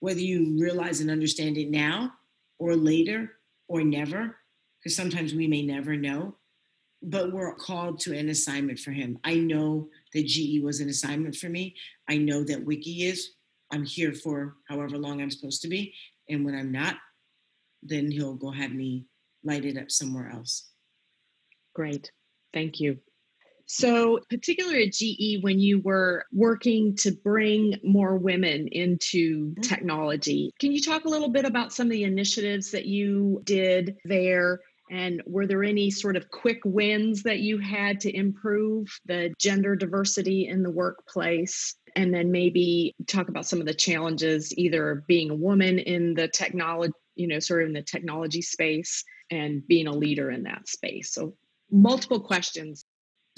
whether 0.00 0.20
you 0.20 0.56
realize 0.58 1.00
and 1.00 1.10
understand 1.10 1.56
it 1.58 1.70
now 1.70 2.12
or 2.58 2.74
later 2.74 3.32
or 3.68 3.82
never, 3.82 4.36
because 4.78 4.96
sometimes 4.96 5.34
we 5.34 5.46
may 5.46 5.62
never 5.62 5.96
know, 5.96 6.36
but 7.02 7.32
we're 7.32 7.54
called 7.54 8.00
to 8.00 8.16
an 8.16 8.28
assignment 8.28 8.78
for 8.78 8.90
him. 8.90 9.18
I 9.24 9.34
know 9.34 9.88
that 10.12 10.26
GE 10.26 10.62
was 10.62 10.80
an 10.80 10.88
assignment 10.88 11.36
for 11.36 11.48
me. 11.48 11.74
I 12.08 12.16
know 12.16 12.42
that 12.44 12.64
Wiki 12.64 13.06
is. 13.06 13.30
I'm 13.72 13.84
here 13.84 14.12
for 14.12 14.56
however 14.68 14.96
long 14.96 15.20
I'm 15.20 15.30
supposed 15.30 15.62
to 15.62 15.68
be. 15.68 15.94
And 16.28 16.44
when 16.44 16.54
I'm 16.54 16.72
not, 16.72 16.96
then 17.82 18.10
he'll 18.10 18.34
go 18.34 18.50
have 18.50 18.72
me 18.72 19.06
light 19.44 19.64
it 19.64 19.78
up 19.78 19.90
somewhere 19.90 20.30
else. 20.30 20.70
Great. 21.74 22.10
Thank 22.52 22.80
you. 22.80 22.98
So, 23.66 24.20
particularly 24.30 24.86
at 24.86 24.92
GE, 24.92 25.42
when 25.42 25.58
you 25.58 25.80
were 25.80 26.24
working 26.32 26.94
to 26.96 27.10
bring 27.12 27.74
more 27.82 28.16
women 28.16 28.68
into 28.68 29.46
mm-hmm. 29.46 29.60
technology, 29.60 30.52
can 30.60 30.72
you 30.72 30.80
talk 30.80 31.04
a 31.04 31.08
little 31.08 31.28
bit 31.28 31.44
about 31.44 31.72
some 31.72 31.88
of 31.88 31.92
the 31.92 32.04
initiatives 32.04 32.70
that 32.70 32.86
you 32.86 33.42
did 33.44 33.96
there 34.04 34.60
and 34.90 35.22
were 35.26 35.46
there 35.46 35.64
any 35.64 35.90
sort 35.90 36.16
of 36.16 36.30
quick 36.30 36.60
wins 36.64 37.24
that 37.24 37.40
you 37.40 37.58
had 37.58 38.00
to 38.00 38.16
improve 38.16 38.88
the 39.06 39.34
gender 39.38 39.74
diversity 39.74 40.46
in 40.46 40.62
the 40.62 40.70
workplace? 40.70 41.74
And 41.96 42.14
then 42.14 42.30
maybe 42.30 42.94
talk 43.06 43.28
about 43.28 43.46
some 43.46 43.60
of 43.60 43.66
the 43.66 43.74
challenges, 43.74 44.56
either 44.56 45.04
being 45.08 45.30
a 45.30 45.34
woman 45.34 45.78
in 45.78 46.14
the 46.14 46.28
technology, 46.28 46.92
you 47.14 47.26
know, 47.26 47.40
sort 47.40 47.62
of 47.62 47.68
in 47.68 47.72
the 47.72 47.82
technology 47.82 48.42
space 48.42 49.02
and 49.30 49.66
being 49.66 49.88
a 49.88 49.92
leader 49.92 50.30
in 50.30 50.44
that 50.44 50.68
space. 50.68 51.12
So, 51.12 51.34
multiple 51.70 52.20
questions. 52.20 52.84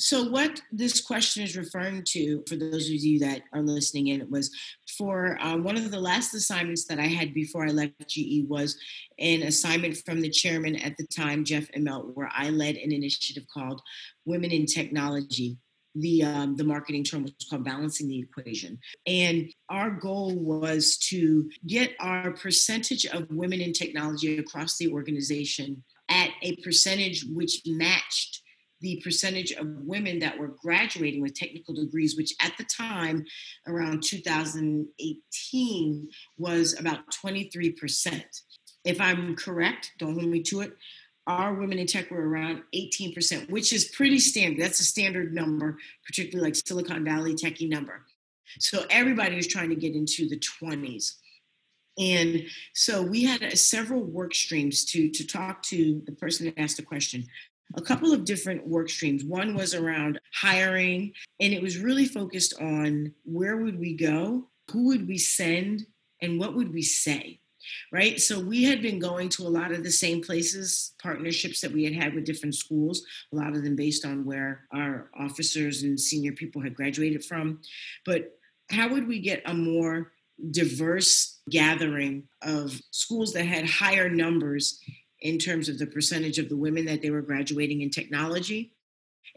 So, 0.01 0.31
what 0.31 0.63
this 0.71 1.01
question 1.01 1.43
is 1.43 1.57
referring 1.57 2.05
to, 2.11 2.45
for 2.49 2.55
those 2.55 2.87
of 2.87 2.95
you 2.95 3.19
that 3.19 3.43
are 3.53 3.63
listening 3.63 4.09
in, 4.09 4.21
it 4.21 4.31
was 4.31 4.49
for 4.97 5.37
uh, 5.43 5.57
one 5.57 5.77
of 5.77 5.91
the 5.91 5.99
last 5.99 6.35
assignments 6.35 6.85
that 6.85 7.01
I 7.01 7.07
had 7.07 7.35
before 7.35 7.67
I 7.67 7.71
left 7.71 8.09
GE 8.09 8.45
was 8.47 8.79
an 9.19 9.43
assignment 9.43 9.97
from 10.07 10.21
the 10.21 10.31
chairman 10.31 10.77
at 10.77 10.97
the 10.99 11.07
time, 11.09 11.45
Jeff 11.45 11.69
Immelt, 11.73 12.15
where 12.15 12.31
I 12.33 12.51
led 12.51 12.77
an 12.77 12.93
initiative 12.93 13.43
called 13.53 13.83
Women 14.25 14.53
in 14.53 14.67
Technology. 14.67 15.59
The 15.97 16.23
um, 16.23 16.55
the 16.55 16.65
marketing 16.65 17.03
term 17.03 17.25
was 17.25 17.33
called 17.51 17.65
balancing 17.65 18.07
the 18.07 18.21
equation, 18.21 18.79
and 19.05 19.53
our 19.69 19.91
goal 19.91 20.37
was 20.37 20.97
to 21.09 21.51
get 21.67 21.97
our 21.99 22.31
percentage 22.35 23.05
of 23.07 23.27
women 23.31 23.61
in 23.61 23.73
technology 23.73 24.39
across 24.39 24.77
the 24.77 24.93
organization 24.93 25.83
at 26.09 26.31
a 26.43 26.55
percentage 26.57 27.25
which 27.33 27.63
matched 27.67 28.43
the 28.81 29.01
percentage 29.03 29.53
of 29.53 29.67
women 29.81 30.19
that 30.21 30.39
were 30.39 30.55
graduating 30.63 31.21
with 31.21 31.35
technical 31.35 31.75
degrees, 31.75 32.17
which 32.17 32.33
at 32.41 32.57
the 32.59 32.65
time, 32.65 33.25
around 33.67 34.03
2018, 34.03 36.09
was 36.37 36.79
about 36.79 37.01
23%. 37.25 38.23
If 38.85 39.01
I'm 39.01 39.35
correct, 39.37 39.93
don't 39.99 40.15
hold 40.15 40.29
me 40.29 40.43
to 40.45 40.61
it, 40.61 40.73
our 41.27 41.55
women 41.55 41.79
in 41.79 41.87
tech 41.87 42.11
were 42.11 42.29
around 42.29 42.63
18%, 42.75 43.51
which 43.51 43.73
is 43.73 43.87
pretty 43.87 44.19
standard. 44.19 44.63
That's 44.63 44.81
a 44.81 44.85
standard 44.85 45.35
number, 45.35 45.79
particularly 46.07 46.49
like 46.49 46.57
Silicon 46.57 47.05
Valley 47.05 47.35
techie 47.35 47.69
number. 47.69 48.07
So 48.59 48.87
everybody 48.89 49.37
was 49.37 49.47
trying 49.47 49.69
to 49.69 49.77
get 49.77 49.95
into 49.95 50.27
the 50.29 50.39
20s. 50.39 51.17
And 51.99 52.45
so 52.75 53.03
we 53.03 53.25
had 53.25 53.43
uh, 53.43 53.57
several 53.57 54.01
work 54.01 54.35
streams 54.35 54.85
to, 54.87 55.11
to 55.11 55.27
talk 55.27 55.63
to 55.65 56.01
the 56.07 56.13
person 56.13 56.47
that 56.47 56.59
asked 56.59 56.77
the 56.77 56.83
question. 56.83 57.27
A 57.77 57.83
couple 57.83 58.13
of 58.13 58.25
different 58.25 58.67
work 58.67 58.89
streams. 58.89 59.25
One 59.25 59.55
was 59.55 59.75
around 59.75 60.21
hiring, 60.33 61.13
and 61.41 61.53
it 61.53 61.63
was 61.63 61.79
really 61.79 62.07
focused 62.07 62.55
on 62.61 63.13
where 63.25 63.59
would 63.59 63.79
we 63.79 63.95
go, 63.95 64.49
who 64.71 64.87
would 64.87 65.07
we 65.07 65.19
send, 65.19 65.87
and 66.23 66.39
what 66.39 66.55
would 66.55 66.73
we 66.73 66.83
say 66.83 67.41
right? 67.93 68.21
So 68.21 68.41
we 68.41 68.65
had 68.65 68.83
been 68.83 68.99
going 68.99 69.29
to 69.31 69.47
a 69.47 69.49
lot 69.49 69.73
of 69.73 69.83
the 69.83 69.91
same 69.91 70.23
places, 70.23 70.95
partnerships 71.03 71.61
that 71.61 71.73
we 71.73 71.85
had 71.85 71.95
had 71.95 72.15
with 72.15 72.25
different 72.25 72.55
schools, 72.55 73.03
a 73.33 73.37
lot 73.37 73.55
of 73.55 73.63
them 73.63 73.77
based 73.77 74.05
on 74.05 74.25
where 74.25 74.67
our 74.73 75.11
officers 75.19 75.83
and 75.83 75.99
senior 75.99 76.33
people 76.33 76.63
had 76.63 76.75
graduated 76.75 77.25
from. 77.25 77.61
But 78.05 78.39
how 78.71 78.89
would 78.89 79.09
we 79.09 79.21
get 79.21 79.43
a 79.47 79.55
more 79.55 80.13
diverse 80.51 81.41
gathering 81.51 82.25
of 82.43 82.81
schools 82.91 83.33
that 83.33 83.45
had 83.45 83.69
higher 83.69 84.09
numbers 84.09 84.81
in 85.21 85.39
terms 85.39 85.69
of 85.69 85.79
the 85.79 85.87
percentage 85.87 86.39
of 86.39 86.49
the 86.49 86.57
women 86.57 86.85
that 86.87 87.03
they 87.03 87.11
were 87.11 87.23
graduating 87.23 87.83
in 87.83 87.91
technology? 87.91 88.75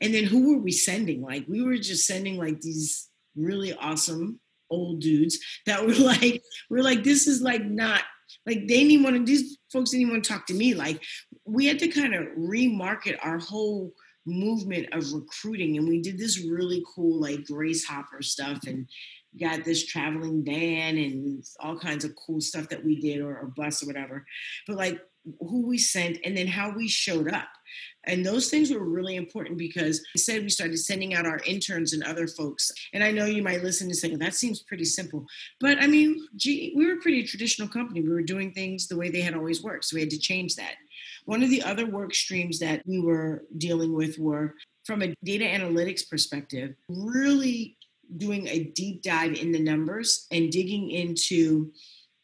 And 0.01 0.13
then 0.13 0.23
who 0.23 0.53
were 0.53 0.61
we 0.61 0.71
sending? 0.71 1.21
Like 1.21 1.45
we 1.47 1.63
were 1.63 1.77
just 1.77 2.05
sending 2.05 2.37
like 2.37 2.61
these 2.61 3.09
really 3.35 3.73
awesome 3.73 4.39
old 4.69 5.01
dudes 5.01 5.39
that 5.65 5.85
were 5.85 5.93
like, 5.99 6.41
we're 6.69 6.83
like, 6.83 7.03
this 7.03 7.27
is 7.27 7.41
like 7.41 7.65
not 7.65 8.01
like 8.45 8.67
they 8.67 8.87
didn't 8.87 9.03
want 9.03 9.15
to 9.17 9.23
these 9.23 9.57
folks 9.71 9.91
didn't 9.91 10.09
want 10.09 10.23
to 10.23 10.31
talk 10.31 10.45
to 10.47 10.53
me. 10.53 10.73
Like 10.73 11.03
we 11.45 11.65
had 11.65 11.79
to 11.79 11.87
kind 11.87 12.15
of 12.15 12.27
remarket 12.37 13.17
our 13.21 13.39
whole 13.39 13.93
movement 14.25 14.87
of 14.93 15.11
recruiting 15.13 15.77
and 15.77 15.87
we 15.87 15.99
did 15.99 16.17
this 16.17 16.45
really 16.45 16.83
cool 16.95 17.19
like 17.19 17.43
grace 17.45 17.83
hopper 17.83 18.21
stuff 18.21 18.59
and 18.67 18.87
got 19.39 19.63
this 19.63 19.85
traveling 19.85 20.43
van 20.45 20.97
and 20.97 21.43
all 21.59 21.77
kinds 21.77 22.05
of 22.05 22.15
cool 22.15 22.39
stuff 22.39 22.69
that 22.69 22.83
we 22.85 22.99
did 22.99 23.19
or, 23.19 23.35
or 23.35 23.51
bus 23.55 23.81
or 23.81 23.87
whatever 23.87 24.23
but 24.67 24.77
like 24.77 25.01
who 25.39 25.67
we 25.67 25.77
sent 25.77 26.17
and 26.23 26.35
then 26.35 26.47
how 26.47 26.71
we 26.71 26.87
showed 26.87 27.31
up 27.31 27.47
and 28.05 28.25
those 28.25 28.49
things 28.49 28.71
were 28.71 28.83
really 28.83 29.15
important 29.15 29.57
because 29.57 30.03
instead 30.15 30.41
we 30.41 30.49
started 30.49 30.77
sending 30.77 31.13
out 31.13 31.25
our 31.25 31.39
interns 31.45 31.93
and 31.93 32.03
other 32.03 32.27
folks. 32.27 32.71
And 32.93 33.03
I 33.03 33.11
know 33.11 33.25
you 33.25 33.43
might 33.43 33.63
listen 33.63 33.87
and 33.87 33.95
say, 33.95 34.15
that 34.15 34.33
seems 34.33 34.63
pretty 34.63 34.85
simple. 34.85 35.25
But 35.59 35.77
I 35.79 35.87
mean, 35.87 36.27
GE, 36.35 36.71
we 36.75 36.85
were 36.85 36.93
a 36.93 37.01
pretty 37.01 37.23
traditional 37.23 37.67
company. 37.67 38.01
We 38.01 38.09
were 38.09 38.23
doing 38.23 38.51
things 38.51 38.87
the 38.87 38.97
way 38.97 39.09
they 39.09 39.21
had 39.21 39.35
always 39.35 39.61
worked. 39.63 39.85
So 39.85 39.95
we 39.95 40.01
had 40.01 40.09
to 40.11 40.19
change 40.19 40.55
that. 40.55 40.75
One 41.25 41.43
of 41.43 41.49
the 41.49 41.61
other 41.61 41.85
work 41.85 42.15
streams 42.15 42.59
that 42.59 42.81
we 42.85 42.99
were 42.99 43.43
dealing 43.57 43.93
with 43.93 44.17
were 44.17 44.55
from 44.83 45.03
a 45.03 45.13
data 45.23 45.45
analytics 45.45 46.09
perspective, 46.09 46.73
really 46.89 47.77
doing 48.17 48.47
a 48.47 48.63
deep 48.63 49.03
dive 49.03 49.35
in 49.35 49.51
the 49.51 49.59
numbers 49.59 50.25
and 50.31 50.51
digging 50.51 50.89
into 50.89 51.71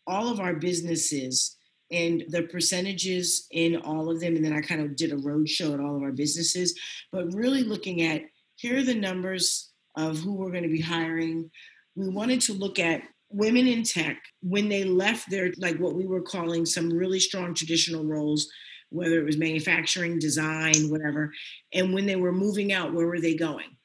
all 0.07 0.29
of 0.31 0.39
our 0.39 0.55
businesses 0.55 1.56
and 1.91 2.23
the 2.29 2.43
percentages 2.43 3.47
in 3.51 3.77
all 3.77 4.09
of 4.09 4.19
them. 4.19 4.35
And 4.35 4.43
then 4.43 4.53
I 4.53 4.61
kind 4.61 4.81
of 4.81 4.95
did 4.95 5.11
a 5.11 5.17
roadshow 5.17 5.73
at 5.73 5.79
all 5.79 5.95
of 5.95 6.03
our 6.03 6.11
businesses, 6.11 6.77
but 7.11 7.33
really 7.33 7.63
looking 7.63 8.01
at 8.03 8.23
here 8.55 8.77
are 8.77 8.83
the 8.83 8.95
numbers 8.95 9.71
of 9.95 10.17
who 10.19 10.33
we're 10.33 10.51
going 10.51 10.63
to 10.63 10.69
be 10.69 10.81
hiring. 10.81 11.49
We 11.95 12.09
wanted 12.09 12.41
to 12.41 12.53
look 12.53 12.79
at 12.79 13.01
women 13.29 13.67
in 13.67 13.83
tech 13.83 14.17
when 14.41 14.69
they 14.69 14.83
left 14.83 15.29
their, 15.29 15.51
like 15.57 15.77
what 15.77 15.95
we 15.95 16.05
were 16.05 16.21
calling 16.21 16.65
some 16.65 16.89
really 16.89 17.19
strong 17.19 17.53
traditional 17.53 18.05
roles, 18.05 18.47
whether 18.89 19.19
it 19.19 19.25
was 19.25 19.37
manufacturing, 19.37 20.19
design, 20.19 20.89
whatever. 20.89 21.31
And 21.73 21.93
when 21.93 22.05
they 22.05 22.15
were 22.15 22.31
moving 22.31 22.73
out, 22.73 22.93
where 22.93 23.07
were 23.07 23.19
they 23.19 23.35
going? 23.35 23.77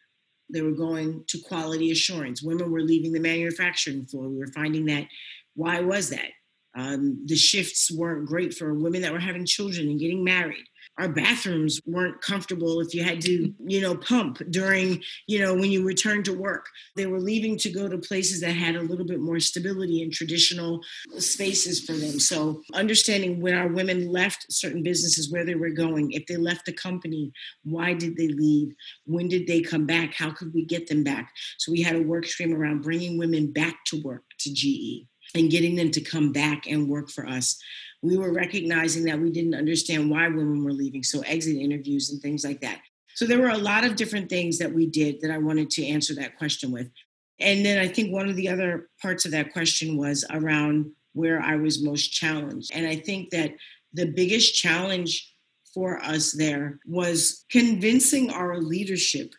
They 0.52 0.62
were 0.62 0.72
going 0.72 1.24
to 1.28 1.40
quality 1.40 1.90
assurance. 1.90 2.42
Women 2.42 2.70
were 2.70 2.82
leaving 2.82 3.12
the 3.12 3.20
manufacturing 3.20 4.06
floor. 4.06 4.28
We 4.28 4.38
were 4.38 4.48
finding 4.48 4.86
that. 4.86 5.06
Why 5.54 5.80
was 5.80 6.10
that? 6.10 6.30
Um, 6.74 7.22
the 7.26 7.36
shifts 7.36 7.90
weren't 7.90 8.26
great 8.26 8.54
for 8.54 8.74
women 8.74 9.02
that 9.02 9.12
were 9.12 9.20
having 9.20 9.46
children 9.46 9.88
and 9.88 10.00
getting 10.00 10.24
married. 10.24 10.64
Our 10.98 11.08
bathrooms 11.08 11.80
weren't 11.86 12.20
comfortable 12.20 12.80
if 12.80 12.94
you 12.94 13.02
had 13.02 13.22
to, 13.22 13.52
you 13.58 13.80
know, 13.80 13.96
pump 13.96 14.42
during, 14.50 15.02
you 15.26 15.38
know, 15.38 15.54
when 15.54 15.70
you 15.70 15.86
returned 15.86 16.26
to 16.26 16.34
work. 16.34 16.66
They 16.96 17.06
were 17.06 17.18
leaving 17.18 17.56
to 17.58 17.70
go 17.70 17.88
to 17.88 17.96
places 17.96 18.42
that 18.42 18.52
had 18.52 18.76
a 18.76 18.82
little 18.82 19.06
bit 19.06 19.20
more 19.20 19.40
stability 19.40 20.02
and 20.02 20.12
traditional 20.12 20.82
spaces 21.16 21.80
for 21.80 21.92
them. 21.92 22.20
So, 22.20 22.62
understanding 22.74 23.40
when 23.40 23.54
our 23.54 23.68
women 23.68 24.12
left 24.12 24.52
certain 24.52 24.82
businesses, 24.82 25.32
where 25.32 25.46
they 25.46 25.54
were 25.54 25.70
going, 25.70 26.12
if 26.12 26.26
they 26.26 26.36
left 26.36 26.66
the 26.66 26.74
company, 26.74 27.32
why 27.64 27.94
did 27.94 28.16
they 28.16 28.28
leave? 28.28 28.74
When 29.06 29.28
did 29.28 29.46
they 29.46 29.62
come 29.62 29.86
back? 29.86 30.14
How 30.14 30.30
could 30.30 30.52
we 30.52 30.66
get 30.66 30.88
them 30.88 31.04
back? 31.04 31.32
So, 31.56 31.72
we 31.72 31.80
had 31.80 31.96
a 31.96 32.02
work 32.02 32.26
stream 32.26 32.54
around 32.54 32.82
bringing 32.82 33.16
women 33.16 33.50
back 33.50 33.82
to 33.86 34.02
work 34.02 34.24
to 34.40 34.52
GE 34.52 35.06
and 35.34 35.50
getting 35.50 35.76
them 35.76 35.90
to 35.90 36.00
come 36.00 36.32
back 36.32 36.66
and 36.66 36.88
work 36.88 37.10
for 37.10 37.26
us. 37.26 37.60
We 38.02 38.16
were 38.16 38.32
recognizing 38.32 39.04
that 39.04 39.20
we 39.20 39.30
didn't 39.30 39.54
understand 39.54 40.10
why 40.10 40.28
women 40.28 40.64
were 40.64 40.72
leaving, 40.72 41.02
so 41.02 41.20
exit 41.20 41.56
interviews 41.56 42.10
and 42.10 42.20
things 42.20 42.44
like 42.44 42.60
that. 42.60 42.80
So 43.14 43.26
there 43.26 43.40
were 43.40 43.50
a 43.50 43.58
lot 43.58 43.84
of 43.84 43.96
different 43.96 44.28
things 44.28 44.58
that 44.58 44.72
we 44.72 44.86
did 44.86 45.20
that 45.20 45.30
I 45.30 45.38
wanted 45.38 45.70
to 45.70 45.86
answer 45.86 46.14
that 46.16 46.36
question 46.38 46.72
with. 46.72 46.90
And 47.38 47.64
then 47.64 47.78
I 47.78 47.88
think 47.88 48.12
one 48.12 48.28
of 48.28 48.36
the 48.36 48.48
other 48.48 48.88
parts 49.00 49.24
of 49.24 49.32
that 49.32 49.52
question 49.52 49.96
was 49.96 50.24
around 50.30 50.90
where 51.12 51.40
I 51.40 51.56
was 51.56 51.82
most 51.82 52.08
challenged. 52.12 52.70
And 52.74 52.86
I 52.86 52.96
think 52.96 53.30
that 53.30 53.52
the 53.92 54.06
biggest 54.06 54.54
challenge 54.54 55.34
for 55.74 56.02
us 56.02 56.32
there 56.32 56.78
was 56.86 57.44
convincing 57.50 58.30
our 58.30 58.58
leadership 58.58 59.34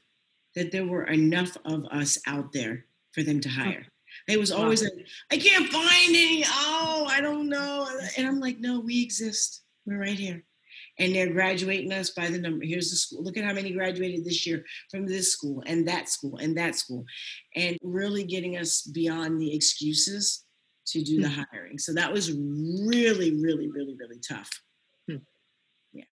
that 0.55 0.71
there 0.71 0.85
were 0.85 1.05
enough 1.05 1.57
of 1.65 1.85
us 1.85 2.19
out 2.27 2.51
there 2.53 2.85
for 3.13 3.23
them 3.23 3.39
to 3.41 3.49
hire. 3.49 3.85
It 4.27 4.39
was 4.39 4.51
always 4.51 4.83
like, 4.83 5.07
I 5.31 5.37
can't 5.37 5.69
find 5.69 6.09
any. 6.09 6.43
Oh, 6.47 7.05
I 7.09 7.19
don't 7.19 7.49
know. 7.49 7.87
And 8.17 8.27
I'm 8.27 8.39
like, 8.39 8.59
no, 8.59 8.79
we 8.79 9.03
exist. 9.03 9.63
We're 9.85 9.99
right 9.99 10.17
here. 10.17 10.43
And 10.99 11.13
they're 11.13 11.33
graduating 11.33 11.91
us 11.91 12.11
by 12.11 12.29
the 12.29 12.37
number. 12.37 12.63
Here's 12.65 12.89
the 12.89 12.95
school. 12.95 13.23
Look 13.23 13.37
at 13.37 13.43
how 13.43 13.53
many 13.53 13.71
graduated 13.71 14.23
this 14.23 14.45
year 14.45 14.63
from 14.91 15.07
this 15.07 15.33
school 15.33 15.63
and 15.65 15.87
that 15.87 16.07
school 16.07 16.37
and 16.37 16.55
that 16.57 16.75
school. 16.75 17.03
And 17.55 17.77
really 17.81 18.23
getting 18.23 18.57
us 18.57 18.83
beyond 18.83 19.41
the 19.41 19.53
excuses 19.53 20.45
to 20.87 21.01
do 21.03 21.21
the 21.21 21.29
hmm. 21.29 21.41
hiring. 21.51 21.77
So 21.77 21.93
that 21.93 22.11
was 22.11 22.31
really, 22.31 23.41
really, 23.41 23.69
really, 23.69 23.95
really 23.97 24.19
tough. 24.27 24.49
Hmm. 25.09 25.17
Yeah. 25.91 26.03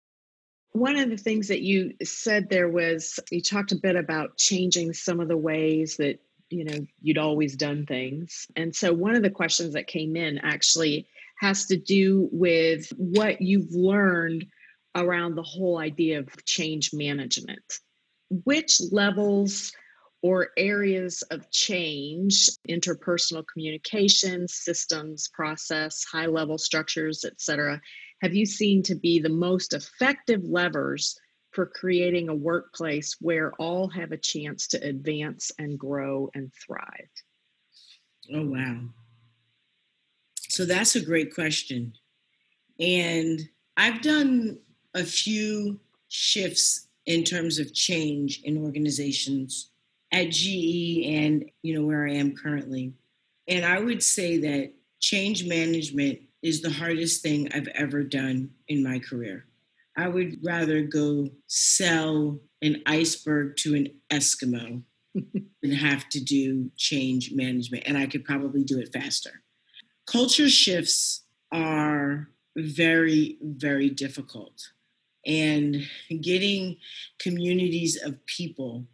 One 0.71 0.97
of 0.97 1.09
the 1.09 1.17
things 1.17 1.47
that 1.49 1.61
you 1.61 1.93
said 2.03 2.49
there 2.49 2.69
was 2.69 3.19
you 3.31 3.41
talked 3.41 3.71
a 3.71 3.75
bit 3.75 3.95
about 3.95 4.37
changing 4.37 4.93
some 4.93 5.19
of 5.19 5.27
the 5.27 5.37
ways 5.37 5.97
that 5.97 6.19
you 6.51 6.65
know 6.65 6.85
you'd 7.01 7.17
always 7.17 7.55
done 7.55 7.85
things. 7.85 8.47
And 8.55 8.75
so 8.75 8.93
one 8.93 9.15
of 9.15 9.23
the 9.23 9.29
questions 9.29 9.73
that 9.73 9.87
came 9.87 10.15
in 10.15 10.39
actually 10.39 11.07
has 11.39 11.65
to 11.67 11.77
do 11.77 12.29
with 12.31 12.87
what 12.97 13.41
you've 13.41 13.71
learned 13.71 14.45
around 14.95 15.35
the 15.35 15.43
whole 15.43 15.79
idea 15.79 16.19
of 16.19 16.45
change 16.45 16.91
management. 16.93 17.79
Which 18.29 18.79
levels 18.91 19.71
or 20.21 20.49
areas 20.57 21.23
of 21.31 21.49
change 21.51 22.49
interpersonal 22.69 23.43
communication 23.51 24.47
systems 24.47 25.29
process 25.33 26.03
high 26.03 26.27
level 26.27 26.57
structures 26.57 27.25
etc 27.25 27.81
have 28.21 28.35
you 28.35 28.45
seen 28.45 28.83
to 28.83 28.95
be 28.95 29.19
the 29.19 29.29
most 29.29 29.73
effective 29.73 30.43
levers 30.43 31.19
for 31.51 31.65
creating 31.65 32.29
a 32.29 32.35
workplace 32.35 33.17
where 33.19 33.51
all 33.53 33.87
have 33.89 34.11
a 34.11 34.17
chance 34.17 34.67
to 34.67 34.83
advance 34.83 35.51
and 35.59 35.77
grow 35.77 36.29
and 36.33 36.51
thrive? 36.53 37.09
Oh, 38.33 38.45
wow. 38.45 38.79
So 40.49 40.65
that's 40.65 40.95
a 40.95 41.05
great 41.05 41.33
question. 41.33 41.93
And 42.79 43.41
I've 43.77 44.01
done 44.01 44.59
a 44.93 45.03
few 45.03 45.79
shifts 46.09 46.87
in 47.05 47.23
terms 47.23 47.59
of 47.59 47.73
change 47.73 48.41
in 48.43 48.63
organizations 48.63 49.71
at 50.11 50.29
GE 50.29 51.05
and 51.05 51.45
you 51.63 51.73
know 51.73 51.85
where 51.85 52.07
I 52.07 52.13
am 52.13 52.35
currently. 52.35 52.93
And 53.47 53.65
I 53.65 53.79
would 53.79 54.03
say 54.03 54.37
that 54.39 54.73
change 54.99 55.45
management 55.45 56.19
is 56.41 56.61
the 56.61 56.69
hardest 56.69 57.21
thing 57.21 57.49
I've 57.53 57.67
ever 57.69 58.03
done 58.03 58.51
in 58.67 58.83
my 58.83 58.99
career. 58.99 59.45
I 59.97 60.07
would 60.07 60.37
rather 60.43 60.81
go 60.83 61.29
sell 61.47 62.39
an 62.61 62.81
iceberg 62.85 63.57
to 63.57 63.75
an 63.75 63.87
Eskimo 64.11 64.83
than 65.61 65.71
have 65.71 66.07
to 66.09 66.23
do 66.23 66.71
change 66.77 67.31
management. 67.33 67.83
And 67.85 67.97
I 67.97 68.07
could 68.07 68.23
probably 68.23 68.63
do 68.63 68.79
it 68.79 68.93
faster. 68.93 69.41
Culture 70.05 70.49
shifts 70.49 71.23
are 71.51 72.29
very, 72.57 73.37
very 73.41 73.89
difficult. 73.89 74.71
And 75.25 75.87
getting 76.21 76.77
communities 77.19 78.01
of 78.01 78.25
people 78.25 78.85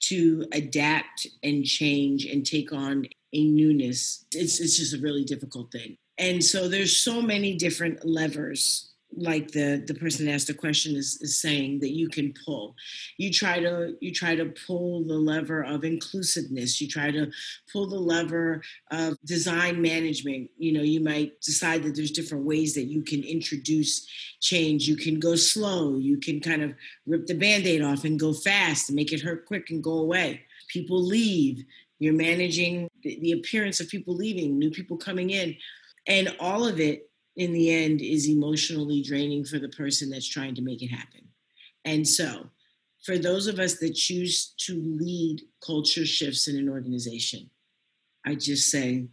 to 0.00 0.46
adapt 0.52 1.26
and 1.42 1.64
change 1.64 2.26
and 2.26 2.44
take 2.44 2.72
on 2.72 3.06
a 3.32 3.44
newness, 3.44 4.26
it's, 4.32 4.60
it's 4.60 4.76
just 4.76 4.94
a 4.94 4.98
really 4.98 5.24
difficult 5.24 5.72
thing. 5.72 5.96
And 6.18 6.44
so 6.44 6.68
there's 6.68 6.96
so 6.96 7.22
many 7.22 7.56
different 7.56 8.04
levers 8.04 8.91
like 9.16 9.52
the 9.52 9.82
the 9.86 9.94
person 9.94 10.28
asked 10.28 10.46
the 10.46 10.54
question 10.54 10.96
is, 10.96 11.18
is 11.20 11.38
saying 11.38 11.80
that 11.80 11.90
you 11.92 12.08
can 12.08 12.34
pull. 12.44 12.74
You 13.18 13.32
try 13.32 13.60
to 13.60 13.94
you 14.00 14.12
try 14.12 14.34
to 14.34 14.46
pull 14.66 15.04
the 15.04 15.14
lever 15.14 15.62
of 15.62 15.84
inclusiveness. 15.84 16.80
You 16.80 16.88
try 16.88 17.10
to 17.10 17.30
pull 17.72 17.86
the 17.86 17.98
lever 17.98 18.62
of 18.90 19.16
design 19.24 19.80
management. 19.82 20.50
You 20.58 20.72
know 20.72 20.82
you 20.82 21.00
might 21.00 21.40
decide 21.40 21.82
that 21.82 21.94
there's 21.94 22.10
different 22.10 22.44
ways 22.44 22.74
that 22.74 22.84
you 22.84 23.02
can 23.02 23.22
introduce 23.22 24.06
change. 24.40 24.88
You 24.88 24.96
can 24.96 25.20
go 25.20 25.36
slow. 25.36 25.96
You 25.98 26.18
can 26.18 26.40
kind 26.40 26.62
of 26.62 26.74
rip 27.06 27.26
the 27.26 27.34
band-aid 27.34 27.82
off 27.82 28.04
and 28.04 28.18
go 28.18 28.32
fast 28.32 28.88
and 28.88 28.96
make 28.96 29.12
it 29.12 29.20
hurt 29.20 29.46
quick 29.46 29.70
and 29.70 29.82
go 29.82 29.98
away. 29.98 30.42
People 30.68 31.02
leave. 31.02 31.64
You're 31.98 32.14
managing 32.14 32.90
the 33.02 33.32
appearance 33.32 33.78
of 33.78 33.88
people 33.88 34.14
leaving 34.16 34.58
new 34.58 34.70
people 34.70 34.96
coming 34.96 35.30
in. 35.30 35.56
And 36.08 36.34
all 36.40 36.66
of 36.66 36.80
it 36.80 37.08
in 37.36 37.52
the 37.52 37.70
end 37.70 38.00
is 38.00 38.28
emotionally 38.28 39.02
draining 39.02 39.44
for 39.44 39.58
the 39.58 39.68
person 39.68 40.10
that's 40.10 40.28
trying 40.28 40.54
to 40.54 40.62
make 40.62 40.82
it 40.82 40.88
happen. 40.88 41.28
And 41.84 42.06
so, 42.06 42.46
for 43.04 43.18
those 43.18 43.46
of 43.48 43.58
us 43.58 43.78
that 43.78 43.94
choose 43.94 44.54
to 44.58 44.80
lead 44.80 45.42
culture 45.64 46.06
shifts 46.06 46.46
in 46.46 46.56
an 46.56 46.68
organization, 46.68 47.50
I 48.24 48.36
just 48.36 48.70
say 48.70 49.08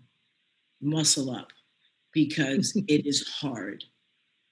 muscle 0.82 1.32
up 1.32 1.52
because 2.14 2.74
it 2.88 3.06
is 3.06 3.28
hard. 3.28 3.84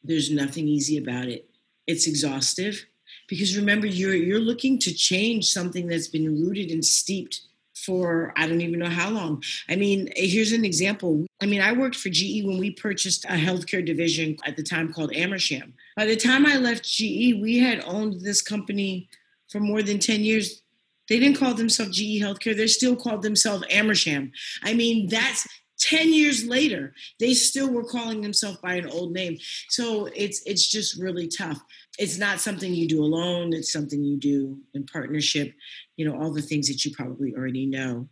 There's 0.03 0.31
nothing 0.31 0.67
easy 0.67 0.97
about 0.97 1.27
it. 1.27 1.49
It's 1.85 2.07
exhaustive 2.07 2.85
because 3.27 3.57
remember 3.57 3.87
you're 3.87 4.15
you're 4.15 4.39
looking 4.39 4.79
to 4.79 4.93
change 4.93 5.45
something 5.45 5.87
that's 5.87 6.07
been 6.07 6.43
rooted 6.43 6.71
and 6.71 6.83
steeped 6.83 7.41
for 7.87 8.33
I 8.35 8.47
don't 8.47 8.59
even 8.59 8.79
know 8.79 8.89
how 8.89 9.09
long. 9.09 9.41
I 9.69 9.77
mean, 9.77 10.09
here's 10.13 10.51
an 10.51 10.65
example. 10.65 11.25
I 11.41 11.45
mean, 11.45 11.61
I 11.61 11.71
worked 11.71 11.95
for 11.95 12.09
GE 12.09 12.43
when 12.43 12.59
we 12.59 12.71
purchased 12.71 13.23
a 13.25 13.39
healthcare 13.45 13.83
division 13.83 14.35
at 14.45 14.57
the 14.57 14.63
time 14.63 14.91
called 14.91 15.15
Amersham. 15.15 15.73
By 15.95 16.05
the 16.05 16.17
time 16.17 16.45
I 16.45 16.57
left 16.57 16.83
GE, 16.83 17.39
we 17.41 17.59
had 17.59 17.81
owned 17.85 18.19
this 18.19 18.41
company 18.41 19.07
for 19.49 19.61
more 19.61 19.81
than 19.81 19.99
10 19.99 20.19
years. 20.19 20.61
They 21.07 21.17
didn't 21.17 21.37
call 21.37 21.53
themselves 21.53 21.97
GE 21.97 22.21
Healthcare, 22.21 22.57
they 22.57 22.67
still 22.67 22.97
called 22.97 23.21
themselves 23.21 23.63
Amersham. 23.71 24.33
I 24.63 24.73
mean, 24.73 25.07
that's 25.07 25.47
10 25.79 26.11
years 26.13 26.45
later 26.45 26.93
they 27.19 27.33
still 27.33 27.71
were 27.71 27.83
calling 27.83 28.21
themselves 28.21 28.57
by 28.57 28.75
an 28.75 28.89
old 28.89 29.13
name. 29.13 29.37
So 29.69 30.07
it's 30.15 30.41
it's 30.45 30.69
just 30.69 30.99
really 31.01 31.27
tough. 31.27 31.61
It's 31.99 32.17
not 32.17 32.39
something 32.39 32.73
you 32.73 32.87
do 32.87 33.03
alone. 33.03 33.53
It's 33.53 33.71
something 33.71 34.03
you 34.03 34.17
do 34.17 34.59
in 34.73 34.85
partnership 34.85 35.53
you 35.97 36.07
know 36.07 36.17
all 36.17 36.31
the 36.31 36.41
things 36.41 36.67
that 36.69 36.85
you 36.85 36.91
probably 36.95 37.33
already 37.35 37.65
know. 37.65 38.07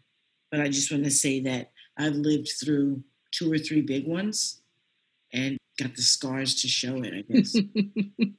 But 0.52 0.60
i 0.60 0.68
just 0.68 0.92
want 0.92 1.04
to 1.04 1.12
say 1.12 1.42
that 1.42 1.72
i've 1.98 2.14
lived 2.14 2.50
through 2.64 3.04
two 3.32 3.52
or 3.52 3.58
three 3.58 3.82
big 3.82 4.08
ones 4.08 4.62
and 5.34 5.58
got 5.78 5.96
the 5.96 6.02
scars 6.02 6.62
to 6.62 6.68
show 6.68 7.02
it 7.04 7.14
i 7.14 7.22
guess. 7.34 7.56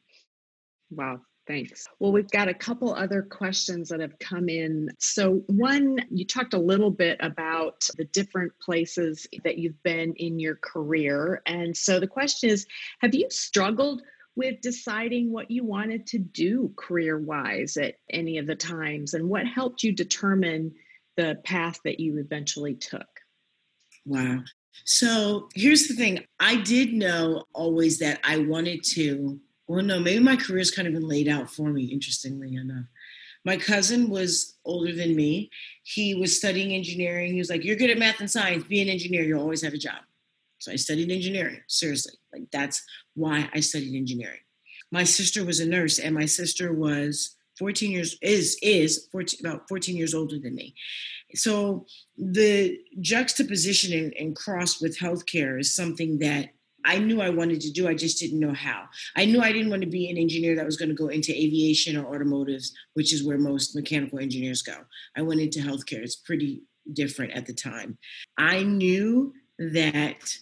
Wow 0.91 1.21
Thanks. 1.47 1.87
Well, 2.01 2.11
we've 2.11 2.31
got 2.31 2.49
a 2.49 2.55
couple 2.55 2.93
other 2.93 3.23
questions 3.23 3.89
that 3.91 4.01
have 4.01 4.19
come 4.19 4.49
in. 4.49 4.89
So, 4.99 5.45
one, 5.47 5.99
you 6.11 6.25
talked 6.25 6.55
a 6.55 6.59
little 6.59 6.91
bit 6.91 7.19
about 7.21 7.89
the 7.97 8.05
different 8.07 8.53
places 8.61 9.29
that 9.45 9.59
you've 9.59 9.81
been 9.85 10.13
in 10.15 10.41
your 10.41 10.57
career. 10.57 11.43
And 11.47 11.77
so 11.77 12.01
the 12.01 12.07
question 12.09 12.51
is 12.51 12.67
Have 13.01 13.15
you 13.15 13.29
struggled 13.31 14.03
with 14.35 14.61
deciding 14.61 15.33
what 15.33 15.51
you 15.51 15.65
wanted 15.65 16.07
to 16.09 16.19
do 16.19 16.73
career 16.77 17.19
wise 17.19 17.77
at 17.77 17.95
any 18.11 18.39
of 18.39 18.47
the 18.47 18.57
times? 18.57 19.15
And 19.15 19.29
what 19.29 19.47
helped 19.47 19.85
you 19.85 19.93
determine 19.93 20.73
the 21.17 21.39
path 21.45 21.79
that 21.85 22.01
you 22.01 22.19
eventually 22.19 22.75
took? 22.75 23.07
Wow. 24.05 24.41
So 24.85 25.49
here's 25.55 25.89
the 25.89 25.95
thing 25.95 26.25
I 26.39 26.57
did 26.57 26.93
know 26.93 27.45
always 27.55 27.99
that 28.01 28.21
I 28.25 28.39
wanted 28.39 28.83
to 28.95 29.41
well, 29.67 29.83
no, 29.83 29.99
maybe 29.99 30.23
my 30.23 30.37
career's 30.37 30.71
kind 30.71 30.87
of 30.87 30.95
been 30.95 31.09
laid 31.09 31.29
out 31.29 31.51
for 31.51 31.71
me, 31.71 31.85
interestingly 31.85 32.55
enough. 32.55 32.87
My 33.45 33.57
cousin 33.57 34.11
was 34.11 34.57
older 34.65 34.93
than 34.93 35.15
me. 35.15 35.51
He 35.83 36.15
was 36.15 36.37
studying 36.37 36.73
engineering. 36.73 37.33
He 37.33 37.39
was 37.39 37.51
like, 37.51 37.65
You're 37.65 37.77
good 37.77 37.91
at 37.91 37.99
math 37.99 38.21
and 38.21 38.31
science, 38.31 38.65
be 38.65 38.83
an 38.83 38.89
engineer, 38.89 39.23
you'll 39.23 39.43
always 39.43 39.63
have 39.63 39.75
a 39.75 39.79
job. 39.79 40.03
So 40.59 40.73
I 40.73 40.77
studied 40.77 41.11
engineering, 41.11 41.61
seriously. 41.69 42.15
Like, 42.33 42.45
that's 42.53 42.83
why 43.15 43.49
I 43.55 43.61
studied 43.61 43.97
engineering. 43.97 44.41
My 44.91 45.05
sister 45.05 45.45
was 45.45 45.61
a 45.61 45.67
nurse, 45.67 45.99
and 45.99 46.15
my 46.15 46.27
sister 46.27 46.73
was 46.73 47.37
14 47.59 47.91
years 47.91 48.19
is 48.23 48.59
is 48.63 49.09
14, 49.13 49.41
about 49.45 49.69
14 49.69 49.97
years 49.97 50.15
older 50.15 50.39
than 50.39 50.55
me. 50.55 50.75
So 51.35 51.87
the 52.17 52.79
juxtaposition 53.01 53.99
and, 53.99 54.15
and 54.19 54.37
cross 54.37 54.81
with 54.81 54.99
healthcare 54.99 55.59
is 55.59 55.75
something 55.75 56.19
that 56.19 56.51
I 56.87 56.99
knew 56.99 57.21
I 57.21 57.31
wanted 57.31 57.61
to 57.63 57.73
do. 57.73 57.89
I 57.89 57.95
just 57.95 58.19
didn't 58.19 58.41
know 58.41 58.55
how. 58.55 58.85
I 59.17 59.25
knew 59.25 59.43
I 59.43 59.53
didn't 59.53 59.71
want 59.71 59.83
to 59.83 59.89
be 59.89 60.09
an 60.09 60.17
engineer 60.17 60.55
that 60.57 60.65
was 60.65 60.77
going 60.77 60.89
to 60.89 60.95
go 60.95 61.09
into 61.09 61.33
aviation 61.33 61.97
or 61.97 62.15
automotives, 62.15 62.73
which 62.95 63.13
is 63.13 63.25
where 63.25 63.39
most 63.39 63.75
mechanical 63.75 64.21
engineers 64.21 64.63
go. 64.63 64.77
I 65.17 65.23
went 65.23 65.41
into 65.41 65.59
healthcare. 65.59 66.03
It's 66.03 66.17
pretty 66.17 66.63
different 66.93 67.33
at 67.33 67.47
the 67.47 67.53
time. 67.53 67.99
I 68.39 68.63
knew 68.63 69.35
that 69.59 70.37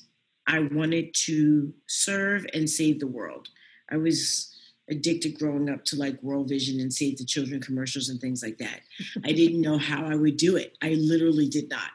I 0.46 0.60
wanted 0.60 1.14
to 1.24 1.72
serve 1.88 2.46
and 2.52 2.68
save 2.68 3.00
the 3.00 3.06
world. 3.06 3.48
I 3.90 3.96
was 3.96 4.50
addicted 4.90 5.38
growing 5.38 5.70
up 5.70 5.84
to 5.86 5.96
like 5.96 6.22
World 6.22 6.48
Vision 6.48 6.80
and 6.80 6.92
Save 6.92 7.16
the 7.16 7.24
Children 7.24 7.60
commercials 7.60 8.10
and 8.10 8.20
things 8.20 8.42
like 8.42 8.58
that. 8.58 8.80
I 9.24 9.32
didn't 9.32 9.62
know 9.62 9.78
how 9.78 10.04
I 10.04 10.14
would 10.14 10.36
do 10.36 10.56
it. 10.56 10.76
I 10.82 10.90
literally 10.94 11.48
did 11.48 11.70
not. 11.70 11.90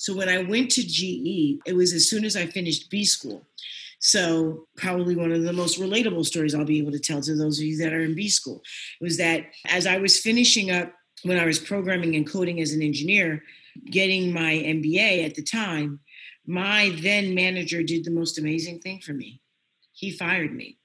So 0.00 0.16
when 0.16 0.30
I 0.30 0.38
went 0.38 0.70
to 0.70 0.82
GE, 0.82 1.60
it 1.66 1.76
was 1.76 1.92
as 1.92 2.08
soon 2.08 2.24
as 2.24 2.34
I 2.34 2.46
finished 2.46 2.88
B 2.88 3.04
school. 3.04 3.46
So, 3.98 4.66
probably 4.74 5.14
one 5.14 5.30
of 5.30 5.42
the 5.42 5.52
most 5.52 5.78
relatable 5.78 6.24
stories 6.24 6.54
I'll 6.54 6.64
be 6.64 6.78
able 6.78 6.92
to 6.92 6.98
tell 6.98 7.20
to 7.20 7.36
those 7.36 7.58
of 7.58 7.66
you 7.66 7.76
that 7.76 7.92
are 7.92 8.00
in 8.00 8.14
B 8.14 8.30
school 8.30 8.62
was 9.02 9.18
that 9.18 9.44
as 9.66 9.86
I 9.86 9.98
was 9.98 10.18
finishing 10.18 10.70
up 10.70 10.90
when 11.22 11.38
I 11.38 11.44
was 11.44 11.58
programming 11.58 12.16
and 12.16 12.26
coding 12.26 12.62
as 12.62 12.72
an 12.72 12.80
engineer, 12.80 13.42
getting 13.90 14.32
my 14.32 14.54
MBA 14.54 15.26
at 15.26 15.34
the 15.34 15.42
time, 15.42 16.00
my 16.46 16.96
then 17.02 17.34
manager 17.34 17.82
did 17.82 18.06
the 18.06 18.10
most 18.10 18.38
amazing 18.38 18.80
thing 18.80 19.00
for 19.00 19.12
me. 19.12 19.42
He 19.92 20.12
fired 20.12 20.54
me. 20.54 20.78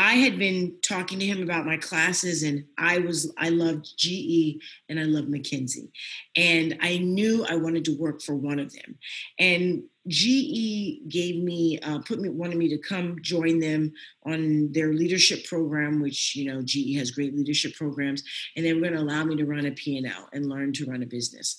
I 0.00 0.14
had 0.14 0.38
been 0.38 0.76
talking 0.80 1.18
to 1.18 1.26
him 1.26 1.42
about 1.42 1.66
my 1.66 1.76
classes 1.76 2.42
and 2.42 2.64
I 2.78 3.00
was 3.00 3.30
I 3.36 3.50
loved 3.50 3.98
GE 3.98 4.62
and 4.88 4.98
I 4.98 5.02
loved 5.02 5.28
McKinsey. 5.28 5.90
And 6.34 6.78
I 6.80 6.96
knew 6.96 7.44
I 7.44 7.56
wanted 7.56 7.84
to 7.84 7.98
work 7.98 8.22
for 8.22 8.34
one 8.34 8.58
of 8.58 8.72
them. 8.72 8.96
And 9.38 9.82
GE 10.08 11.08
gave 11.08 11.42
me, 11.42 11.78
uh, 11.82 11.98
put 11.98 12.20
me, 12.20 12.30
wanted 12.30 12.56
me 12.56 12.68
to 12.68 12.78
come 12.78 13.18
join 13.20 13.58
them 13.58 13.92
on 14.24 14.72
their 14.72 14.94
leadership 14.94 15.44
program, 15.44 16.00
which 16.00 16.34
you 16.34 16.50
know 16.50 16.62
GE 16.62 16.96
has 16.96 17.10
great 17.10 17.36
leadership 17.36 17.74
programs, 17.74 18.22
and 18.56 18.64
they 18.64 18.72
were 18.72 18.80
going 18.80 18.94
to 18.94 19.00
allow 19.00 19.24
me 19.24 19.36
to 19.36 19.44
run 19.44 19.66
a 19.66 19.70
P&L 19.72 20.28
and 20.32 20.48
learn 20.48 20.72
to 20.72 20.86
run 20.86 21.02
a 21.02 21.06
business. 21.06 21.58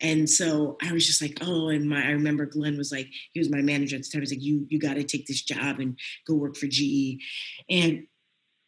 And 0.00 0.30
so 0.30 0.76
I 0.82 0.92
was 0.92 1.06
just 1.06 1.20
like, 1.20 1.38
oh, 1.40 1.68
and 1.68 1.88
my 1.88 2.06
I 2.06 2.10
remember 2.10 2.46
Glenn 2.46 2.78
was 2.78 2.92
like, 2.92 3.08
he 3.32 3.40
was 3.40 3.50
my 3.50 3.60
manager 3.60 3.96
at 3.96 4.04
the 4.04 4.08
time. 4.08 4.22
He's 4.22 4.30
like, 4.30 4.42
you 4.42 4.66
you 4.68 4.78
got 4.78 4.94
to 4.94 5.04
take 5.04 5.26
this 5.26 5.42
job 5.42 5.80
and 5.80 5.98
go 6.26 6.34
work 6.34 6.56
for 6.56 6.68
GE, 6.68 7.20
and 7.68 8.06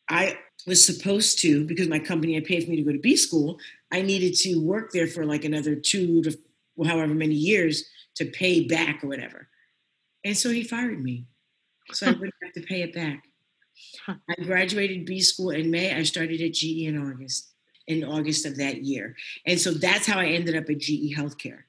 I 0.09 0.37
was 0.67 0.85
supposed 0.85 1.39
to 1.41 1.65
because 1.65 1.89
my 1.89 1.99
company 2.01 2.35
had 2.35 2.45
paid 2.45 2.65
for 2.65 2.71
me 2.71 2.77
to 2.77 2.83
go 2.83 2.93
to 2.93 2.99
B 2.99 3.17
school. 3.17 3.59
I 3.93 4.03
needed 4.03 4.35
to 4.39 4.57
work 4.57 4.91
there 4.93 5.07
for 5.07 5.25
like 5.25 5.45
another 5.45 5.77
two 5.77 6.23
to 6.23 6.37
however 6.85 7.15
many 7.15 7.35
years 7.35 7.85
to 8.17 8.27
pay 8.27 8.67
back 8.67 9.03
or 9.03 9.09
whatever. 9.09 9.49
And 10.25 10.37
so 10.37 10.51
he 10.51 10.63
fired 10.63 11.03
me. 11.03 11.27
So 11.93 12.07
I 12.07 12.11
wouldn't 12.13 12.35
have 12.43 12.53
to 12.53 12.63
pay 12.63 12.83
it 12.83 12.95
back. 12.95 13.25
I 14.09 14.43
graduated 14.43 15.07
B 15.07 15.21
school 15.21 15.51
in 15.51 15.71
May. 15.71 15.95
I 15.95 16.03
started 16.03 16.41
at 16.41 16.53
GE 16.53 16.85
in 16.85 16.99
August, 16.99 17.53
in 17.87 18.05
August 18.05 18.47
of 18.47 18.57
that 18.59 18.83
year. 18.83 19.17
And 19.47 19.59
so 19.59 19.73
that's 19.73 20.07
how 20.07 20.19
I 20.19 20.27
ended 20.27 20.57
up 20.57 20.69
at 20.69 20.79
GE 20.79 21.17
Healthcare. 21.17 21.63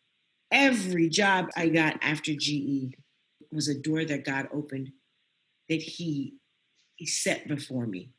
Every 0.51 1.09
job 1.09 1.47
I 1.55 1.69
got 1.69 1.97
after 2.01 2.33
GE 2.35 2.95
was 3.51 3.67
a 3.67 3.79
door 3.79 4.05
that 4.05 4.25
God 4.25 4.47
opened 4.53 4.91
that 5.69 5.81
He, 5.81 6.35
he 6.95 7.05
set 7.05 7.47
before 7.47 7.87
me 7.87 8.11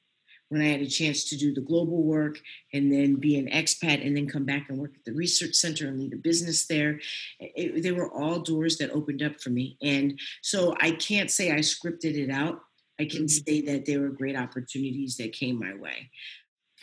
when 0.49 0.63
I 0.63 0.67
had 0.67 0.81
a 0.81 0.87
chance 0.87 1.25
to 1.25 1.37
do 1.37 1.53
the 1.53 1.61
global 1.61 2.03
work 2.03 2.39
and 2.73 2.93
then 2.93 3.17
be 3.17 3.39
an 3.39 3.49
expat 3.49 4.07
and 4.07 4.17
then 4.17 4.29
come 4.29 4.45
back 4.45 4.69
and 4.69 4.79
work 4.79 4.93
at 4.95 5.05
the 5.05 5.13
research 5.13 5.55
center 5.55 5.89
and 5.89 5.99
lead 5.99 6.13
a 6.13 6.17
business 6.17 6.67
there. 6.67 7.01
It, 7.41 7.83
they 7.83 7.93
were 7.93 8.13
all 8.13 8.41
doors 8.41 8.77
that 8.79 8.91
opened 8.91 9.23
up 9.23 9.41
for 9.41 9.51
me. 9.51 9.77
And 9.83 10.19
so 10.43 10.75
I 10.81 10.93
can't 10.93 11.31
say 11.31 11.51
I 11.51 11.59
scripted 11.59 12.17
it 12.17 12.31
out. 12.31 12.61
I 13.01 13.07
can 13.07 13.25
mm-hmm. 13.25 13.51
say 13.51 13.61
that 13.63 13.87
there 13.87 14.01
were 14.01 14.11
great 14.11 14.37
opportunities 14.37 15.17
that 15.17 15.33
came 15.33 15.59
my 15.59 15.75
way. 15.75 16.11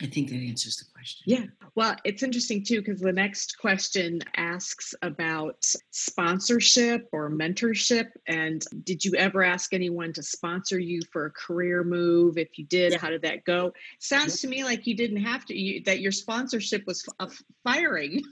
I 0.02 0.06
think 0.06 0.30
that 0.30 0.36
answers 0.36 0.76
the 0.76 0.84
question. 0.92 1.22
Yeah. 1.26 1.44
Well, 1.74 1.96
it's 2.04 2.22
interesting 2.22 2.64
too, 2.64 2.80
because 2.80 3.00
the 3.00 3.12
next 3.12 3.58
question 3.58 4.20
asks 4.36 4.94
about 5.02 5.64
sponsorship 5.90 7.08
or 7.12 7.30
mentorship. 7.30 8.08
And 8.26 8.64
did 8.84 9.04
you 9.04 9.14
ever 9.14 9.42
ask 9.42 9.72
anyone 9.72 10.12
to 10.14 10.22
sponsor 10.22 10.78
you 10.78 11.00
for 11.12 11.26
a 11.26 11.30
career 11.30 11.84
move? 11.84 12.36
If 12.36 12.58
you 12.58 12.64
did, 12.64 12.92
yeah. 12.92 12.98
how 12.98 13.10
did 13.10 13.22
that 13.22 13.44
go? 13.44 13.72
Sounds 14.00 14.42
yeah. 14.42 14.48
to 14.48 14.56
me 14.56 14.64
like 14.64 14.86
you 14.86 14.96
didn't 14.96 15.22
have 15.22 15.44
to, 15.46 15.56
you, 15.56 15.82
that 15.84 16.00
your 16.00 16.12
sponsorship 16.12 16.84
was 16.86 17.06
a 17.20 17.30
firing. 17.62 18.22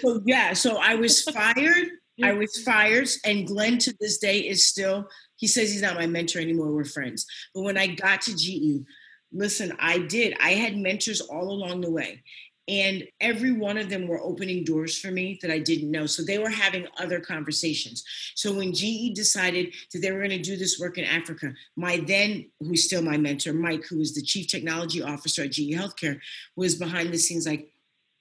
so, 0.00 0.22
yeah. 0.24 0.54
So 0.54 0.78
I 0.78 0.94
was 0.94 1.22
fired 1.30 1.88
I 2.22 2.32
was 2.32 2.62
fired, 2.62 3.08
and 3.24 3.46
Glenn 3.46 3.78
to 3.78 3.94
this 3.98 4.18
day 4.18 4.40
is 4.40 4.66
still, 4.66 5.08
he 5.36 5.46
says 5.46 5.72
he's 5.72 5.82
not 5.82 5.96
my 5.96 6.06
mentor 6.06 6.40
anymore. 6.40 6.72
We're 6.72 6.84
friends. 6.84 7.26
But 7.54 7.62
when 7.62 7.78
I 7.78 7.88
got 7.88 8.20
to 8.22 8.36
GE, 8.36 8.84
listen, 9.32 9.76
I 9.78 9.98
did. 9.98 10.36
I 10.40 10.50
had 10.50 10.76
mentors 10.76 11.20
all 11.20 11.50
along 11.50 11.80
the 11.80 11.90
way. 11.90 12.22
And 12.68 13.04
every 13.20 13.50
one 13.50 13.76
of 13.76 13.90
them 13.90 14.06
were 14.06 14.22
opening 14.22 14.62
doors 14.62 14.96
for 14.96 15.10
me 15.10 15.36
that 15.42 15.50
I 15.50 15.58
didn't 15.58 15.90
know. 15.90 16.06
So 16.06 16.22
they 16.22 16.38
were 16.38 16.48
having 16.48 16.86
other 16.96 17.18
conversations. 17.18 18.04
So 18.36 18.54
when 18.54 18.72
GE 18.72 19.14
decided 19.14 19.74
that 19.92 19.98
they 19.98 20.12
were 20.12 20.18
going 20.18 20.30
to 20.30 20.38
do 20.38 20.56
this 20.56 20.78
work 20.78 20.96
in 20.96 21.04
Africa, 21.04 21.52
my 21.76 21.96
then, 22.06 22.50
who's 22.60 22.84
still 22.84 23.02
my 23.02 23.16
mentor, 23.16 23.52
Mike, 23.52 23.84
who 23.86 23.98
was 23.98 24.14
the 24.14 24.22
chief 24.22 24.46
technology 24.46 25.02
officer 25.02 25.42
at 25.42 25.50
GE 25.50 25.74
Healthcare, 25.74 26.20
was 26.54 26.76
behind 26.76 27.12
the 27.12 27.18
scenes 27.18 27.46
like, 27.46 27.71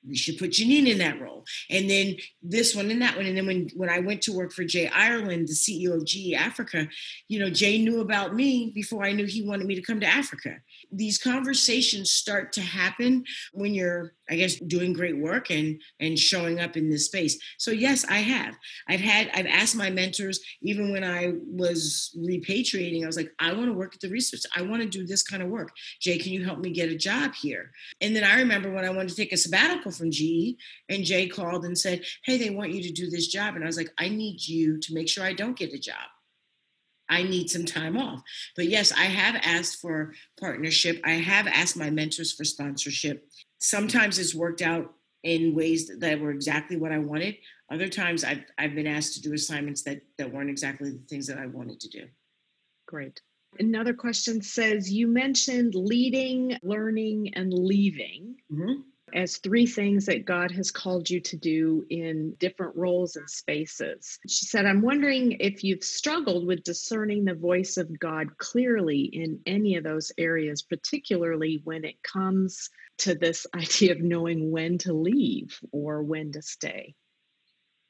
we 0.07 0.15
should 0.15 0.37
put 0.37 0.51
Janeen 0.51 0.87
in 0.87 0.97
that 0.99 1.21
role. 1.21 1.45
And 1.69 1.89
then 1.89 2.15
this 2.41 2.75
one 2.75 2.89
and 2.89 3.01
that 3.01 3.15
one. 3.15 3.25
And 3.25 3.37
then 3.37 3.45
when, 3.45 3.69
when 3.75 3.89
I 3.89 3.99
went 3.99 4.21
to 4.23 4.33
work 4.33 4.51
for 4.51 4.63
Jay 4.63 4.87
Ireland, 4.87 5.47
the 5.47 5.53
CEO 5.53 5.95
of 5.95 6.05
GE 6.05 6.33
Africa, 6.33 6.87
you 7.27 7.39
know, 7.39 7.49
Jay 7.49 7.77
knew 7.77 8.01
about 8.01 8.35
me 8.35 8.71
before 8.73 9.03
I 9.03 9.11
knew 9.11 9.25
he 9.25 9.47
wanted 9.47 9.67
me 9.67 9.75
to 9.75 9.81
come 9.81 9.99
to 9.99 10.07
Africa. 10.07 10.57
These 10.91 11.17
conversations 11.17 12.11
start 12.11 12.53
to 12.53 12.61
happen 12.61 13.23
when 13.53 13.73
you're 13.73 14.13
I 14.31 14.35
guess 14.35 14.55
doing 14.55 14.93
great 14.93 15.17
work 15.17 15.51
and 15.51 15.81
and 15.99 16.17
showing 16.17 16.61
up 16.61 16.77
in 16.77 16.89
this 16.89 17.05
space. 17.07 17.37
So 17.57 17.71
yes, 17.71 18.05
I 18.09 18.19
have. 18.19 18.55
I've 18.87 19.01
had 19.01 19.29
I've 19.33 19.45
asked 19.45 19.75
my 19.75 19.89
mentors 19.89 20.39
even 20.61 20.91
when 20.91 21.03
I 21.03 21.33
was 21.45 22.17
repatriating. 22.17 23.03
I 23.03 23.07
was 23.07 23.17
like, 23.17 23.33
I 23.39 23.51
want 23.51 23.65
to 23.65 23.73
work 23.73 23.93
at 23.93 23.99
the 23.99 24.09
research. 24.09 24.41
I 24.55 24.61
want 24.61 24.81
to 24.81 24.87
do 24.87 25.05
this 25.05 25.21
kind 25.21 25.43
of 25.43 25.49
work. 25.49 25.71
Jay, 25.99 26.17
can 26.17 26.31
you 26.31 26.45
help 26.45 26.59
me 26.59 26.71
get 26.71 26.89
a 26.89 26.95
job 26.95 27.33
here? 27.35 27.71
And 27.99 28.15
then 28.15 28.23
I 28.23 28.35
remember 28.35 28.71
when 28.71 28.85
I 28.85 28.89
wanted 28.89 29.09
to 29.09 29.15
take 29.15 29.33
a 29.33 29.37
sabbatical 29.37 29.91
from 29.91 30.11
GE, 30.11 30.55
and 30.89 31.03
Jay 31.03 31.27
called 31.27 31.65
and 31.65 31.77
said, 31.77 32.01
Hey, 32.23 32.37
they 32.37 32.49
want 32.49 32.71
you 32.71 32.81
to 32.83 32.91
do 32.91 33.09
this 33.09 33.27
job, 33.27 33.55
and 33.55 33.63
I 33.63 33.67
was 33.67 33.77
like, 33.77 33.91
I 33.97 34.07
need 34.07 34.47
you 34.47 34.79
to 34.79 34.93
make 34.93 35.09
sure 35.09 35.25
I 35.25 35.33
don't 35.33 35.57
get 35.57 35.73
a 35.73 35.79
job. 35.79 36.07
I 37.09 37.23
need 37.23 37.49
some 37.49 37.65
time 37.65 37.97
off. 37.97 38.21
But 38.55 38.69
yes, 38.69 38.93
I 38.93 39.03
have 39.03 39.35
asked 39.43 39.81
for 39.81 40.13
partnership. 40.39 41.01
I 41.03 41.11
have 41.11 41.45
asked 41.45 41.75
my 41.75 41.89
mentors 41.89 42.31
for 42.31 42.45
sponsorship 42.45 43.27
sometimes 43.61 44.19
it's 44.19 44.35
worked 44.35 44.61
out 44.61 44.93
in 45.23 45.53
ways 45.53 45.91
that 45.99 46.19
were 46.19 46.31
exactly 46.31 46.77
what 46.77 46.91
I 46.91 46.97
wanted. 46.97 47.37
Other 47.71 47.87
times 47.87 48.23
I've, 48.23 48.43
I've 48.57 48.75
been 48.75 48.87
asked 48.87 49.13
to 49.13 49.21
do 49.21 49.33
assignments 49.33 49.83
that, 49.83 50.01
that 50.17 50.31
weren't 50.31 50.49
exactly 50.49 50.91
the 50.91 51.03
things 51.07 51.27
that 51.27 51.37
I 51.37 51.45
wanted 51.45 51.79
to 51.81 51.89
do. 51.89 52.07
Great. 52.87 53.21
Another 53.59 53.93
question 53.93 54.41
says 54.41 54.91
You 54.91 55.07
mentioned 55.07 55.75
leading, 55.75 56.57
learning, 56.63 57.33
and 57.35 57.53
leaving. 57.53 58.35
Mm-hmm 58.51 58.81
as 59.13 59.37
three 59.37 59.65
things 59.65 60.05
that 60.05 60.25
God 60.25 60.51
has 60.51 60.71
called 60.71 61.09
you 61.09 61.19
to 61.21 61.37
do 61.37 61.85
in 61.89 62.35
different 62.39 62.75
roles 62.75 63.15
and 63.15 63.29
spaces. 63.29 64.19
She 64.27 64.45
said, 64.45 64.65
I'm 64.65 64.81
wondering 64.81 65.33
if 65.39 65.63
you've 65.63 65.83
struggled 65.83 66.45
with 66.45 66.63
discerning 66.63 67.25
the 67.25 67.35
voice 67.35 67.77
of 67.77 67.99
God 67.99 68.37
clearly 68.37 69.01
in 69.01 69.39
any 69.45 69.75
of 69.75 69.83
those 69.83 70.11
areas, 70.17 70.61
particularly 70.61 71.61
when 71.63 71.85
it 71.85 72.01
comes 72.03 72.69
to 72.99 73.15
this 73.15 73.45
idea 73.55 73.91
of 73.91 74.01
knowing 74.01 74.51
when 74.51 74.77
to 74.79 74.93
leave 74.93 75.59
or 75.71 76.03
when 76.03 76.31
to 76.33 76.41
stay. 76.41 76.95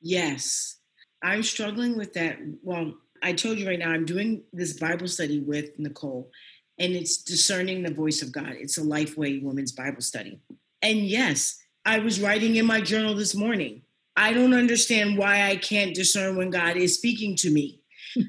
Yes, 0.02 0.80
I'm 1.22 1.44
struggling 1.44 1.98
with 1.98 2.14
that. 2.14 2.38
Well, 2.64 2.94
I 3.22 3.34
told 3.34 3.60
you 3.60 3.68
right 3.68 3.80
now, 3.80 3.92
I'm 3.92 4.06
doing 4.06 4.44
this 4.52 4.74
Bible 4.74 5.08
study 5.08 5.40
with 5.40 5.78
Nicole, 5.78 6.32
and 6.80 6.94
it's 6.94 7.18
discerning 7.18 7.84
the 7.84 7.94
voice 7.94 8.24
of 8.24 8.32
God. 8.32 8.54
It's 8.58 8.78
a 8.78 8.82
Lifeway 8.82 9.44
Women's 9.44 9.72
Bible 9.72 10.02
Study. 10.02 10.42
And 10.82 11.00
yes, 11.00 11.58
I 11.86 12.00
was 12.00 12.22
writing 12.22 12.56
in 12.56 12.66
my 12.66 12.82
journal 12.82 13.16
this 13.16 13.36
morning. 13.36 13.84
I 14.16 14.34
don't 14.34 14.54
understand 14.54 15.18
why 15.18 15.48
I 15.48 15.56
can't 15.56 15.96
discern 15.96 16.36
when 16.36 16.50
God 16.50 16.78
is 16.78 16.96
speaking 16.96 17.36
to 17.38 17.50
me. 17.50 17.82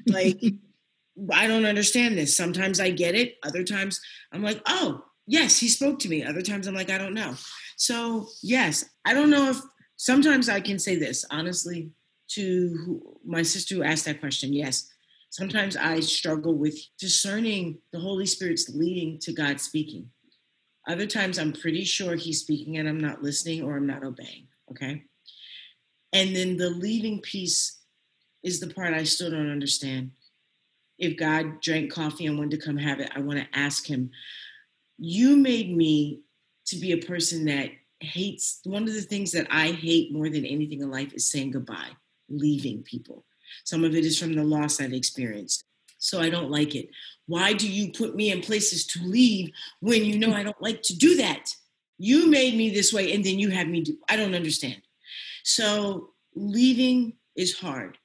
Like, 0.07 0.39
I 1.31 1.47
don't 1.47 1.65
understand 1.65 2.17
this. 2.17 2.35
Sometimes 2.35 2.79
I 2.79 2.89
get 2.89 3.15
it. 3.15 3.35
Other 3.43 3.63
times 3.63 4.01
I'm 4.31 4.41
like, 4.41 4.61
oh, 4.65 5.03
yes, 5.27 5.59
he 5.59 5.67
spoke 5.67 5.99
to 5.99 6.09
me. 6.09 6.23
Other 6.23 6.41
times 6.41 6.67
I'm 6.67 6.75
like, 6.75 6.89
I 6.89 6.97
don't 6.97 7.13
know. 7.13 7.35
So, 7.77 8.27
yes, 8.41 8.85
I 9.05 9.13
don't 9.13 9.29
know 9.29 9.49
if 9.49 9.61
sometimes 9.97 10.49
I 10.49 10.59
can 10.59 10.79
say 10.79 10.95
this 10.95 11.25
honestly 11.29 11.91
to 12.29 12.77
who, 12.85 13.19
my 13.25 13.43
sister 13.43 13.75
who 13.75 13.83
asked 13.83 14.05
that 14.05 14.19
question. 14.19 14.53
Yes, 14.53 14.89
sometimes 15.29 15.75
I 15.77 15.99
struggle 15.99 16.55
with 16.55 16.77
discerning 16.99 17.79
the 17.91 17.99
Holy 17.99 18.25
Spirit's 18.25 18.69
leading 18.69 19.19
to 19.19 19.33
God 19.33 19.59
speaking. 19.59 20.09
Other 20.87 21.07
times 21.07 21.39
I'm 21.39 21.53
pretty 21.53 21.85
sure 21.85 22.15
he's 22.15 22.41
speaking 22.41 22.77
and 22.77 22.87
I'm 22.87 22.99
not 22.99 23.23
listening 23.23 23.63
or 23.63 23.77
I'm 23.77 23.87
not 23.87 24.03
obeying. 24.03 24.47
Okay. 24.71 25.03
And 26.11 26.35
then 26.35 26.57
the 26.57 26.69
leaving 26.69 27.21
piece 27.21 27.79
is 28.43 28.59
the 28.59 28.73
part 28.73 28.93
I 28.93 29.03
still 29.03 29.31
don't 29.31 29.49
understand. 29.49 30.11
If 30.99 31.17
God 31.17 31.61
drank 31.61 31.91
coffee 31.91 32.25
and 32.25 32.37
wanted 32.37 32.59
to 32.59 32.65
come 32.65 32.77
have 32.77 32.99
it, 32.99 33.11
I 33.15 33.19
want 33.19 33.39
to 33.39 33.59
ask 33.59 33.87
him, 33.87 34.11
You 34.97 35.37
made 35.37 35.75
me 35.75 36.21
to 36.67 36.75
be 36.77 36.91
a 36.91 36.97
person 36.97 37.45
that 37.45 37.71
hates 37.99 38.59
one 38.63 38.83
of 38.83 38.93
the 38.93 39.01
things 39.01 39.31
that 39.31 39.47
I 39.49 39.71
hate 39.71 40.13
more 40.13 40.29
than 40.29 40.45
anything 40.45 40.81
in 40.81 40.91
life 40.91 41.13
is 41.13 41.31
saying 41.31 41.51
goodbye, 41.51 41.91
leaving 42.29 42.83
people. 42.83 43.25
Some 43.63 43.83
of 43.83 43.95
it 43.95 44.05
is 44.05 44.19
from 44.19 44.33
the 44.33 44.43
loss 44.43 44.79
I've 44.79 44.93
experienced. 44.93 45.63
So 46.03 46.19
I 46.19 46.29
don't 46.29 46.51
like 46.51 46.75
it. 46.75 46.89
Why 47.27 47.53
do 47.53 47.71
you 47.71 47.93
put 47.93 48.13
me 48.13 48.29
in 48.29 48.41
places 48.41 48.85
to 48.87 48.99
leave 49.03 49.51
when 49.79 50.03
you 50.03 50.19
know 50.19 50.33
I 50.33 50.43
don't 50.43 50.61
like 50.61 50.83
to 50.83 50.97
do 50.97 51.15
that? 51.15 51.55
You 51.97 52.29
made 52.29 52.55
me 52.55 52.71
this 52.71 52.91
way 52.91 53.13
and 53.13 53.23
then 53.23 53.39
you 53.39 53.49
have 53.51 53.67
me 53.67 53.81
do. 53.81 53.97
I 54.09 54.17
don't 54.17 54.35
understand. 54.35 54.81
So 55.43 56.09
leaving 56.35 57.13
is 57.37 57.57
hard. 57.57 57.97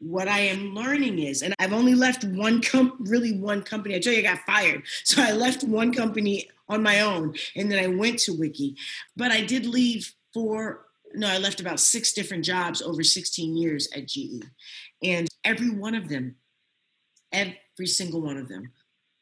What 0.00 0.28
I 0.28 0.40
am 0.40 0.74
learning 0.74 1.18
is, 1.18 1.40
and 1.40 1.54
I've 1.58 1.72
only 1.72 1.94
left 1.94 2.24
one 2.24 2.60
com- 2.60 2.98
really 3.00 3.38
one 3.38 3.62
company. 3.62 3.94
I 3.94 4.00
tell 4.00 4.12
you, 4.12 4.18
I 4.18 4.34
got 4.34 4.40
fired. 4.46 4.82
So 5.04 5.22
I 5.22 5.32
left 5.32 5.64
one 5.64 5.94
company 5.94 6.46
on 6.68 6.82
my 6.82 7.00
own 7.00 7.34
and 7.56 7.72
then 7.72 7.82
I 7.82 7.86
went 7.86 8.18
to 8.20 8.38
Wiki. 8.38 8.76
But 9.16 9.30
I 9.30 9.40
did 9.40 9.64
leave 9.64 10.12
for 10.34 10.86
no, 11.14 11.26
I 11.26 11.38
left 11.38 11.60
about 11.60 11.80
six 11.80 12.12
different 12.12 12.44
jobs 12.44 12.82
over 12.82 13.02
16 13.02 13.56
years 13.56 13.88
at 13.96 14.06
GE. 14.06 14.44
And 15.02 15.26
every 15.42 15.70
one 15.70 15.94
of 15.94 16.08
them, 16.08 16.36
every 17.32 17.86
single 17.86 18.20
one 18.20 18.36
of 18.36 18.48
them 18.48 18.70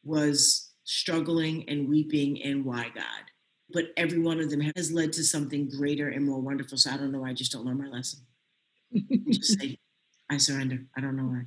was 0.05 0.73
struggling 0.85 1.69
and 1.69 1.89
weeping 1.89 2.43
and 2.43 2.65
why 2.65 2.91
God. 2.95 3.05
But 3.71 3.87
every 3.97 4.19
one 4.19 4.41
of 4.41 4.51
them 4.51 4.61
has 4.77 4.91
led 4.91 5.13
to 5.15 5.25
something 5.25 5.69
greater 5.69 6.09
and 6.09 6.25
more 6.25 6.41
wonderful. 6.41 6.79
So 6.79 6.91
I 6.91 6.97
don't 6.97 7.13
know 7.13 7.21
why 7.21 7.31
I 7.31 7.35
just 7.35 7.53
don't 7.53 7.67
learn 7.67 7.79
my 7.79 7.89
lesson. 7.89 8.21
just 9.31 9.61
say, 9.61 9.79
I 10.31 10.39
surrender. 10.39 10.87
I 10.97 11.03
don't 11.03 11.17
know 11.17 11.25
why. 11.25 11.43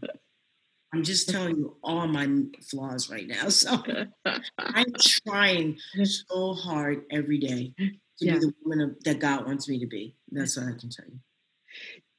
I'm 0.93 1.03
just 1.03 1.30
telling 1.30 1.57
you 1.57 1.78
all 1.84 2.05
my 2.07 2.30
flaws 2.70 3.09
right 3.09 3.28
now. 3.28 3.49
So 3.49 3.82
I'm 4.59 4.93
trying 4.99 5.78
so 6.03 6.53
hard 6.53 7.05
every 7.09 7.39
day 7.39 7.74
to 7.80 7.95
yeah. 8.20 8.34
be 8.34 8.39
the 8.39 8.53
woman 8.64 8.95
that 9.05 9.20
God 9.20 9.47
wants 9.47 9.68
me 9.68 9.80
to 9.80 9.88
be. 9.88 10.16
That's 10.32 10.57
what 10.57 10.68
I 10.68 10.78
can 10.78 10.89
tell 10.89 11.05
you 11.07 11.20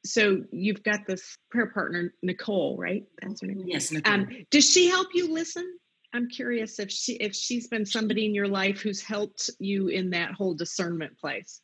so 0.05 0.43
you've 0.51 0.83
got 0.83 1.07
this 1.07 1.37
prayer 1.51 1.69
partner 1.69 2.13
nicole 2.23 2.77
right? 2.79 3.05
That's 3.21 3.41
her 3.41 3.47
name. 3.49 3.65
Yes 3.67 3.93
nicole. 3.93 4.13
Um, 4.13 4.29
does 4.51 4.69
she 4.71 4.89
help 4.89 5.09
you 5.15 5.33
listen? 5.33 5.79
I'm 6.15 6.29
curious 6.29 6.79
if 6.79 6.91
she 6.91 7.15
if 7.15 7.35
she's 7.35 7.69
been 7.69 7.87
somebody 7.87 8.27
in 8.27 8.35
your 8.35 8.49
life 8.49 8.81
who's 8.81 9.01
helped 9.01 9.51
you 9.59 9.89
in 9.89 10.11
that 10.11 10.33
whole 10.33 10.55
discernment 10.55 11.19
place. 11.19 11.61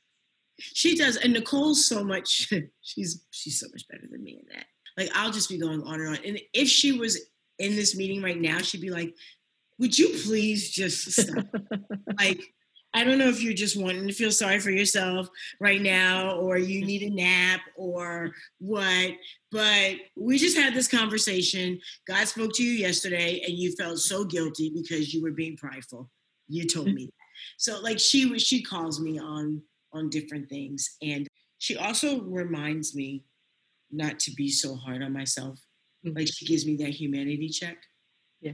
She 0.58 0.96
does 0.96 1.16
and 1.16 1.32
nicole's 1.32 1.86
so 1.86 2.02
much 2.02 2.52
she's 2.80 3.24
she's 3.30 3.60
so 3.60 3.66
much 3.72 3.86
better 3.88 4.04
than 4.10 4.22
me 4.22 4.40
in 4.40 4.54
that. 4.54 4.66
Like 4.96 5.10
i'll 5.14 5.30
just 5.30 5.48
be 5.48 5.58
going 5.58 5.82
on 5.82 6.00
and 6.00 6.08
on 6.08 6.18
and 6.24 6.40
if 6.52 6.68
she 6.68 6.92
was 6.92 7.20
in 7.58 7.74
this 7.74 7.96
meeting 7.96 8.22
right 8.22 8.40
now 8.40 8.58
she'd 8.58 8.80
be 8.80 8.90
like 8.90 9.14
would 9.78 9.96
you 9.96 10.08
please 10.24 10.70
just 10.70 11.12
stop? 11.12 11.46
Like 12.18 12.40
I 12.94 13.04
don't 13.04 13.18
know 13.18 13.28
if 13.28 13.42
you're 13.42 13.52
just 13.52 13.80
wanting 13.80 14.06
to 14.06 14.14
feel 14.14 14.32
sorry 14.32 14.58
for 14.60 14.70
yourself 14.70 15.28
right 15.60 15.80
now, 15.82 16.36
or 16.36 16.56
you 16.56 16.84
need 16.84 17.02
a 17.02 17.10
nap, 17.10 17.60
or 17.76 18.32
what. 18.58 19.12
But 19.52 19.96
we 20.16 20.38
just 20.38 20.56
had 20.56 20.74
this 20.74 20.88
conversation. 20.88 21.78
God 22.06 22.26
spoke 22.26 22.54
to 22.54 22.64
you 22.64 22.72
yesterday, 22.72 23.42
and 23.46 23.56
you 23.56 23.72
felt 23.76 23.98
so 23.98 24.24
guilty 24.24 24.72
because 24.74 25.12
you 25.12 25.22
were 25.22 25.32
being 25.32 25.56
prideful. 25.56 26.10
You 26.48 26.66
told 26.66 26.92
me. 26.92 27.10
So, 27.58 27.78
like, 27.80 27.98
she 27.98 28.26
was, 28.26 28.42
she 28.42 28.62
calls 28.62 29.00
me 29.00 29.18
on 29.18 29.62
on 29.92 30.10
different 30.10 30.48
things, 30.48 30.96
and 31.02 31.26
she 31.58 31.76
also 31.76 32.22
reminds 32.22 32.94
me 32.94 33.24
not 33.90 34.18
to 34.20 34.32
be 34.32 34.50
so 34.50 34.74
hard 34.74 35.02
on 35.02 35.12
myself. 35.12 35.58
Mm-hmm. 36.06 36.16
Like, 36.16 36.28
she 36.32 36.46
gives 36.46 36.66
me 36.66 36.76
that 36.76 36.90
humanity 36.90 37.48
check. 37.48 37.78
Yeah, 38.40 38.52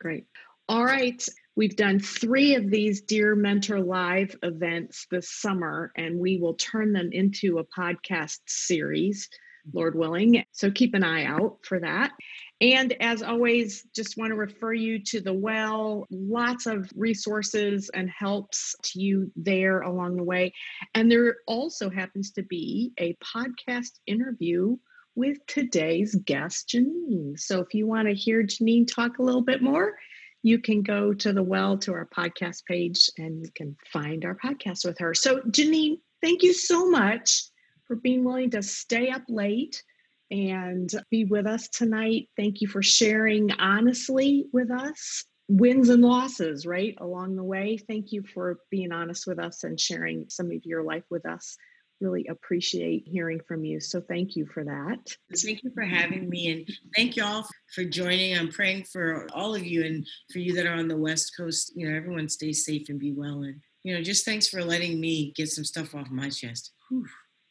great. 0.00 0.26
All 0.68 0.84
right. 0.84 1.26
We've 1.58 1.74
done 1.74 1.98
three 1.98 2.54
of 2.54 2.70
these 2.70 3.00
Dear 3.00 3.34
Mentor 3.34 3.80
Live 3.80 4.36
events 4.44 5.08
this 5.10 5.28
summer, 5.28 5.90
and 5.96 6.16
we 6.16 6.38
will 6.38 6.54
turn 6.54 6.92
them 6.92 7.08
into 7.10 7.58
a 7.58 7.64
podcast 7.64 8.38
series, 8.46 9.28
Lord 9.72 9.96
willing. 9.96 10.44
So 10.52 10.70
keep 10.70 10.94
an 10.94 11.02
eye 11.02 11.24
out 11.24 11.58
for 11.64 11.80
that. 11.80 12.12
And 12.60 12.94
as 13.02 13.24
always, 13.24 13.84
just 13.92 14.16
want 14.16 14.30
to 14.30 14.36
refer 14.36 14.72
you 14.72 15.02
to 15.06 15.20
the 15.20 15.32
well, 15.32 16.06
lots 16.12 16.66
of 16.66 16.88
resources 16.94 17.90
and 17.92 18.08
helps 18.08 18.76
to 18.84 19.00
you 19.00 19.32
there 19.34 19.80
along 19.80 20.14
the 20.14 20.22
way. 20.22 20.52
And 20.94 21.10
there 21.10 21.38
also 21.48 21.90
happens 21.90 22.30
to 22.34 22.44
be 22.44 22.92
a 23.00 23.16
podcast 23.16 23.98
interview 24.06 24.76
with 25.16 25.44
today's 25.48 26.14
guest, 26.24 26.68
Janeen. 26.72 27.36
So 27.36 27.58
if 27.58 27.74
you 27.74 27.88
want 27.88 28.06
to 28.06 28.14
hear 28.14 28.44
Janeen 28.44 28.86
talk 28.86 29.18
a 29.18 29.24
little 29.24 29.42
bit 29.42 29.60
more, 29.60 29.96
you 30.42 30.58
can 30.58 30.82
go 30.82 31.12
to 31.12 31.32
the 31.32 31.42
well 31.42 31.78
to 31.78 31.92
our 31.92 32.06
podcast 32.06 32.64
page 32.64 33.10
and 33.18 33.42
you 33.44 33.50
can 33.54 33.76
find 33.92 34.24
our 34.24 34.36
podcast 34.36 34.84
with 34.84 34.98
her. 34.98 35.14
So, 35.14 35.40
Janeen, 35.40 35.98
thank 36.22 36.42
you 36.42 36.52
so 36.52 36.88
much 36.88 37.44
for 37.86 37.96
being 37.96 38.24
willing 38.24 38.50
to 38.50 38.62
stay 38.62 39.10
up 39.10 39.22
late 39.28 39.82
and 40.30 40.90
be 41.10 41.24
with 41.24 41.46
us 41.46 41.68
tonight. 41.68 42.28
Thank 42.36 42.60
you 42.60 42.68
for 42.68 42.82
sharing 42.82 43.50
honestly 43.52 44.46
with 44.52 44.70
us 44.70 45.24
wins 45.48 45.88
and 45.88 46.02
losses, 46.02 46.66
right, 46.66 46.94
along 47.00 47.36
the 47.36 47.42
way. 47.44 47.78
Thank 47.78 48.12
you 48.12 48.22
for 48.34 48.58
being 48.70 48.92
honest 48.92 49.26
with 49.26 49.38
us 49.38 49.64
and 49.64 49.80
sharing 49.80 50.26
some 50.28 50.50
of 50.52 50.64
your 50.64 50.82
life 50.82 51.04
with 51.10 51.26
us. 51.26 51.56
Really 52.00 52.26
appreciate 52.28 53.06
hearing 53.06 53.40
from 53.46 53.64
you. 53.64 53.80
So 53.80 54.00
thank 54.00 54.36
you 54.36 54.46
for 54.46 54.64
that. 54.64 54.98
Thank 55.36 55.64
you 55.64 55.70
for 55.74 55.82
having 55.82 56.28
me 56.28 56.52
and 56.52 56.68
thank 56.94 57.16
you 57.16 57.24
all 57.24 57.46
for 57.74 57.84
joining. 57.84 58.38
I'm 58.38 58.50
praying 58.50 58.84
for 58.84 59.26
all 59.34 59.54
of 59.54 59.66
you 59.66 59.84
and 59.84 60.06
for 60.32 60.38
you 60.38 60.54
that 60.54 60.66
are 60.66 60.74
on 60.74 60.88
the 60.88 60.96
West 60.96 61.36
Coast. 61.36 61.72
You 61.74 61.88
know, 61.88 61.96
everyone 61.96 62.28
stay 62.28 62.52
safe 62.52 62.88
and 62.88 63.00
be 63.00 63.12
well. 63.12 63.42
And, 63.42 63.60
you 63.82 63.94
know, 63.94 64.02
just 64.02 64.24
thanks 64.24 64.46
for 64.46 64.62
letting 64.62 65.00
me 65.00 65.32
get 65.34 65.48
some 65.48 65.64
stuff 65.64 65.94
off 65.94 66.08
my 66.10 66.30
chest. 66.30 66.72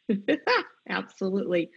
Absolutely. 0.90 1.70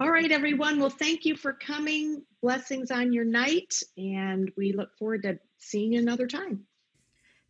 All 0.00 0.10
right, 0.10 0.32
everyone. 0.32 0.80
Well, 0.80 0.90
thank 0.90 1.24
you 1.24 1.36
for 1.36 1.52
coming. 1.52 2.24
Blessings 2.42 2.90
on 2.90 3.12
your 3.12 3.24
night, 3.24 3.74
and 3.96 4.50
we 4.56 4.72
look 4.72 4.90
forward 4.98 5.22
to 5.22 5.38
seeing 5.58 5.92
you 5.92 6.00
another 6.00 6.26
time. 6.26 6.66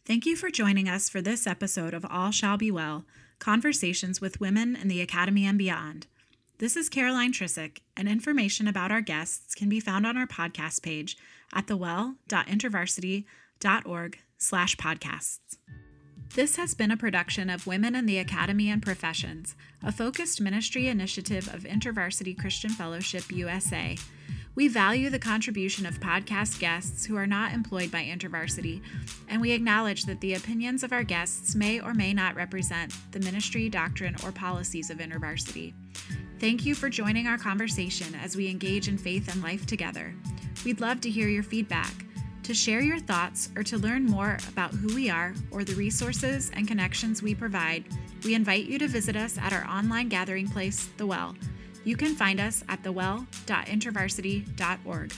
Thank 0.05 0.27
you 0.27 0.37
for 0.37 0.51
joining 0.51 0.89
us 0.89 1.09
for 1.09 1.20
this 1.20 1.47
episode 1.47 1.95
of 1.95 2.05
All 2.09 2.31
Shall 2.31 2.57
Be 2.57 2.70
Well 2.70 3.05
Conversations 3.39 4.20
with 4.20 4.41
Women 4.41 4.74
in 4.76 4.89
the 4.89 5.01
Academy 5.01 5.45
and 5.45 5.57
Beyond. 5.59 6.09
This 6.59 6.76
is 6.76 6.89
Caroline 6.89 7.32
Trisick, 7.32 7.78
and 7.97 8.09
information 8.09 8.66
about 8.66 8.91
our 8.91 9.03
guests 9.03 9.55
can 9.55 9.68
be 9.68 9.78
found 9.78 10.07
on 10.07 10.16
our 10.16 10.26
podcast 10.26 10.82
page 10.82 11.18
at 11.53 11.66
thewell.intervarsity.org 11.66 14.18
slash 14.39 14.76
podcasts. 14.76 15.59
This 16.34 16.57
has 16.57 16.74
been 16.74 16.91
a 16.91 16.97
production 16.97 17.51
of 17.51 17.66
Women 17.66 17.95
in 17.95 18.07
the 18.07 18.18
Academy 18.18 18.70
and 18.70 18.82
Professions, 18.82 19.55
a 19.82 19.93
focused 19.93 20.41
ministry 20.41 20.89
initiative 20.89 21.47
of 21.55 21.64
InterVarsity 21.64 22.39
Christian 22.39 22.70
Fellowship 22.70 23.30
USA. 23.30 23.99
We 24.57 24.68
value 24.68 25.11
the 25.11 25.18
contribution 25.18 25.84
of 25.84 26.00
podcast 26.00 26.59
guests 26.59 27.04
who 27.04 27.14
are 27.16 27.26
not 27.26 27.52
employed 27.52 27.90
by 27.90 28.04
InterVarsity, 28.04 28.80
and 29.28 29.38
we 29.38 29.52
acknowledge 29.52 30.07
that 30.07 30.22
the 30.22 30.32
opinions 30.32 30.82
of 30.82 30.94
our 30.94 31.02
guests 31.02 31.54
may 31.54 31.78
or 31.78 31.92
may 31.92 32.14
not 32.14 32.34
represent 32.36 32.94
the 33.12 33.20
ministry, 33.20 33.68
doctrine, 33.68 34.16
or 34.24 34.32
policies 34.32 34.88
of 34.88 34.96
InterVarsity. 34.96 35.74
Thank 36.40 36.64
you 36.64 36.74
for 36.74 36.88
joining 36.88 37.26
our 37.26 37.36
conversation 37.36 38.14
as 38.14 38.34
we 38.34 38.48
engage 38.48 38.88
in 38.88 38.96
faith 38.96 39.30
and 39.30 39.42
life 39.42 39.66
together. 39.66 40.14
We'd 40.64 40.80
love 40.80 41.02
to 41.02 41.11
hear 41.11 41.28
your 41.28 41.42
feedback. 41.42 41.92
To 42.44 42.54
share 42.54 42.80
your 42.80 42.98
thoughts 42.98 43.50
or 43.57 43.62
to 43.64 43.76
learn 43.76 44.07
more 44.07 44.38
about 44.48 44.72
who 44.72 44.94
we 44.94 45.11
are 45.11 45.34
or 45.50 45.64
the 45.64 45.74
resources 45.74 46.50
and 46.54 46.66
connections 46.66 47.22
we 47.22 47.34
provide, 47.34 47.84
we 48.24 48.34
invite 48.34 48.64
you 48.64 48.78
to 48.78 48.88
visit 48.88 49.16
us 49.16 49.36
at 49.36 49.52
our 49.52 49.66
online 49.66 50.09
gathering 50.09 50.48
place, 50.48 50.88
The 50.96 51.07
Well. 51.07 51.34
You 51.87 51.97
can 51.97 52.14
find 52.16 52.41
us 52.41 52.64
at 52.68 52.82
thewell.intervarsity.org. 52.82 55.12